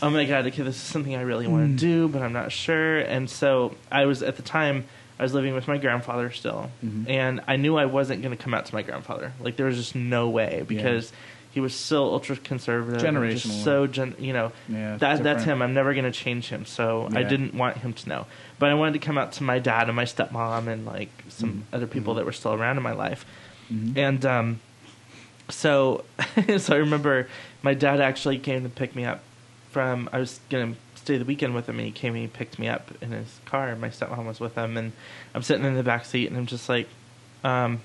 [0.03, 0.47] Oh my god!
[0.47, 1.79] Okay, this is something I really want Mm.
[1.79, 2.99] to do, but I'm not sure.
[2.99, 4.85] And so I was at the time
[5.19, 7.09] I was living with my grandfather still, Mhm.
[7.09, 9.33] and I knew I wasn't going to come out to my grandfather.
[9.41, 11.13] Like there was just no way because
[11.55, 13.31] he was so ultra conservative, Generational.
[13.43, 15.63] just so gen- you know Yeah, that that's him.
[15.63, 18.27] I'm never going to change him, so I didn't want him to know.
[18.59, 21.51] But I wanted to come out to my dad and my stepmom and like some
[21.73, 21.77] Mhm.
[21.77, 23.25] other people that were still around in my life,
[23.73, 23.97] Mhm.
[23.97, 24.61] and um,
[25.49, 26.05] so
[26.59, 27.29] so I remember
[27.63, 29.23] my dad actually came to pick me up
[29.71, 30.09] from.
[30.13, 32.59] I was going to stay the weekend with him, and he came and he picked
[32.59, 33.75] me up in his car.
[33.77, 34.93] My stepmom was with him, and
[35.35, 36.89] I'm sitting in the back seat, and I'm just like,
[37.45, 37.81] um,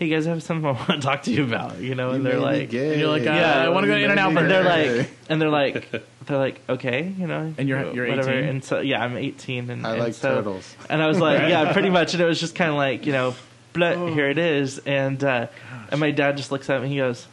[0.00, 2.10] "Hey guys, I have something I want to talk to you about," you know.
[2.10, 4.10] And You they're like, and you're like, uh, Yeah, I want to go You in
[4.10, 5.90] and out, but and they're like, and they're like,
[6.26, 8.30] they're like, okay, you know, And you're- you're whatever.
[8.32, 8.48] 18?
[8.48, 10.74] And so yeah, I'm 18, and I and like so, turtles.
[10.88, 12.14] And I was like, yeah, pretty much.
[12.14, 13.34] And it was just kind of like, you know,
[13.74, 14.06] but Oh.
[14.12, 14.78] here it is.
[14.78, 15.46] And uh,
[15.90, 16.86] and my dad just looks at me.
[16.86, 17.26] And he goes,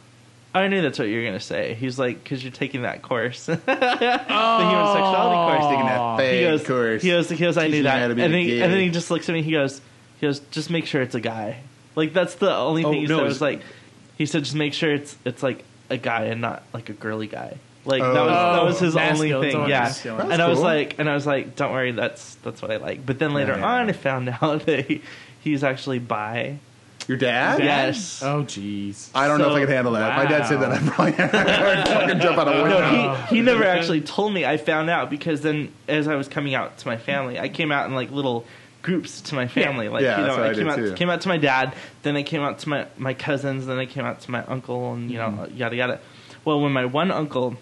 [0.54, 3.46] "I knew that's what you were gonna say." He's like, "Cause you're taking that course,
[3.46, 7.02] the human sexuality course." Taking that he goes, course.
[7.02, 9.28] he goes, he goes, I knew that, and then, he, and then he just looks
[9.28, 9.42] at me.
[9.42, 9.80] He goes,
[10.20, 11.60] he goes, just make sure it's a guy.
[11.98, 13.60] Like that's the only Oh, thing he no, said it's- was like,
[14.16, 17.26] he said, just make sure it's it's like a guy and not like a girly
[17.26, 17.56] guy.
[17.84, 18.64] Like that was that Oh.
[18.66, 19.60] was his only thing.
[19.62, 22.60] it's Yeah, and That's I was like, and I was like, don't worry, that's that's
[22.62, 23.04] what I like.
[23.06, 23.64] But then later Yeah.
[23.66, 25.02] on, I found out that he,
[25.40, 26.58] he's actually bi.
[27.06, 27.60] Your dad?
[27.60, 28.22] Yes.
[28.22, 29.08] Oh, jeez.
[29.14, 30.14] I don't know if I can handle that.
[30.14, 32.80] My dad said that I probably I'd fucking jump out a window.
[32.80, 34.44] No, he, he never actually told me.
[34.44, 37.72] I found out because then, as I was coming out to my family, I came
[37.72, 38.44] out in like little
[38.82, 39.88] groups to my family.
[39.88, 40.94] Like Yeah, you that's know, what I I came did, out too.
[40.94, 43.86] came out to my dad, then I came out to my my cousins, then I
[43.86, 45.56] came out to my uncle, and you know, Mm-hmm.
[45.56, 46.00] yada yada.
[46.44, 47.56] Well, when my one uncle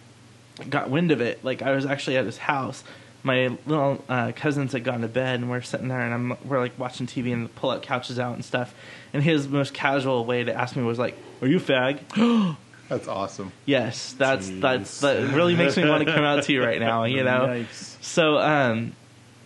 [0.71, 2.85] got wind of it, like I was actually at his house.
[3.23, 6.61] My little uh, cousins had gone to bed, and we're sitting there, and I'm we're
[6.61, 8.73] like watching TV and pull out couches out and stuff.
[9.12, 11.99] And his most casual way to ask me was like, "Are you a fag?"
[12.89, 13.51] That's awesome.
[13.64, 17.03] Yes, that's that's that really makes me want to come out to you right now.
[17.03, 17.49] You know.
[17.49, 17.97] Yikes.
[18.01, 18.93] So um,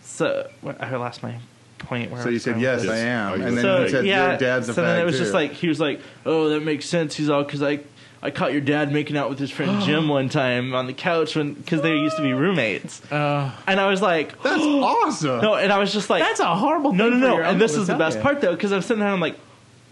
[0.03, 1.39] so what- I lost my
[1.81, 2.11] point.
[2.11, 3.03] Where So I you was said going yes, with I this.
[3.03, 5.15] am, and then So you said yeah, your dad's a so then fag it was
[5.15, 5.19] too.
[5.23, 7.79] just like he was like, "Oh, that makes sense." He's all because I
[8.23, 11.35] I caught your dad making out with his friend Jim one time on the couch
[11.35, 15.41] when because they used to be roommates, Uh, and I was like, that's awesome.
[15.41, 16.93] no, and I was just like, that's a horrible.
[16.93, 17.33] no, no, thing for no.
[17.35, 18.23] your And uncle this to is the tell best you.
[18.23, 19.37] part though, because I'm sitting there, and I'm like,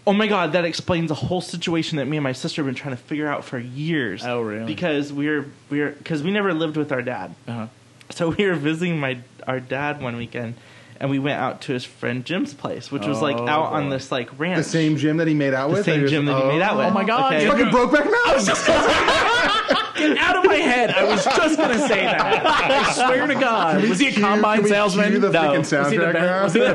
[0.06, 2.74] oh my god, that explains the whole situation that me and my sister have been
[2.74, 4.24] trying to figure out for years.
[4.24, 4.64] Oh, really?
[4.66, 7.66] Because we were we were because we never lived with our dad, Uh-huh.
[8.10, 10.54] so we were visiting my our dad one weekend.
[11.00, 13.86] And we went out to his friend Jim's place, which was like Oh, out on
[13.86, 13.90] oh.
[13.90, 14.58] this like ranch.
[14.58, 15.86] the same gym that he made out with?
[15.86, 16.00] The with.
[16.02, 16.78] same gym that he made out oh.
[16.78, 16.86] with.
[16.88, 17.44] Oh my God, Okay.
[17.44, 19.60] you Fucking Brokeback Mountain.
[19.96, 20.90] Get out of my head!
[20.90, 22.46] I was just gonna say that.
[22.46, 25.10] I swear to God, was he a cue- combine can we salesman?
[25.10, 25.40] cue the no.
[25.40, 26.22] freaking Was he the soundtrack best?
[26.24, 26.42] now?
[26.44, 26.74] Was he the,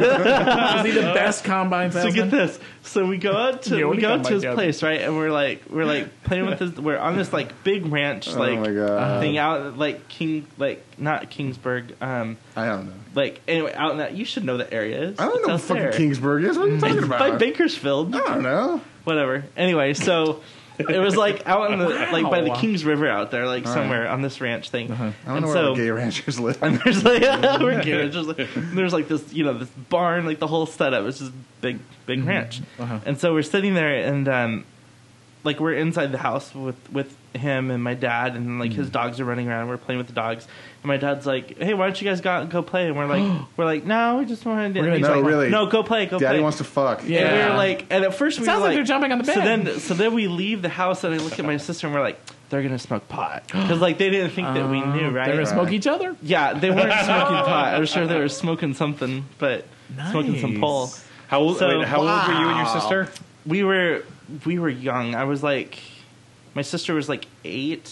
[0.75, 2.29] was he the best combine So salesman?
[2.29, 2.59] get this.
[2.85, 4.55] So we go out to we go out to his Dowd?
[4.55, 5.01] place, right?
[5.01, 6.71] And we're like we're like playing with this.
[6.77, 9.21] We're on this like big ranch, like oh my god.
[9.21, 12.93] thing out like King, like not Kingsburg, um, I don't know.
[13.15, 14.13] like anyway out in that.
[14.13, 15.19] You should know the area areas.
[15.19, 15.91] I don't know what It's out fucking there.
[15.93, 16.57] Kingsburg is.
[16.57, 17.19] What are you talking It's about?
[17.19, 18.81] by Bakersfield, I don't know.
[19.03, 19.43] whatever.
[19.57, 20.41] Anyway, so.
[20.79, 23.73] It was like out in the like by the Kings River out there, like All
[23.73, 24.91] somewhere on this ranch thing.
[24.91, 26.57] I don't And know so- where the gay ranchers live.
[26.61, 27.21] And there's like
[27.61, 28.11] we're kidding.
[28.11, 31.05] Just like, there's like this, you know, this barn, like the whole setup.
[31.05, 32.61] It's just big, big ranch.
[32.79, 32.99] Uh-huh.
[33.05, 34.65] And so we're sitting there, and um,
[35.43, 38.93] like we're inside the house with with him and my dad, and like his mm.
[38.93, 39.69] dogs are running around.
[39.69, 40.47] We're playing with the dogs,
[40.81, 42.95] and my dad's like, "Hey, why don't you guys go out and go play?" And
[42.95, 45.49] we're like, "We're like, no, we just want to." We're gonna he's No, like, really.
[45.49, 46.43] no, go play, go Daddy play.
[46.43, 47.03] wants to fuck.
[47.05, 47.27] Yeah.
[47.27, 49.17] And we were like, and at first we sounds were like like, they're jumping on
[49.17, 49.35] the bed.
[49.35, 49.65] So bed.
[49.65, 52.01] then, so then we leave the house, and I look at my sister, and we're
[52.01, 52.19] like,
[52.49, 55.25] they're gonna smoke pot because like they didn't think that we um, knew, right?
[55.25, 56.15] They're gonna smoke each other.
[56.21, 57.73] Yeah, they weren't smoking pot.
[57.73, 59.65] I was sure they were smoking something, but
[60.11, 60.61] smoking some Nice.
[60.61, 60.89] pole.
[61.27, 61.57] How old?
[61.57, 63.09] So- wait, how old were you and your sister?
[63.45, 64.03] We were
[64.45, 65.15] we were young.
[65.15, 65.79] I was like,
[66.55, 67.87] my sister was like eight,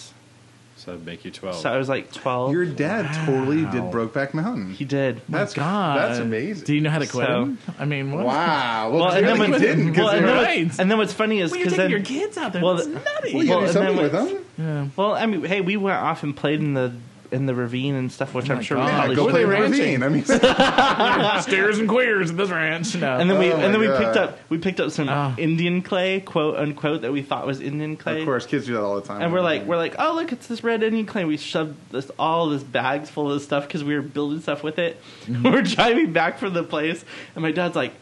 [0.78, 1.56] So that'd make you twelve.
[1.58, 2.52] so I was like twelve.
[2.52, 4.72] Your dad totally did Brokeback Mountain.
[4.74, 5.22] he did.
[5.30, 6.66] That's God, That's amazing.
[6.66, 7.58] Do you know how to quit So- him?
[7.78, 8.26] I mean, what?
[8.26, 8.90] Wow.
[8.90, 9.94] Well, Well, and then clearly when you didn't.
[9.94, 10.66] 'cause well, and, they're- then Right.
[10.66, 12.64] what's, and then what's funny is Well, you're because taking then your kids out there.
[12.64, 13.34] well, That's the- nutty.
[13.36, 14.66] well, you well, gotta do and then something with them.
[14.66, 14.88] yeah.
[14.96, 16.94] well, I mean, hey, we went off and played in the
[17.34, 18.86] in the ravine and stuff, which Oh I'm sure God.
[18.86, 19.98] we Yeah, probably go What should play they.
[19.98, 20.04] Ravine.
[20.04, 20.24] I mean,
[21.42, 22.96] Stairs and queers at this ranch.
[22.96, 23.18] No.
[23.20, 23.98] And then we Oh my and then we God.
[24.04, 25.34] picked up we picked up some Oh.
[25.38, 28.20] Indian clay, quote unquote, that we thought was Indian clay.
[28.20, 29.22] of course, kids do that all the time.
[29.22, 31.26] And we're like, we're like, oh look, it's this red Indian clay.
[31.26, 34.64] We shoved this all this bags full of this stuff because we were building stuff
[34.64, 35.02] with it.
[35.26, 35.44] Mm-hmm.
[35.52, 37.04] we're driving back from the place,
[37.36, 37.94] and my dad's like,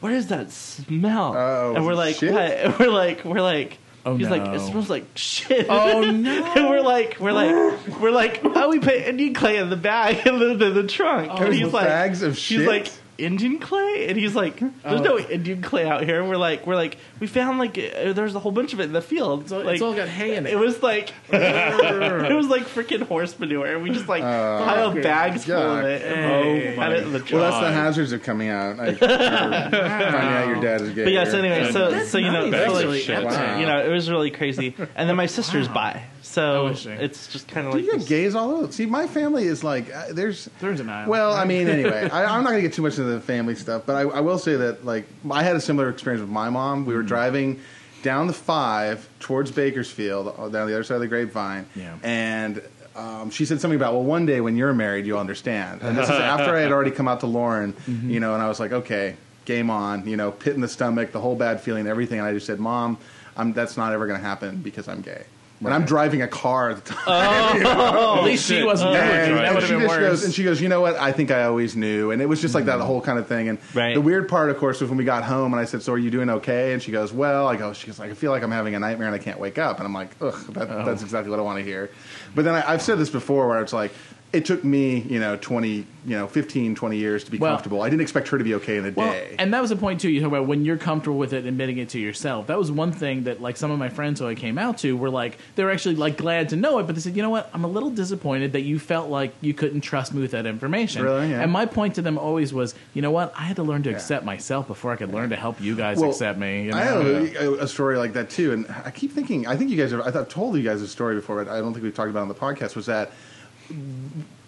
[0.00, 2.32] "What is that smell?" Oh, and we're like, shit?
[2.32, 3.78] "What?" And we're like, we're like.
[4.06, 5.66] Oh, He's like, it smells like shit.
[5.68, 6.44] Oh, no.
[6.56, 10.26] and we're like, we're like, we're like, how we put Indian clay in the bag
[10.26, 11.30] in the, the, the trunk?
[11.32, 12.66] Oh, and he's like, bags of He's shit?
[12.66, 12.90] like
[13.20, 16.74] Indian clay, and he's like, "There's no Indian clay out here." And we're like, "We're
[16.74, 19.42] like, we found like uh, there's a whole bunch of it in the field.
[19.42, 20.52] It's all, like, it's all got hay in it.
[20.54, 23.78] it was like it was like freaking horse manure.
[23.78, 26.74] We just like piled bags full of it and Hey.
[26.74, 27.32] had it in the trunk.
[27.32, 28.76] well, that's the hazards of coming out.
[28.80, 31.04] Like, or finding out your dad is gay.
[31.04, 33.58] but yeah, so anyway, so That's so you know, nice, so, like, Wow.
[33.58, 34.74] you know, it was really crazy.
[34.94, 36.90] And then my sister's bi, so Oh, is she?
[36.90, 38.72] it's just kind of Dude, like you got gays all over.
[38.72, 40.48] See, my family is like, uh, there's.
[40.60, 40.86] They're in.
[41.06, 43.54] Well, I mean, anyway, I, I'm not going to get too much into the family
[43.54, 46.50] stuff, but I, I will say that, like, I had a similar experience with my
[46.50, 46.84] mom.
[46.86, 47.60] We were driving
[48.02, 51.96] down the five towards Bakersfield, uh, down the other side of the grapevine, Yeah.
[52.02, 52.62] and
[52.96, 55.80] um, she said something about, well, one day when you're married, you'll understand.
[55.82, 58.48] And this is after I had already come out to Lauren, you know, and I
[58.48, 61.86] was like, okay, game on, you know, pit in the stomach, the whole bad feeling,
[61.86, 62.18] everything.
[62.18, 62.98] And I just said, Mom,
[63.36, 65.24] I'm, that's not ever going to happen because I'm gay.
[65.60, 67.62] And I'm driving a car at the time.
[67.66, 68.16] Oh.
[68.18, 68.94] At least she wasn't.
[68.94, 70.00] And, That and she have just worse.
[70.00, 70.96] goes, and she goes, you know what?
[70.96, 72.86] I think I always knew, and it was just like that mm-hmm.
[72.86, 73.48] whole kind of thing.
[73.48, 73.94] And Right.
[73.94, 75.98] the weird part, of course, was when we got home, and I said, "So are
[75.98, 78.42] you doing okay?" And she goes, "Well," I go, "She goes, like, I feel like
[78.42, 81.02] I'm having a nightmare, and I can't wake up." And I'm like, "Ugh, that, that's
[81.02, 81.04] oh.
[81.04, 81.90] exactly what I want to hear."
[82.34, 83.92] But then I, I've said this before, where it's like.
[84.32, 85.84] It took me, you know, 20, you
[86.16, 87.82] know, 15, 20 years to be Well- comfortable.
[87.82, 89.34] I didn't expect her to be okay in a Well, day.
[89.40, 90.08] and that was the point too.
[90.08, 92.46] You talk about when you're comfortable with it, admitting it to yourself.
[92.46, 94.96] That was one thing that, like, some of my friends who I came out to
[94.96, 97.30] were like, they were actually like glad to know it, but they said, you know
[97.30, 100.46] what, I'm a little disappointed that you felt like you couldn't trust me with that
[100.46, 101.02] information.
[101.02, 101.30] Really?
[101.30, 101.42] Yeah.
[101.42, 103.90] And my point to them always was, you know what, I had to learn to
[103.90, 106.66] accept myself before I could learn to help you guys Well, accept me.
[106.66, 106.76] You know?
[106.78, 109.48] I have a, a story like that too, and I keep thinking.
[109.48, 110.02] I think you guys have.
[110.02, 112.10] I thought I've told you guys a story before, but I don't think we've talked
[112.10, 112.76] about it on the podcast.
[112.76, 113.10] Was that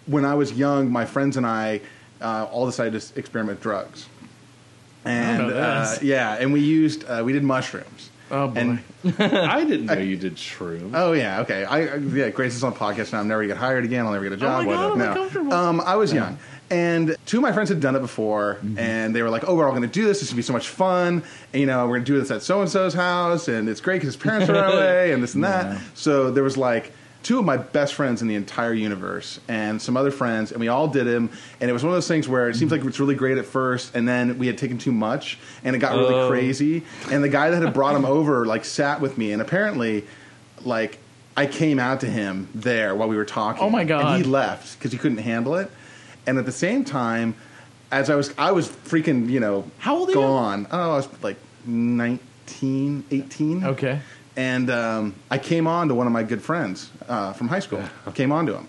[0.05, 1.81] when I was young, my friends and I
[2.21, 4.07] uh, all decided to experiment with drugs,
[5.05, 8.09] and uh, yeah, and we used uh, we did mushrooms.
[8.31, 8.79] Oh, boy.
[9.19, 10.91] I didn't know you did shrooms.
[10.95, 11.65] Oh yeah, okay.
[11.65, 13.19] I I- yeah, Grace is on the podcast now.
[13.19, 14.05] I'm never gonna get hired again.
[14.05, 14.63] I'll never get a job.
[14.63, 15.11] Oh my God, no.
[15.11, 15.53] uncomfortable.
[15.53, 16.37] Um, I was young,
[16.71, 19.67] and two of my friends had done it before, and they were like, "Oh, we're
[19.67, 20.19] all gonna do this.
[20.19, 21.21] This is gonna be so much fun.
[21.51, 23.95] And, you know, we're gonna do this at so and so's house, and it's great
[24.01, 26.91] because his parents are away, and this and that." So there was like.
[27.23, 30.67] Two of my best friends in the entire universe, and some other friends, and we
[30.67, 31.29] all did him.
[31.61, 33.45] And it was one of those things where it seems like it's really great at
[33.45, 36.29] first, and then we had taken too much, and it got really Oh.
[36.29, 36.83] crazy.
[37.09, 40.03] And the guy that had brought him over, like, sat with me, and apparently,
[40.65, 40.99] like
[41.35, 43.63] I came out to him there while we were talking.
[43.63, 44.15] Oh, my God.
[44.17, 45.71] And he left because he couldn't handle it.
[46.27, 47.33] And at the same time,
[47.91, 50.17] as I was, I was freaking, you know, How old are you?
[50.17, 50.67] gone.
[50.71, 53.63] Oh, I was like 19, 18.
[53.65, 53.99] Okay.
[54.35, 57.83] And um, I came on to one of my good friends uh, from high school.
[58.05, 58.67] I came on to him.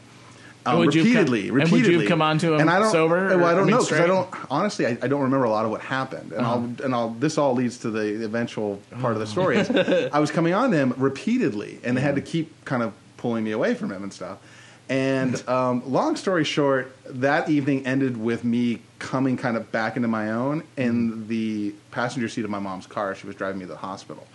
[0.67, 2.07] Um, would you come- repeatedly, and would you repeatedly.
[2.07, 4.07] come on to him and I don't, sober Well, I don't mean, know because I
[4.07, 4.31] don't.
[4.51, 6.51] Honestly, I, I don't remember a lot of what happened, and Uh-huh.
[6.55, 7.11] I'll and I'll.
[7.11, 9.59] This all leads to the eventual part of the story.
[9.59, 9.69] is
[10.13, 13.45] I was coming on to him repeatedly, and they had to keep kind of pulling
[13.45, 14.39] me away from him and stuff.
[14.89, 20.09] And um, long story short, that evening ended with me coming kind of back into
[20.09, 21.29] my own in mm.
[21.29, 23.15] the passenger seat of my mom's car.
[23.15, 24.27] She was driving me to the hospital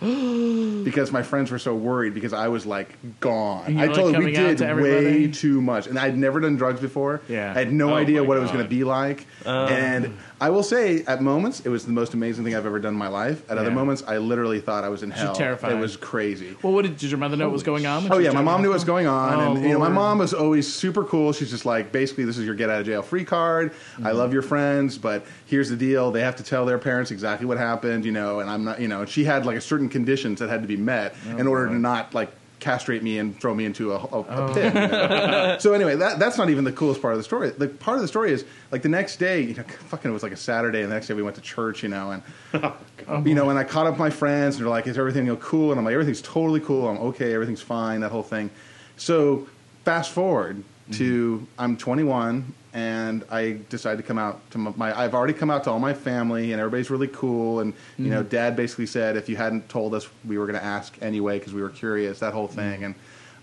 [0.84, 3.76] because my friends were so worried because I was like gone.
[3.78, 6.56] I were, told like, them we did to way too much, and I'd never done
[6.56, 7.20] drugs before.
[7.28, 7.50] Yeah.
[7.50, 9.66] I had no Oh idea what it was going to be like, oh.
[9.66, 12.94] and I will say, at moments, it was the most amazing thing I've ever done
[12.94, 13.48] in my life.
[13.50, 15.34] At other moments, I literally thought I was in hell.
[15.34, 15.72] terrified.
[15.72, 16.56] It was crazy.
[16.62, 18.10] Well, what did, did your mother know what was going on?
[18.10, 20.18] Oh yeah, my mom knew what was going on, Oh, and you know, my mom
[20.18, 21.32] was always super cool.
[21.32, 23.72] She's just like, basically, this is your get out of jail free card.
[23.72, 24.06] Mm-hmm.
[24.06, 27.46] I love your friends, but here's the deal: they have to tell their parents exactly
[27.46, 28.40] what happened, you know.
[28.40, 30.76] And I'm not, you know, she had like a certain conditions that had to be
[30.76, 32.30] met Oh, in order to not like
[32.60, 34.52] castrate me and throw me into a, a, a Oh.
[34.52, 34.74] pit.
[34.74, 35.56] you know?
[35.60, 37.48] so anyway, that that's not even the coolest part of the story.
[37.48, 40.22] The part of the story is like the next day, you know, fucking it was
[40.22, 42.22] like a Saturday, and the next day we went to church, you know, and
[43.08, 45.24] Oh, you know, and I caught up with my friends, and they're like, "Is everything
[45.26, 46.86] you know, cool?" And I'm like, "Everything's totally cool.
[46.86, 47.32] I'm okay.
[47.34, 48.50] Everything's fine." That whole thing.
[48.98, 49.48] So
[49.84, 50.62] fast forward
[50.92, 54.98] to I'm 21, and I decided to come out to my, my.
[54.98, 57.60] I've already come out to all my family, and everybody's really cool.
[57.60, 58.28] And you know, mm-hmm.
[58.28, 61.52] Dad basically said, "If you hadn't told us, we were going to ask anyway because
[61.52, 62.56] we were curious." That whole mm-hmm.
[62.56, 62.94] thing, and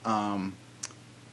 [0.05, 0.53] um,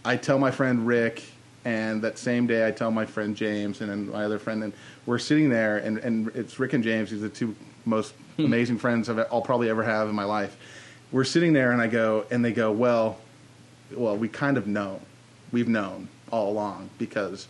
[0.04, 1.22] I tell my friend Rick,
[1.64, 4.72] and that same day I tell my friend James and then my other friend, and
[5.06, 7.10] we're sitting there, and, and it's Rick and James.
[7.10, 7.54] These are the two
[7.84, 8.44] most hmm.
[8.44, 10.56] amazing friends I've, I'll probably ever have in my life.
[11.12, 13.18] We're sitting there, and I go, and they go, well,
[13.92, 15.00] well, we kind of know,
[15.54, 17.48] we've known all along because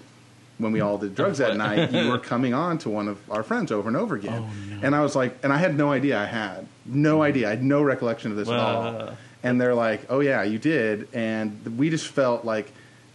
[0.59, 3.43] when we all did drugs that night, you were coming on to one of our
[3.43, 4.45] friends over and over again.
[4.47, 6.69] Oh, and I was like, and I had no idea I had.
[6.85, 7.23] No mm-hmm.
[7.23, 7.47] idea.
[7.49, 9.17] I had no recollection of this at all.
[9.43, 11.09] And they're like, oh, yeah, you did.
[11.13, 12.73] And we just felt like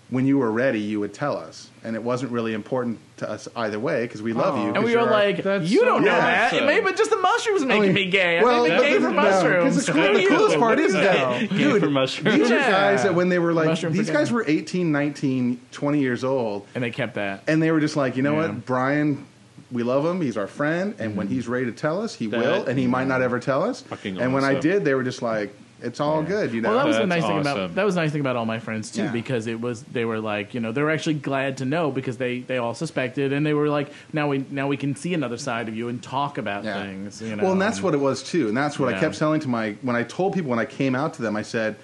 [0.10, 1.70] when you were ready, you would tell us.
[1.84, 4.74] And it wasn't really important to us either way because we love you.
[4.74, 6.52] And we were like, That's you don't know that.
[6.54, 6.64] awesome.
[6.64, 8.40] It may, but just the mushrooms making mean, me gay.
[8.40, 9.86] I well, think but they gay the- for no, 'cause mushrooms.
[9.86, 12.38] the cool- the coolest part is that, Gay dude, for mushrooms.
[12.40, 12.72] these are Yeah.
[12.72, 16.66] guys that when they were like, Mushroom these guys were 18, 19, 20 years old,
[16.74, 17.44] and they kept that.
[17.48, 18.48] and they were just like, you know Yeah.
[18.48, 19.26] what, Brian,
[19.72, 20.20] we love him.
[20.22, 21.36] He's our friend, and when mm-hmm.
[21.36, 23.24] he's ready to tell us, he That- will, and he might not mm-hmm.
[23.26, 23.82] ever tell us.
[23.82, 26.70] Fucking and when I did, they were just like, it's all good, you know.
[26.70, 28.46] Well, that was the That's nice thing about that was the nice thing about all
[28.46, 29.12] my friends too, Yeah.
[29.12, 32.18] because it was they were like you know they were actually glad to know because
[32.18, 35.38] they they all suspected and they were like now we now we can see another
[35.38, 36.84] side of you and talk about Yeah.
[36.84, 37.22] things.
[37.22, 39.40] You know, Well, and that's what it was too, and that's what I kept telling
[39.42, 41.76] to my when I told people when I came out to them, I said,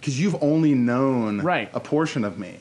[0.00, 1.68] because you've only known Right.
[1.68, 1.76] Mm-hmm.
[1.76, 2.54] a portion of me,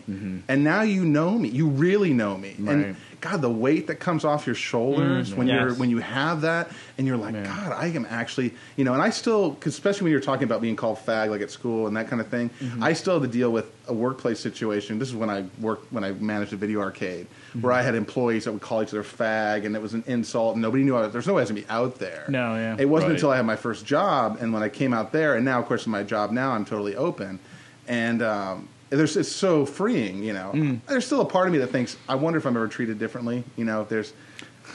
[0.48, 2.96] and now you know me, you really know me, and Right.
[3.26, 5.38] God, the weight that comes off your shoulders mm-hmm.
[5.38, 7.44] when you're when you have that, and you're like, Yeah.
[7.44, 8.94] God, I am actually, you know.
[8.94, 11.88] And I still, 'cause especially when you're talking about being called fag, like at school
[11.88, 12.84] and that kind of thing, mm-hmm.
[12.84, 15.00] I still had to deal with a workplace situation.
[15.00, 17.80] This is when I worked when I managed a video arcade, where mm-hmm.
[17.80, 20.62] I had employees that would call each other fag, and it was an insult, and
[20.62, 20.96] nobody knew.
[20.96, 22.26] I was, there's no way I was gonna be out there.
[22.30, 22.76] No, yeah.
[22.78, 23.16] It wasn't Right.
[23.16, 25.66] until I had my first job, and when I came out there, and now, of
[25.66, 27.40] course, in my job now, I'm totally open,
[27.88, 30.24] and um, there's it's so freeing.
[30.24, 30.80] You know, Mm.
[30.88, 33.44] there's still a part of me that thinks, I wonder if I'm ever treated differently.
[33.56, 34.14] You know, if there's,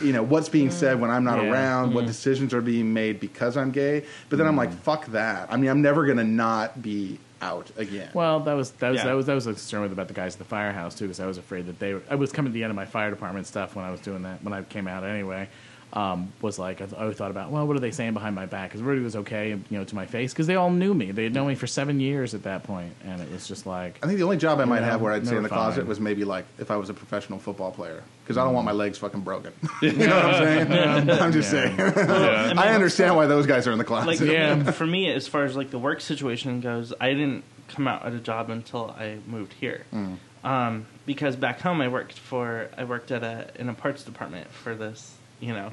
[0.03, 1.51] you know, what's being said when I'm not Yeah.
[1.51, 4.05] Around, what decisions are being made because I'm gay.
[4.29, 5.49] But then I'm like, fuck that.
[5.51, 8.11] I mean, I'm never gonna not be out again.
[8.13, 9.05] Well, that was that was Yeah.
[9.07, 11.21] that was that was a concern with about the guys at the firehouse too, because
[11.21, 11.95] I was afraid that they.
[11.95, 14.01] Were, I was coming to the end of my fire department stuff when I was
[14.01, 15.49] doing that when I came out anyway.
[15.93, 18.47] Um, was like I, th- I thought about well, what are they saying behind my
[18.47, 18.71] back?
[18.71, 21.11] Because Rudy was okay, you know, to my face because they all knew me.
[21.11, 23.99] They had known me for seven years at that point, and it was just like
[24.01, 25.55] I think the only job I might Yeah, have where I'd stay in were the
[25.55, 28.67] closet was maybe like if I was a professional football player because I don't want
[28.67, 29.53] my legs fucking broken.
[29.83, 31.11] you know what I'm saying?
[31.11, 31.75] I'm just Yeah.
[31.77, 31.79] saying.
[31.79, 32.53] Yeah.
[32.57, 34.07] I understand why those guys are in the closet.
[34.07, 34.71] like Yeah.
[34.71, 38.13] for me as far as like the work situation goes i didn't come out at
[38.13, 40.19] a job until i moved here Mm.
[40.45, 44.49] um, because back home i worked for i worked at a in a parts department
[44.53, 45.73] for this you know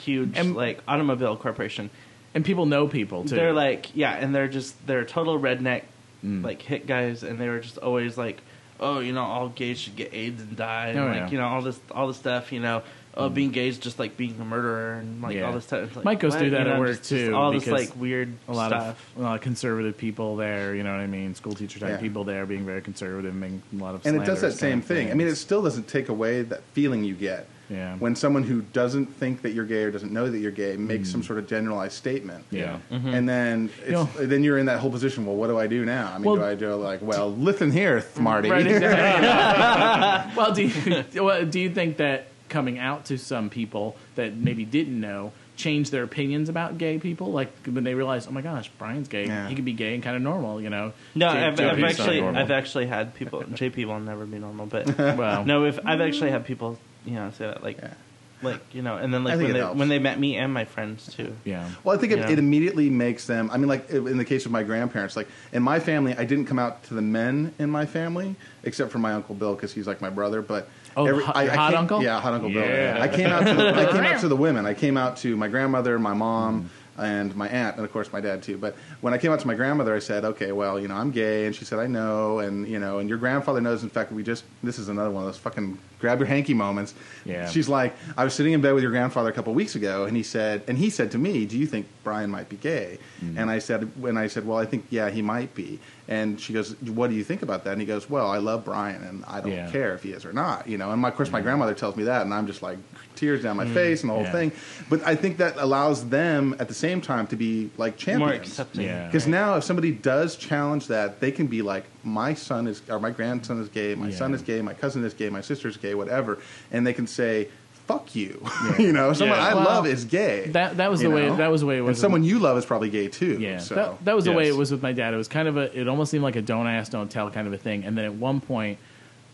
[0.00, 1.90] huge And- like automobile corporation
[2.34, 3.34] and people know people too.
[3.36, 5.82] they're like yeah and they're just they're total redneck
[6.24, 6.44] Mm.
[6.44, 8.40] like hit guys and they were just always like
[8.78, 11.30] oh you know all gays should get aids and die and Oh, like yeah.
[11.30, 12.82] you know all this all this stuff you know
[13.16, 15.46] oh being gay is just like being a murderer and like Yeah.
[15.46, 17.26] all this stuff It's like, Mike goes through that You know, at work, just- just
[17.26, 20.76] too, all this like weird a lot stuff of a lot of conservative people there.
[20.76, 21.34] You know what I mean?
[21.34, 21.96] School teacher type Yeah.
[21.96, 24.82] people there being very conservative, making a lot of and it does that same kind
[24.82, 25.10] of thing.
[25.10, 27.96] I mean, it still doesn't take away that feeling you get Yeah.
[27.96, 31.10] when someone who doesn't think that you're gay or doesn't know that you're gay makes
[31.10, 32.44] some sort of generalized statement.
[32.50, 32.58] Mm.
[32.58, 32.78] yeah.
[32.90, 35.24] And then it's, know- then you're in that whole position.
[35.24, 36.12] Well, what do I do now?
[36.12, 38.50] I mean, Well- do I do like, well, listen here, Marty.
[38.50, 40.36] Right, exactly.
[40.36, 44.64] well, do you, well, do you think that coming out to some people that maybe
[44.66, 47.32] didn't know changed their opinions about gay people?
[47.32, 49.26] Like when they realize, oh my gosh, Brian's gay.
[49.26, 49.48] Yeah.
[49.48, 50.92] He could be gay and kind of normal, you know?
[51.14, 52.20] No, J- I've, J- I've actually.
[52.22, 56.30] I've actually had people JP will never be normal, but Well, no, if I've actually
[56.30, 57.94] had people you know say that like Yeah.
[58.42, 59.78] like you know, and then like when they helps.
[59.78, 61.34] when they met me and my friends too.
[61.44, 61.68] yeah.
[61.84, 63.50] Well, I think it, it immediately makes them.
[63.52, 66.46] I mean, like in the case of my grandparents, like in my family, I didn't
[66.46, 69.86] come out to the men in my family except for my uncle Bill because he's
[69.86, 70.42] like my brother.
[70.42, 72.02] But Oh, hot- your hot came- uncle?
[72.02, 72.64] Yeah, hot uncle Bill.
[72.64, 72.98] Yeah.
[73.00, 73.46] I came out.
[73.46, 74.66] To the, I came out to the women.
[74.66, 76.64] I came out to my grandmother, my mom.
[76.64, 76.68] Mm-hmm.
[76.98, 78.58] And my aunt, and of course my dad too.
[78.58, 81.10] But when I came out to my grandmother, I said, "Okay, well, you know, I'm
[81.10, 83.82] gay," and she said, "I know," and you know, and your grandfather knows.
[83.82, 86.92] In fact, we just this is another one of those fucking grab your hanky moments.
[87.24, 87.48] Yeah.
[87.48, 90.04] She's like, I was sitting in bed with your grandfather a couple of weeks ago,
[90.04, 92.98] and he said, and he said to me, "Do you think Brian might be gay?"
[93.24, 93.38] Mm-hmm.
[93.38, 95.78] And I said, when I said, "Well, I think yeah, he might be."
[96.08, 98.64] And she goes, "What do you think about that?" And he goes, "Well, I love
[98.64, 99.70] Brian, and I don't Yeah.
[99.70, 101.94] care if he is or not." You know, and my, of course, my grandmother tells
[101.96, 102.78] me that, and I'm just like
[103.14, 104.32] tears down my mm, face and the whole Yeah.
[104.32, 104.52] thing.
[104.90, 108.18] But I think that allows them at the same time to be like champions.
[108.20, 108.84] More accepting.
[108.86, 109.06] Yeah.
[109.06, 112.98] Because now, if somebody does challenge that, they can be like, "My son is, or
[112.98, 115.76] my grandson is gay, my son is gay, my cousin is gay, my sister is
[115.76, 116.38] gay, whatever,"
[116.72, 117.48] and they can say,
[117.86, 118.44] "Fuck you,"
[118.78, 119.12] you know.
[119.12, 119.46] Someone Yeah.
[119.48, 120.48] I Well, love is gay.
[120.48, 122.56] that- that was the way- that was the way it was And someone you love
[122.58, 123.38] is probably gay too.
[123.40, 123.74] Yeah, so.
[123.74, 125.14] that, that was the way it was with my dad.
[125.14, 125.78] It was kind of a.
[125.78, 127.84] It almost seemed like a don't ask, don't tell kind of a thing.
[127.84, 128.78] And then at one point,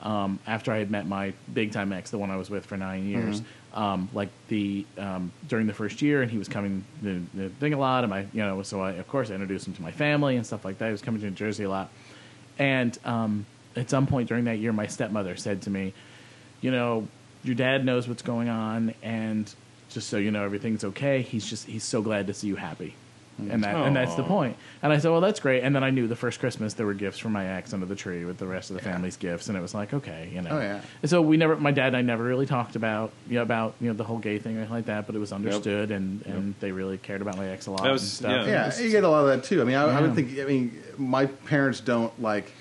[0.02, 2.76] um, after I had met my big time ex, the one I was with for
[2.76, 3.42] nine years,
[3.74, 7.74] um, like the um, during the first year, and he was coming the, the thing
[7.74, 9.90] a lot, and my you know, so I of course I introduced him to my
[9.92, 10.86] family and stuff like that.
[10.86, 11.90] He was coming to New Jersey a lot,
[12.58, 13.44] and um,
[13.76, 15.92] at some point during that year, my stepmother said to me,
[16.60, 17.08] you know,
[17.48, 19.52] your dad knows what's going on, and
[19.90, 21.22] just so you know, everything's okay.
[21.22, 22.94] He's just he's so glad to see you happy,
[23.38, 24.56] and that and that's the point.
[24.82, 25.62] And I said, well, that's great.
[25.64, 27.94] And then I knew the first Christmas there were gifts from my ex under the
[27.96, 30.50] tree with the rest of the family's gifts, and it was like, okay, you know.
[30.52, 30.80] Oh, yeah.
[31.02, 33.74] And so we never, my dad and I never really talked about you know about
[33.80, 36.24] you know the whole gay thing or anything like that, but it was understood, and
[36.26, 37.82] and they really cared about my ex a lot.
[37.82, 38.46] That was- and stuff.
[38.46, 38.52] yeah.
[38.52, 39.62] Yeah, was- you get a lot of that too.
[39.62, 40.38] I mean, I, I would think.
[40.38, 42.52] I mean, my parents don't like.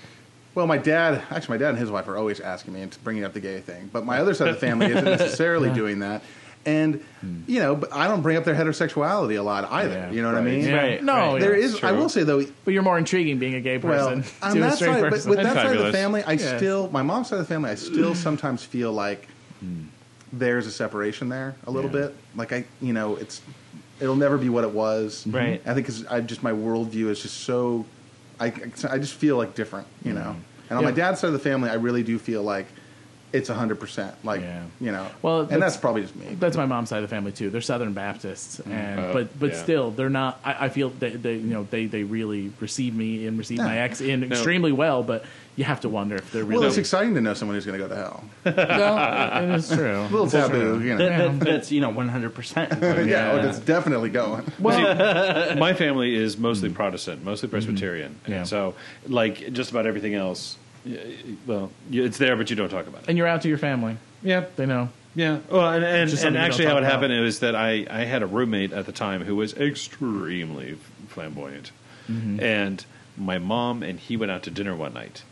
[0.58, 3.22] Well, my dad, actually, my dad and his wife are always asking me and bringing
[3.22, 3.88] up the gay thing.
[3.92, 6.22] But my other side of the family isn't necessarily doing that.
[6.66, 7.42] And hmm.
[7.46, 9.94] you know, but I don't bring up their heterosexuality a lot either.
[9.94, 10.64] Yeah, you know what I mean?
[10.64, 10.76] Yeah.
[10.76, 11.40] Right, No, right.
[11.40, 11.84] There yeah, is.
[11.84, 14.58] I will say though, But you're more intriguing being a gay well, person on to
[14.58, 16.56] a that straight side, but with And that side of the family, I Yeah.
[16.56, 18.14] still, my mom's side of the family, I still hmm.
[18.14, 19.28] sometimes feel like
[19.60, 19.84] hmm.
[20.32, 22.06] there's a separation there a little Yeah.
[22.06, 22.16] bit.
[22.34, 23.40] Like I, you know, it's
[24.00, 25.20] it'll never be what it was.
[25.20, 25.36] Mm-hmm.
[25.36, 25.62] Right.
[25.64, 27.86] I think because I just my worldview is just so,
[28.40, 28.46] I,
[28.90, 30.36] I just feel like different, you know.
[30.70, 32.66] And on my dad's side of the family, I really do feel like
[33.32, 34.14] it's hundred percent.
[34.24, 34.62] Like Yeah.
[34.80, 36.36] you know, Well, and that's- that's probably just me.
[36.38, 37.50] That's my mom's side of the family too.
[37.50, 38.72] They're Southern Baptists, mm-hmm.
[38.72, 39.62] and Oh, but but yeah.
[39.62, 40.40] still, they're not.
[40.44, 43.78] I, I feel they, they you know they they really receive me and receive my
[43.78, 45.02] ex in extremely well.
[45.02, 45.24] But
[45.56, 46.66] you have to wonder if they're well, really.
[46.68, 48.24] it's exciting to know someone who's going to go to hell.
[48.44, 50.00] well, it is true.
[50.02, 50.98] A little taboo, you know.
[50.98, 52.72] That, that, that's you know one hundred percent.
[52.82, 53.32] yeah, Yeah.
[53.32, 54.44] oh, it's definitely going.
[54.60, 57.54] Well, my family is mostly Protestant, mostly mm-hmm.
[57.56, 58.36] Presbyterian, Yeah.
[58.36, 58.74] and so
[59.08, 60.67] like just about everything else, y-
[61.46, 63.08] well, it's there, but you don't talk about it.
[63.08, 63.96] And you're out to your family.
[64.22, 64.88] Yeah, They know.
[65.14, 65.38] yeah.
[65.50, 66.92] Well, and and, and something you don't actually, how it about.
[66.92, 70.76] happened is that I I had a roommate at the time who was extremely
[71.08, 71.70] flamboyant,
[72.10, 72.40] Mm-hmm.
[72.40, 72.84] and
[73.18, 75.22] my mom and he went out to dinner one night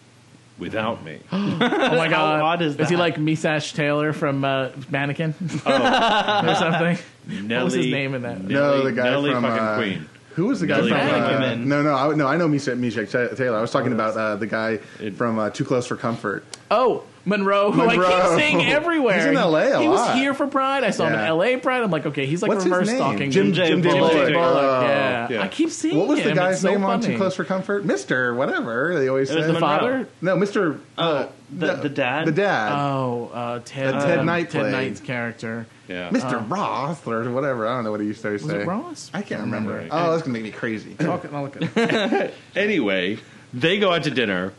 [0.59, 1.21] without me.
[1.33, 2.41] Oh my god!
[2.43, 2.93] odd is he that?
[2.93, 6.99] like Meshach Taylor from uh, Mannequin Oh, or something?
[7.27, 8.41] Nelly, was his name in that?
[8.43, 10.09] Nelly, no, the guy Nelly from fucking uh, Queen.
[10.37, 11.01] Who was the guy Billy from?
[11.01, 12.27] Uh, no, no, I, no.
[12.27, 13.57] I know Misha, Misha Taylor.
[13.57, 16.45] I was talking about uh, the guy It- from uh, Too Close for Comfort.
[16.71, 19.17] Oh, Monroe, who I keep seeing everywhere.
[19.17, 20.85] He's in LA a He was here for Pride.
[20.85, 21.15] I saw Yeah.
[21.33, 21.83] him in LA Pride.
[21.83, 22.97] I'm like, okay, he's like What's his reverse name?
[22.99, 23.53] stalking Jim, me.
[23.53, 24.13] Jim, Jim Bullock.
[24.13, 24.33] Bullock.
[24.35, 24.81] Bullock, Oh.
[24.83, 25.29] yeah.
[25.31, 25.43] yeah.
[25.43, 26.29] I keep seeing What was him.
[26.29, 27.01] the guy's so name on.
[27.01, 27.85] Too Close for Comfort?
[27.85, 29.47] Mister, whatever they always It say.
[29.47, 30.09] the The father?
[30.21, 30.79] no, Mister.
[30.99, 32.27] Oh, the- the dad?
[32.27, 32.73] The dad.
[32.79, 34.71] Oh, uh, Ted, That Ted uh, Knight Ted.
[34.73, 35.67] Knight's character.
[35.89, 37.67] Yeah, Mister Roth or whatever.
[37.67, 38.33] I don't know what he used to say.
[38.33, 38.63] Was say.
[38.63, 39.11] it Ross?
[39.15, 39.77] I can't remember.
[39.77, 39.89] Right.
[39.91, 40.97] Oh, that's gonna make me crazy.
[41.01, 42.35] I'll I'll look at it.
[42.57, 43.19] Anyway,
[43.53, 44.53] they go out to dinner.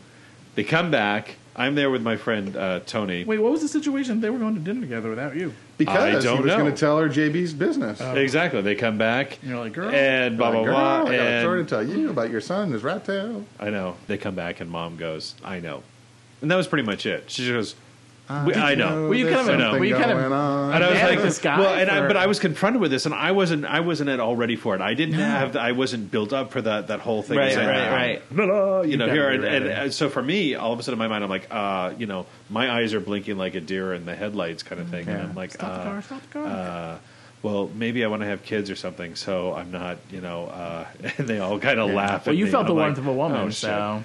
[0.54, 1.36] They come back.
[1.58, 3.24] I'm there with my friend uh, Tony.
[3.24, 4.20] Wait, what was the situation?
[4.20, 5.52] They were going to dinner together without you.
[5.76, 8.00] Because I he don't was going to tell her JB's business.
[8.00, 8.60] Exactly.
[8.62, 9.38] They come back.
[9.40, 9.90] And you're like, girl.
[9.90, 11.10] and blah blah Like, Girl, blah.
[11.10, 13.44] I got a story to tell you about your son and his rat tail.
[13.58, 15.82] I know they come back, and mom goes, "I know,"
[16.40, 17.28] and that was pretty much it.
[17.28, 17.74] She just goes,
[18.44, 19.08] We- I know.
[19.08, 19.78] Were you kind of- I know.
[19.78, 20.34] were you kind of- and
[20.84, 23.06] I was like, this guy well, and I, for- but I was confronted with this,
[23.06, 24.80] and I wasn't, I wasn't at all ready for it.
[24.82, 27.38] I didn't have, I wasn't built up for that, that whole thing.
[27.38, 28.22] Right, saying, right, "Ah, right.
[28.30, 29.88] blah, blah," you know, gotta here, be and, and ready.
[29.88, 32.06] uh, so for me, all of a sudden in my mind, I'm like, uh, you
[32.06, 35.22] know, my eyes are blinking like a deer in the headlights, kind of thing, and
[35.22, 36.46] I'm like, Stop the uh, car, stop the car.
[36.46, 36.98] uh,
[37.42, 40.84] well, maybe I want to have kids or something, so I'm not, you know, uh,
[41.18, 42.26] and they all kind of laugh.
[42.26, 43.54] Well, at you me, felt and the I'm warmth like, of a woman, oh, shit.
[43.60, 44.02] so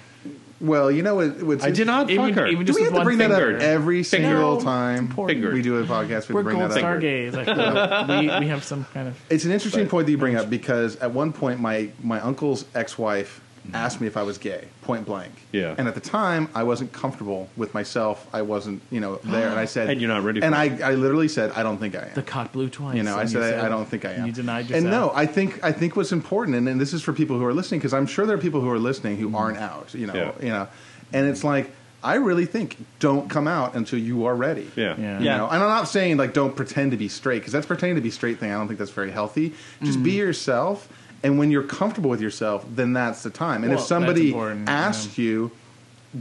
[0.64, 1.44] Well, you know what?
[1.44, 2.48] What's I did not Even- fuck her.
[2.48, 3.58] even Do just we with have to one bring that finger.
[3.58, 5.54] up every single No, time important.
[5.54, 6.30] we do a podcast?
[6.30, 7.02] We We're bring gold that star up.
[7.02, 7.36] gays.
[7.36, 8.08] I feel.
[8.40, 9.20] we, we have some kind of.
[9.30, 12.64] It's an interesting point that you bring up because at one point my my uncle's
[12.74, 13.42] ex-wife
[13.74, 15.32] asked me if I was gay, point blank.
[15.54, 15.74] Yeah.
[15.78, 18.28] And at the time, I wasn't comfortable with myself.
[18.34, 19.48] I wasn't, you know, there.
[19.50, 20.66] And I said, And you're not ready And I.
[20.84, 22.14] I literally said, I don't think I am.
[22.14, 22.98] The cock blew twice.
[22.98, 24.26] You know, I and said, I, I don't think I am.
[24.28, 24.82] You denied yourself.
[24.84, 27.46] And no, I think I think what's important, and, and this is for people who
[27.46, 29.30] are listening, because I'm sure there are people who are listening Mm-hmm.
[29.30, 29.94] who aren't out.
[29.94, 30.32] You know, Yeah.
[30.42, 30.68] you know,
[31.14, 31.72] and it's like
[32.04, 34.70] I really think don't come out until you are ready.
[34.76, 34.96] Yeah.
[34.98, 35.20] Yeah.
[35.20, 35.38] You Yeah.
[35.38, 38.02] know, and I'm not saying like don't pretend to be straight because that's pretending to
[38.02, 38.52] be straight thing.
[38.52, 39.54] I don't think that's very healthy.
[39.82, 40.20] Just be Mm-hmm.
[40.20, 40.90] yourself,
[41.24, 43.64] and when you're comfortable with yourself, then that's the time.
[43.64, 45.52] And Well, if somebody that's important, asks you,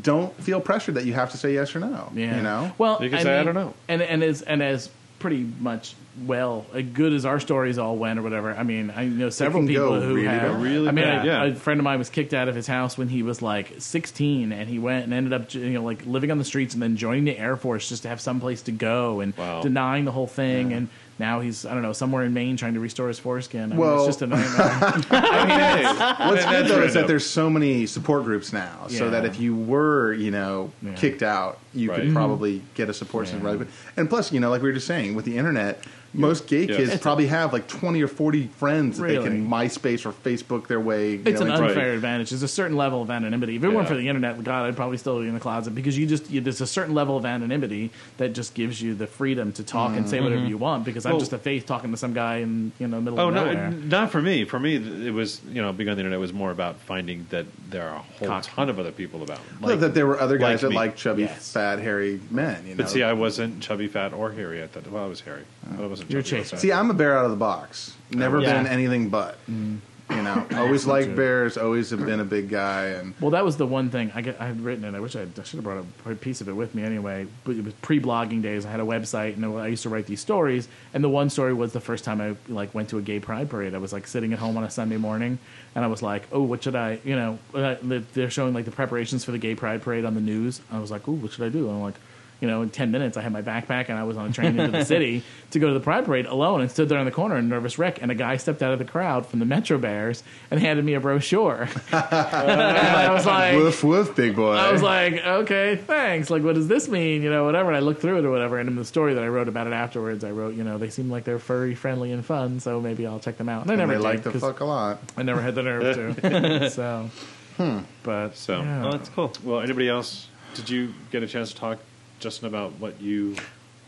[0.00, 2.10] don't feel pressured that you have to say yes or no.
[2.14, 2.36] Yeah.
[2.36, 2.72] You know.
[2.78, 4.88] Well, You can I say, "I don't know." And and as and as
[5.18, 5.94] pretty much
[6.26, 8.52] well, as good as our stories all went or whatever.
[8.54, 10.60] I mean, I know several people who really have.
[10.60, 11.44] Really I mean, bad, a, yeah.
[11.44, 14.50] a friend of mine was kicked out of his house when he was like 16,
[14.52, 16.96] and he went and ended up, you know, like living on the streets and then
[16.96, 19.62] joining the Air Force just to have some place to go and Wow.
[19.62, 20.72] denying the whole thing.
[20.72, 20.88] And
[21.18, 23.64] now he's I don't know somewhere in Maine trying to restore his foreskin.
[23.64, 24.68] I mean, Well- it's just a nightmare.
[26.28, 29.54] What's good though is that there's so many support groups now, so that if you
[29.56, 30.94] were, you know, Yeah.
[30.94, 32.00] kicked out, you Right.
[32.02, 33.44] could probably get a support system.
[33.44, 33.54] Yeah.
[33.54, 33.66] Right?
[33.96, 35.84] And plus, you know, like we were just saying, with the internet,
[36.14, 36.76] most gay Yeah.
[36.76, 40.66] kids It's- probably have like 20 or 40 friends that they can MySpace or Facebook
[40.66, 41.12] their way.
[41.12, 42.28] You It's know, an into- unfair advantage.
[42.28, 43.56] There's a certain level of anonymity.
[43.56, 45.96] If it weren't for the internet, God, I'd probably still be in the closet because
[45.96, 49.52] you just you, there's a certain level of anonymity that just gives you the freedom
[49.52, 50.24] to talk and say mm-hmm.
[50.24, 50.84] whatever you want.
[50.84, 53.20] Because I'm Well- just a face talking to some guy in you know the middle
[53.20, 53.70] Oh of no, nowhere.
[53.70, 54.44] not for me.
[54.44, 54.76] For me,
[55.06, 57.96] it was you know being on the internet was more about finding that there are
[57.96, 58.44] a whole Cock.
[58.44, 59.38] ton of other people about.
[59.60, 60.76] Well, that there were other guys like that me.
[60.76, 61.52] like chubby, Yes.
[61.52, 62.62] fat, hairy men.
[62.64, 64.90] You know, But see, I wasn't chubby, fat, or hairy at that.
[64.90, 65.42] Well, I was hairy.
[65.76, 66.10] But I wasn't.
[66.10, 66.56] You're chubby or chasing.
[66.56, 66.60] fat.
[66.60, 67.94] See, I'm a bear out of the box.
[68.10, 68.54] Never Yeah.
[68.62, 69.34] been anything but.
[69.50, 69.76] Mm-hmm.
[70.16, 71.56] You know, always liked bears.
[71.56, 74.40] Always have been a big guy, and Well, that was the one thing I, get,
[74.40, 74.94] I had written it.
[74.94, 77.26] I wish I, I should have brought a piece of it with me anyway.
[77.44, 78.66] But it was pre-blogging days.
[78.66, 80.68] I had a website and I used to write these stories.
[80.94, 83.48] And the one story was the first time I like went to a gay pride
[83.50, 83.74] parade.
[83.74, 85.38] I was like sitting at home on a Sunday morning,
[85.74, 88.70] and I was like, "Oh, what should I?" You know, uh, they're showing like the
[88.70, 90.60] preparations for the gay pride parade on the news.
[90.70, 91.94] I was like, "Oh, what should I do?" And I'm like.
[92.42, 94.58] You know, in ten minutes, I had my backpack and I was on a train
[94.58, 97.12] into the city to go to the Pride Parade alone, and stood there in the
[97.12, 98.02] corner in nervous wreck.
[98.02, 100.94] And a guy stepped out of the crowd from the Metro Bears and handed me
[100.94, 101.68] a brochure.
[101.92, 104.52] and I was like, woof woof, big boy.
[104.54, 106.30] I was like, okay, thanks.
[106.30, 107.22] Like, what does this mean?
[107.22, 107.68] You know, whatever.
[107.68, 108.58] And I looked through it or whatever.
[108.58, 110.90] And in the story that I wrote about it afterwards, I wrote, you know, they
[110.90, 112.58] seem like they're furry, friendly, and fun.
[112.58, 113.62] So maybe I'll check them out.
[113.62, 114.98] And I and never they did, like to 'cause fuck a lot.
[115.16, 116.70] I never had the nerve to.
[116.70, 117.08] so,
[117.56, 117.78] hmm.
[118.02, 118.86] but So- yeah.
[118.86, 119.32] Oh, that's cool.
[119.44, 120.26] Well, anybody else?
[120.54, 121.78] Did you get a chance to talk
[122.22, 123.36] Justin, about what you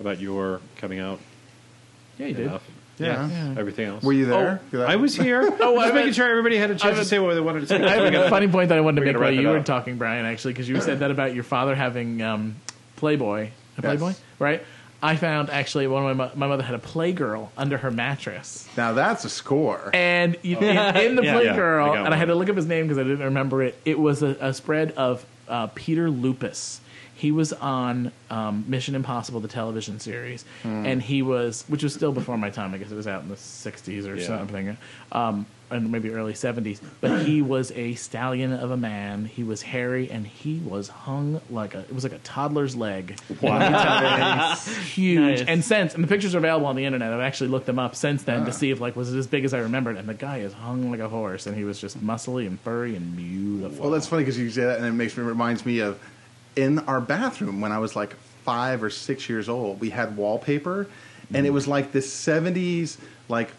[0.01, 1.21] about your coming out?
[2.19, 2.47] Yeah, you did.
[2.47, 2.63] Enough?
[2.99, 3.29] Yeah.
[3.29, 3.55] Yeah.
[3.59, 4.05] Everything else.
[4.05, 4.61] Were you there?
[4.73, 5.43] I was here.
[5.61, 7.61] Oh, I was making sure everybody had a chance to meant- say what they wanted
[7.61, 7.83] to say.
[7.83, 9.65] I have a funny point that I wanted to make gonna while you were up.
[9.65, 12.57] talking, Brian, actually, because you said that about your father having um,
[12.97, 13.49] Playboy.
[13.79, 14.09] A Playboy?
[14.09, 14.21] Yes.
[14.39, 14.63] Right?
[15.03, 18.67] I found actually one of my, mo- my mother had a Playgirl under her mattress.
[18.77, 19.91] Now that's a score.
[19.93, 20.63] And you, in,
[20.97, 21.41] in the Yeah.
[21.41, 23.25] Yeah, Playgirl, I got and I had to look up his name because I didn't
[23.25, 26.81] remember it, it was a, a spread of uh, Peter Lupus.
[27.25, 32.13] He was on um, Mission Impossible, the television series, and he was, which was still
[32.13, 32.75] before my time.
[32.75, 34.27] I guess it was out in the '60s or Yeah.
[34.27, 34.77] something,
[35.11, 36.81] um, and maybe early '70s.
[37.01, 39.25] But he was a stallion of a man.
[39.25, 41.79] He was hairy, and he was hung like a.
[41.79, 43.19] It was like a toddler's leg.
[43.41, 44.55] Wow.
[44.93, 45.39] huge.
[45.39, 45.49] Nice.
[45.49, 47.11] And since, and the pictures are available on the internet.
[47.11, 49.47] I've actually looked them up since then to see if like was it as big
[49.47, 49.97] as I remembered.
[49.97, 52.95] And the guy is hung like a horse, and he was just muscly and furry
[52.97, 53.85] and beautiful.
[53.85, 55.99] Well, that's funny because you say that, and it makes me reminds me of
[56.57, 58.15] in our bathroom when I was like
[58.45, 59.81] five or six years old.
[59.81, 60.87] We had wallpaper,
[61.33, 62.99] and it was like this '70s,
[63.29, 63.51] like,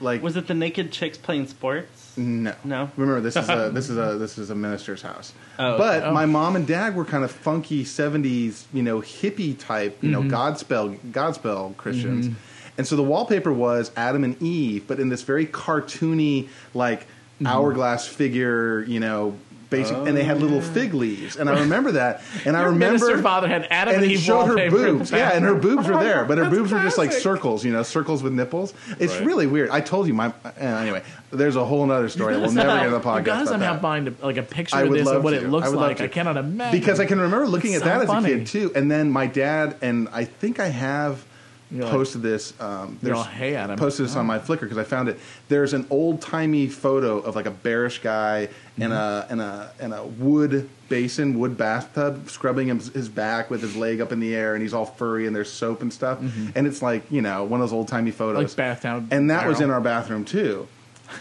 [0.00, 2.16] like Was it the naked chicks playing sports?
[2.16, 2.90] no, No?
[2.96, 5.32] Remember, this is a this is a this is a minister's house.
[5.58, 6.12] Oh, but okay.
[6.12, 10.22] my mom and dad were kind of funky '70s, you know, hippie type, you know,
[10.22, 10.34] mm-hmm.
[10.34, 12.28] Godspell Godspell Christians.
[12.28, 12.38] Mm-hmm.
[12.78, 17.46] And so the wallpaper was Adam and Eve, but in this very cartoony, like mm-hmm.
[17.46, 19.36] hourglass figure, you know,
[19.70, 19.96] basic.
[19.96, 22.22] and they had little fig leaves, and I remember that.
[22.44, 24.92] And I remember minister father had Adam and and Eve showed her wallpaper in the
[24.98, 25.10] boobs.
[25.10, 27.72] Yeah, and her boobs were there, but her That's boobs were just like circles, you
[27.72, 28.74] know, circles with nipples.
[28.98, 29.26] It's Right.
[29.26, 29.70] really weird.
[29.70, 30.28] I told you my.
[30.44, 32.36] Uh, anyway, there's a whole other story.
[32.36, 33.18] We'll never get in the podcast.
[33.18, 35.36] You gotta about somehow find a, like a picture I of this and what to.
[35.44, 36.00] it looks I like.
[36.00, 38.46] I cannot imagine because I can remember looking It's at that so as a kid
[38.46, 38.72] too.
[38.74, 41.24] And then my dad and I think I have
[41.70, 42.52] You're like- posted this.
[42.60, 45.18] Um, there's- "Hey, Adam." Posted this on my Flickr because I found it.
[45.48, 48.48] There's an old timey photo of like a bearish guy
[48.78, 53.60] in a in a in a wood basin, wood bathtub, scrubbing his, his back with
[53.62, 56.18] his leg up in the air, and he's all furry and there's soap and stuff.
[56.54, 58.42] And it's like you know one of those old timey photos.
[58.44, 60.68] Like bathtub and that was in our bathroom too.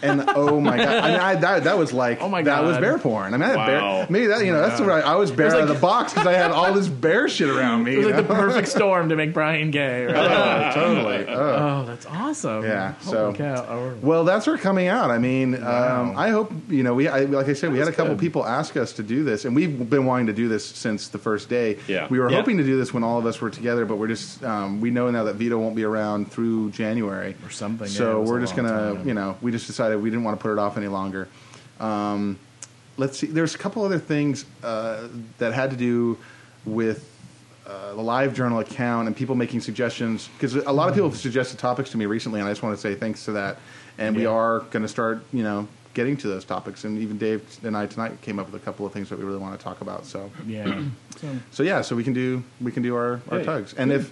[0.01, 0.87] And oh my god!
[0.87, 3.33] I mean, I, that, that was like Oh my god, that was bear porn.
[3.33, 3.65] I mean, I Wow.
[3.65, 6.13] bear, maybe that you know that's what I, I was bear out of the box
[6.13, 7.93] because I had all this bear shit around me.
[7.93, 10.05] It was like the perfect storm to make Brian gay.
[10.05, 10.15] Right?
[10.15, 11.25] Oh, totally.
[11.35, 11.55] Oh.
[11.81, 12.63] Oh, that's awesome.
[12.63, 13.33] Yeah, so-.
[13.39, 15.11] Oh, Well, that's our coming out.
[15.11, 16.93] I mean, um, I hope you know.
[16.93, 19.45] We I, like I said, we had a couple people ask us to do this,
[19.45, 21.77] and we've been wanting to do this since the first day.
[21.87, 22.07] Yeah.
[22.09, 22.37] we were Yeah.
[22.37, 24.89] hoping to do this when all of us were together, but we're just um, we
[24.91, 28.55] know now that Vito won't be around through January Or something, So was we're just
[28.55, 29.07] gonna, time.
[29.07, 31.27] you know, we just decided we didn't want to put it off any longer.
[31.81, 32.39] Um,
[32.95, 33.27] let's see.
[33.27, 36.17] There's a couple other things uh, that had to do
[36.63, 37.11] with
[37.67, 41.19] uh, the live journal account and people making suggestions because a lot of people have
[41.19, 43.57] suggested topics to me recently, and I just want to say thanks to that.
[43.97, 46.83] And we are going to start, you know, getting to those topics.
[46.83, 49.25] And even Dave and I tonight came up with a couple of things that we
[49.25, 50.05] really want to talk about.
[50.05, 50.83] So, Yeah.
[51.17, 53.73] So, so yeah, so we can do we can do our, our Yeah, tugs.
[53.73, 54.11] And if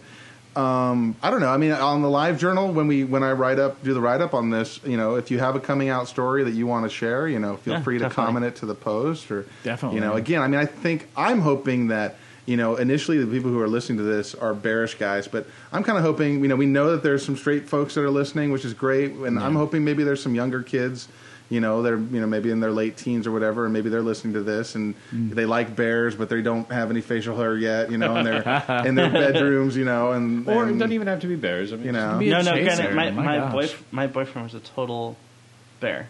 [0.56, 3.60] um, I don't know, I mean, on the live journal when we when I write
[3.60, 6.08] up do the write up on this, you know, if you have a coming out
[6.08, 8.26] story that you want to share, you know, feel Yeah, free to definitely.
[8.26, 9.96] comment it to the post or Definitely.
[9.98, 12.16] You know, again, I mean, I think I'm hoping that.
[12.46, 15.82] You know, initially the people who are listening to this are bearish guys, but I'm
[15.82, 16.42] kind of hoping.
[16.42, 19.12] You know, we know that there's some straight folks that are listening, which is great,
[19.14, 21.08] and I'm hoping maybe there's some younger kids
[21.50, 24.02] you know they're you know maybe in their late teens or whatever and maybe they're
[24.02, 25.36] listening to this and Mm.
[25.36, 28.84] they like bears but they don't have any facial hair yet you know in their
[28.86, 31.72] in their bedrooms you know and Or it doesn't even have to be bears.
[31.74, 32.52] I mean, you know Be no, no.
[32.54, 35.16] chaser, Granted, my my my, boyf- my boyfriend was a total
[35.80, 36.08] bear.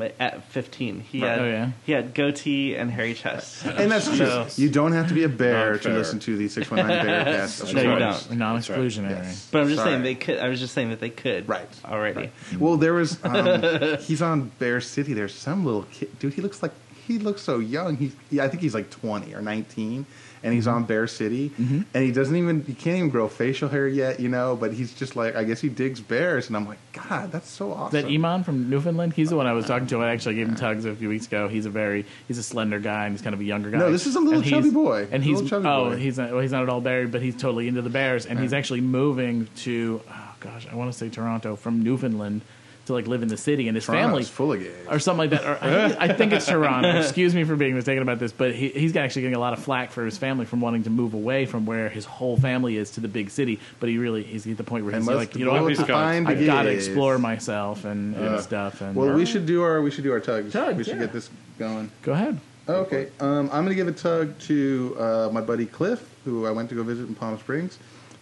[0.00, 1.28] Like, At 15, he Right.
[1.30, 1.70] had Oh, yeah?
[1.86, 3.64] he had goatee and hairy chest.
[3.66, 6.48] and that's true So- you don't have to be a bear to listen to the
[6.48, 8.30] 619 bearcast of No, you don't.
[8.38, 9.10] non-exclusionary.
[9.10, 9.48] Yes.
[9.52, 9.90] But I'm just Sorry.
[9.92, 10.38] saying they could.
[10.38, 11.48] I was just saying that they could.
[11.48, 11.68] Right.
[11.84, 12.30] Already.
[12.58, 16.62] well there was um, he's on bear city there's some little kid dude he looks
[16.62, 16.72] like
[17.06, 20.06] he looks so young he's yeah, i think he's like 20 or 19
[20.42, 21.82] and he's on bear city mm-hmm.
[21.94, 24.92] and he doesn't even he can't even grow facial hair yet you know but he's
[24.94, 28.10] just like i guess he digs bears and i'm like god that's so awesome That
[28.10, 30.02] Iman from Newfoundland, he's the one I was talking to.
[30.02, 31.48] I actually gave him tugs a few weeks ago.
[31.48, 33.78] He's a very, he's a slender guy and he's kind of a younger guy.
[33.78, 35.08] No, this is a little chubby boy.
[35.10, 35.96] And he's little chubby oh, boy.
[35.96, 38.26] he's not, well, he's not at all bear, but he's totally into the bears.
[38.26, 42.42] And he's actually moving to, oh gosh, I want to say Toronto from Newfoundland
[42.90, 43.68] to like live in the city.
[43.68, 45.44] And his Toronto's family full of gays or something like that.
[45.44, 46.98] Or I, think, I think it's Toronto.
[47.00, 49.62] Excuse me for being mistaken about this, but he, he's actually getting a lot of
[49.62, 52.90] flack for his family from wanting to move away from where his whole family is
[52.92, 53.60] to the big city.
[53.78, 55.76] But he really he's at the point where he's let's like, you know, go what?
[55.76, 56.86] to find the I've got to gays.
[56.86, 58.80] explore myself and, and stuff.
[58.80, 60.52] And Well, we should do our we should do our tugs.
[60.52, 61.00] Tugs, we should yeah.
[61.00, 61.90] get this going.
[62.02, 62.38] go ahead.
[62.68, 66.52] Okay, um, I'm going to give a tug to uh, my buddy Cliff, who I
[66.52, 67.78] went to go visit in Palm Springs.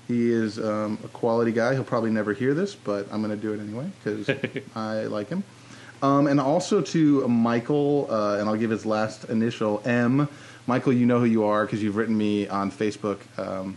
[0.08, 1.74] He is um, a quality guy.
[1.74, 4.28] He'll probably never hear this, but I'm going to do it anyway because
[4.74, 5.44] I like him.
[6.02, 10.28] Um, and also to Michael, uh, and I'll give his last initial M.
[10.66, 13.18] Michael, you know who you are because you've written me on Facebook.
[13.38, 13.76] Um,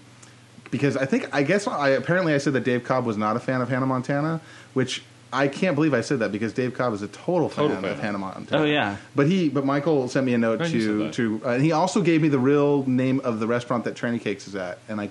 [0.69, 3.39] because I think I guess I apparently I said that Dave Cobb was not a
[3.39, 4.39] fan of Hannah Montana,
[4.73, 5.03] which
[5.33, 7.91] I can't believe I said that because Dave Cobb is a total fan Total fan.
[7.91, 8.63] of Hannah Montana.
[8.63, 8.97] Oh, yeah.
[9.15, 12.21] But he, but Michael sent me a note to to, uh, and he also gave
[12.21, 15.09] me the real name of the restaurant that Tranny Cakes is at, and I,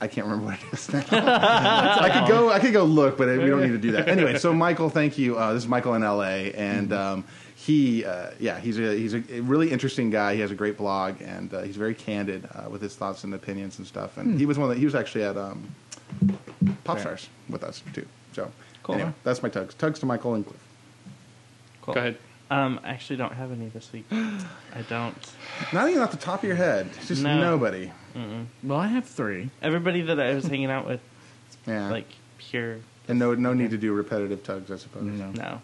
[0.00, 1.02] I can't remember what it is now.
[1.10, 4.08] I could go, I could go look, but we don't need to do that.
[4.08, 5.38] Anyway, so Michael, thank you.
[5.38, 6.52] Uh, this is Michael in L.A.
[6.52, 7.24] and um,
[7.54, 10.34] he, uh, yeah, he's a he's a really interesting guy.
[10.34, 13.32] He has a great blog, and uh, he's very candid uh, with his thoughts and
[13.34, 14.18] opinions and stuff.
[14.18, 15.74] And he was one that he was actually at um,
[16.84, 18.06] Pop Stars with us too.
[18.34, 18.50] So
[18.82, 18.96] Cool.
[18.96, 19.74] anyway, that's my tugs.
[19.74, 20.60] Tugs to Michael and Cliff.
[21.82, 21.94] Cool.
[21.94, 22.18] Go ahead.
[22.50, 24.04] Um, I actually don't have any this week.
[24.12, 25.16] I don't.
[25.72, 26.88] Not even off the top of your head.
[26.98, 27.40] It's just No.
[27.40, 27.90] nobody.
[28.62, 29.50] Well, I have three.
[29.62, 31.00] Everybody that I was hanging out with,
[31.66, 31.90] Yeah.
[31.90, 32.06] like
[32.38, 32.78] pure.
[33.08, 35.02] and no no need to do repetitive tugs, I suppose.
[35.04, 35.30] No.
[35.32, 35.62] No.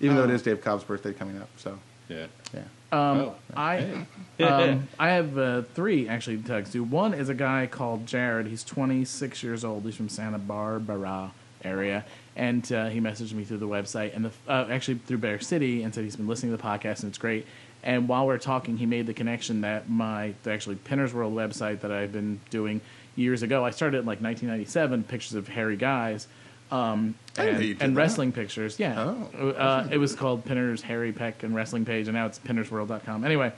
[0.00, 1.78] Even though it is Dave Cobb's birthday coming up, so
[2.08, 2.26] Yeah.
[2.54, 2.60] yeah.
[2.92, 4.06] Um, Oh, I
[4.40, 6.84] um, I have uh, three actually tugs too.
[6.84, 8.46] One is a guy called Jared.
[8.46, 9.84] He's 26 years old.
[9.84, 11.32] He's from Santa Barbara
[11.64, 12.04] area,
[12.36, 15.82] and uh, he messaged me through the website and the uh, actually through Bear City
[15.82, 17.44] and said he's been listening to the podcast and it's great.
[17.86, 21.80] And while we're talking, he made the connection that my the actually Pinner's World website
[21.82, 22.80] that I've been doing
[23.14, 23.64] years ago.
[23.64, 26.26] I started in like 1997, pictures of hairy guys.
[26.72, 29.14] Um, and, know you did and wrestling pictures, yeah.
[29.38, 29.50] Oh.
[29.50, 33.24] Uh, it was called Pinner's Hairy Pecs and Wrestling page, and now it's pinnersworld.com.
[33.24, 33.52] Anyway,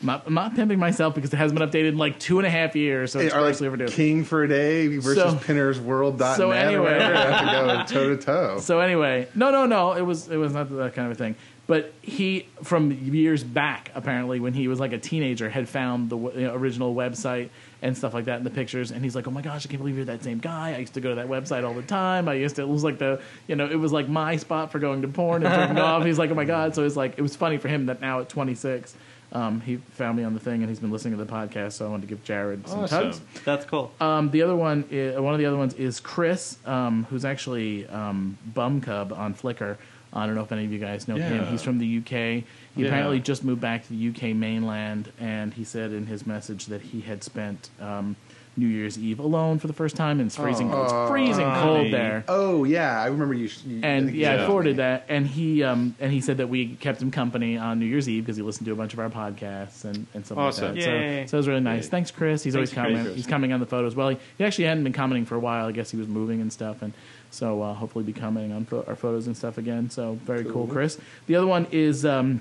[0.00, 2.46] I'm not, I'm not pimping myself because it hasn't been updated in like two and
[2.46, 3.92] a half years, so it's are grossly like overdue.
[3.94, 6.98] King for a Day versus So- PinnersWorld.net so anyway-.
[6.98, 8.58] I have to go toe to toe.
[8.60, 11.36] So anyway, no, no, no, it was it was not that kind of a thing.
[11.66, 16.18] But he, from years back, apparently, when he was like a teenager, had found the
[16.18, 17.48] you know, original website
[17.80, 18.90] and stuff like that in the pictures.
[18.90, 20.74] And he's like, "Oh my gosh, I can't believe you're that same guy.
[20.74, 22.28] I used to go to that website all the time.
[22.28, 22.62] I used to.
[22.62, 25.44] It was like the, you know, it was like my spot for going to porn
[25.44, 27.68] and jerking off." He's like, "Oh my god!" So it's like it was funny for
[27.68, 28.94] him that now at 26,
[29.32, 31.72] um, he found me on the thing and he's been listening to the podcast.
[31.72, 33.04] So I wanted to give Jared some Awesome.
[33.04, 33.20] tugs.
[33.44, 33.90] That's cool.
[34.00, 37.86] Um, the other one, is, one of the other ones is Chris, um, who's actually
[37.88, 39.78] um, Bum Cub on Flickr.
[40.14, 41.46] I don't know if any of you guys know him.
[41.48, 42.44] He's from the UK.
[42.76, 42.86] He Yeah.
[42.86, 46.80] apparently just moved back to the UK mainland, and he said in his message that
[46.82, 48.16] he had spent um,
[48.56, 50.72] New Year's Eve alone for the first time, and it's freezing.
[50.72, 50.82] Oh.
[50.82, 51.90] it's freezing cold Honey.
[51.90, 52.22] there.
[52.28, 53.48] Oh yeah, I remember you.
[53.66, 54.46] you And think yeah, said I Yeah.
[54.46, 57.86] forwarded that, and he um, and he said that we kept him company on New
[57.86, 60.66] Year's Eve because he listened to a bunch of our podcasts and, and stuff Awesome.
[60.76, 60.88] like that.
[60.88, 61.22] Yay.
[61.26, 61.84] So, so it was really nice.
[61.86, 61.90] Yay.
[61.90, 62.44] Thanks, Chris.
[62.44, 63.04] He's Thanks, always commenting.
[63.06, 63.16] Chris.
[63.16, 63.96] He's commenting on the photos.
[63.96, 65.66] Well, he, he actually hadn't been commenting for a while.
[65.66, 66.92] I guess he was moving and stuff, and
[67.34, 69.90] so uh, hopefully be commenting on pho- our photos and stuff again.
[69.90, 70.98] So very cool, Chris.
[71.26, 72.04] The other one is.
[72.04, 72.40] Um,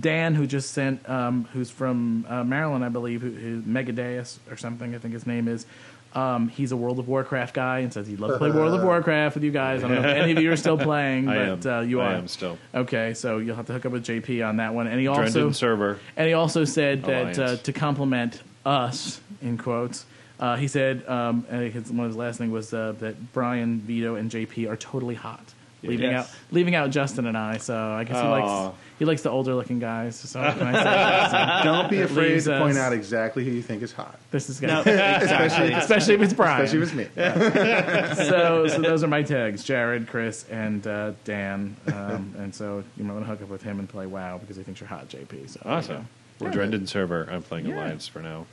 [0.00, 4.56] Dan, who just sent, um, who's from uh, Maryland, I believe, who, who Megadeus or
[4.56, 5.66] something, I think his name is.
[6.14, 8.82] Um, he's a World of Warcraft guy and says he'd love to play World of
[8.86, 9.84] Warcraft with you guys.
[9.84, 11.78] I don't know if any of you are still playing, I but am.
[11.78, 12.08] Uh, you I are.
[12.14, 12.56] I am still.
[12.74, 14.86] Okay, so you'll have to hook up with JP on that one.
[14.86, 15.98] And he also Drenden server.
[16.16, 20.06] and he also said that uh, to compliment us in quotes,
[20.40, 23.80] uh, he said um, I his, one of his last thing was uh, that Brian,
[23.80, 25.54] Vito, and JP are totally hot.
[25.82, 26.24] Leaving Yes.
[26.30, 27.58] out, leaving out Justin and I.
[27.58, 28.30] So I guess he Aw.
[28.64, 30.16] likes he likes the older looking guys.
[30.16, 31.64] So what can I say?
[31.64, 34.18] Don't be It afraid leaves to point us- out exactly who you think is hot,
[34.30, 34.94] this is No, good.
[34.94, 35.72] exactly.
[35.74, 36.64] especially if it's Brian.
[36.64, 38.24] especially if it's me.
[38.28, 41.76] so, so those are my tags: Jared, Chris, and uh, Dan.
[41.88, 44.56] Um, and so you might want to hook up with him and play WoW because
[44.56, 45.50] he thinks you're hot, JP.
[45.50, 46.08] So there you Awesome.
[46.38, 46.46] go.
[46.46, 47.28] We're Drenden server.
[47.30, 47.74] I'm playing Yeah.
[47.76, 48.46] Alliance for now.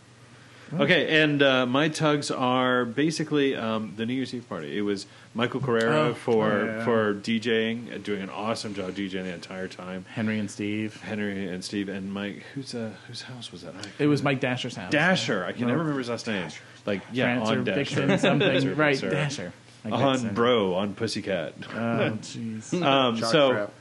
[0.74, 4.78] Okay, and uh, my tugs are basically um, the New Year's Eve party.
[4.78, 6.86] It was Michael Carrera Oh, for yeah.
[6.86, 10.06] for DJing, uh, doing an awesome job DJing the entire time.
[10.14, 11.02] Henry and Steve.
[11.02, 12.44] Henry and Steve and Mike.
[12.56, 13.74] Who's uh, whose house was that?
[13.76, 14.92] I It was Mike Dasher's house.
[14.92, 15.44] Dasher.
[15.46, 15.68] I can No.
[15.68, 16.48] never remember his last name.
[16.86, 17.80] Like yeah, Prancer, on Dasher.
[18.08, 18.76] Vixen, something.
[18.76, 19.54] Prancer, right, Dasher.
[19.84, 20.34] Like on Vixen.
[20.36, 21.54] Bro on Pussycat.
[21.70, 21.74] Oh,
[22.22, 22.74] jeez.
[22.84, 23.32] Um, Jockstrap.
[23.32, 23.72] so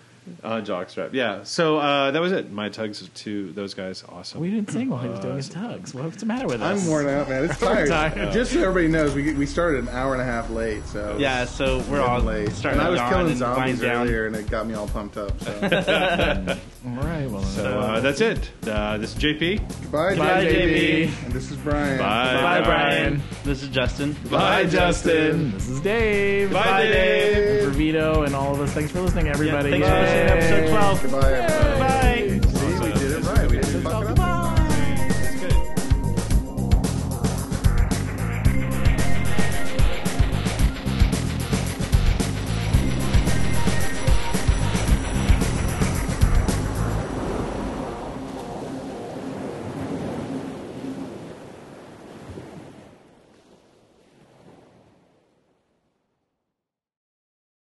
[0.45, 1.11] on Jockstrap.
[1.13, 1.43] Yeah.
[1.45, 2.51] So uh, that was it.
[2.53, 4.05] My tugs to those guys.
[4.09, 4.41] Awesome.
[4.41, 5.93] we didn't sing while he was doing his tugs.
[5.95, 6.83] What's the matter with us?
[6.83, 7.45] I'm worn out, man.
[7.47, 7.89] It's tired.
[7.89, 8.33] tired.
[8.33, 11.45] Just so everybody knows, we we started an hour and a half late, so Yeah,
[11.45, 12.51] so we're all late.
[12.53, 14.03] starting and I was to yawn killing and wind zombies down.
[14.07, 15.39] earlier, and it got me all pumped up.
[15.41, 15.51] So
[16.83, 18.51] All right, well, So uh, that's it.
[18.67, 19.59] Uh, this is JP.
[19.83, 21.09] goodbye, Bye, JP.
[21.11, 21.25] JP.
[21.25, 21.99] And this is Brian.
[21.99, 22.41] Bye.
[22.43, 23.23] bye, Brian.
[23.45, 24.17] This is Justin.
[24.31, 25.53] Bye, Justin.
[25.53, 26.51] This is Dave.
[26.53, 27.65] Bye, Dave.
[27.65, 29.71] And for Vito and all of us, thanks for listening, everybody.
[29.79, 31.03] Yeah, thanks for listening to episode 12.
[31.03, 31.70] Goodbye, everybody.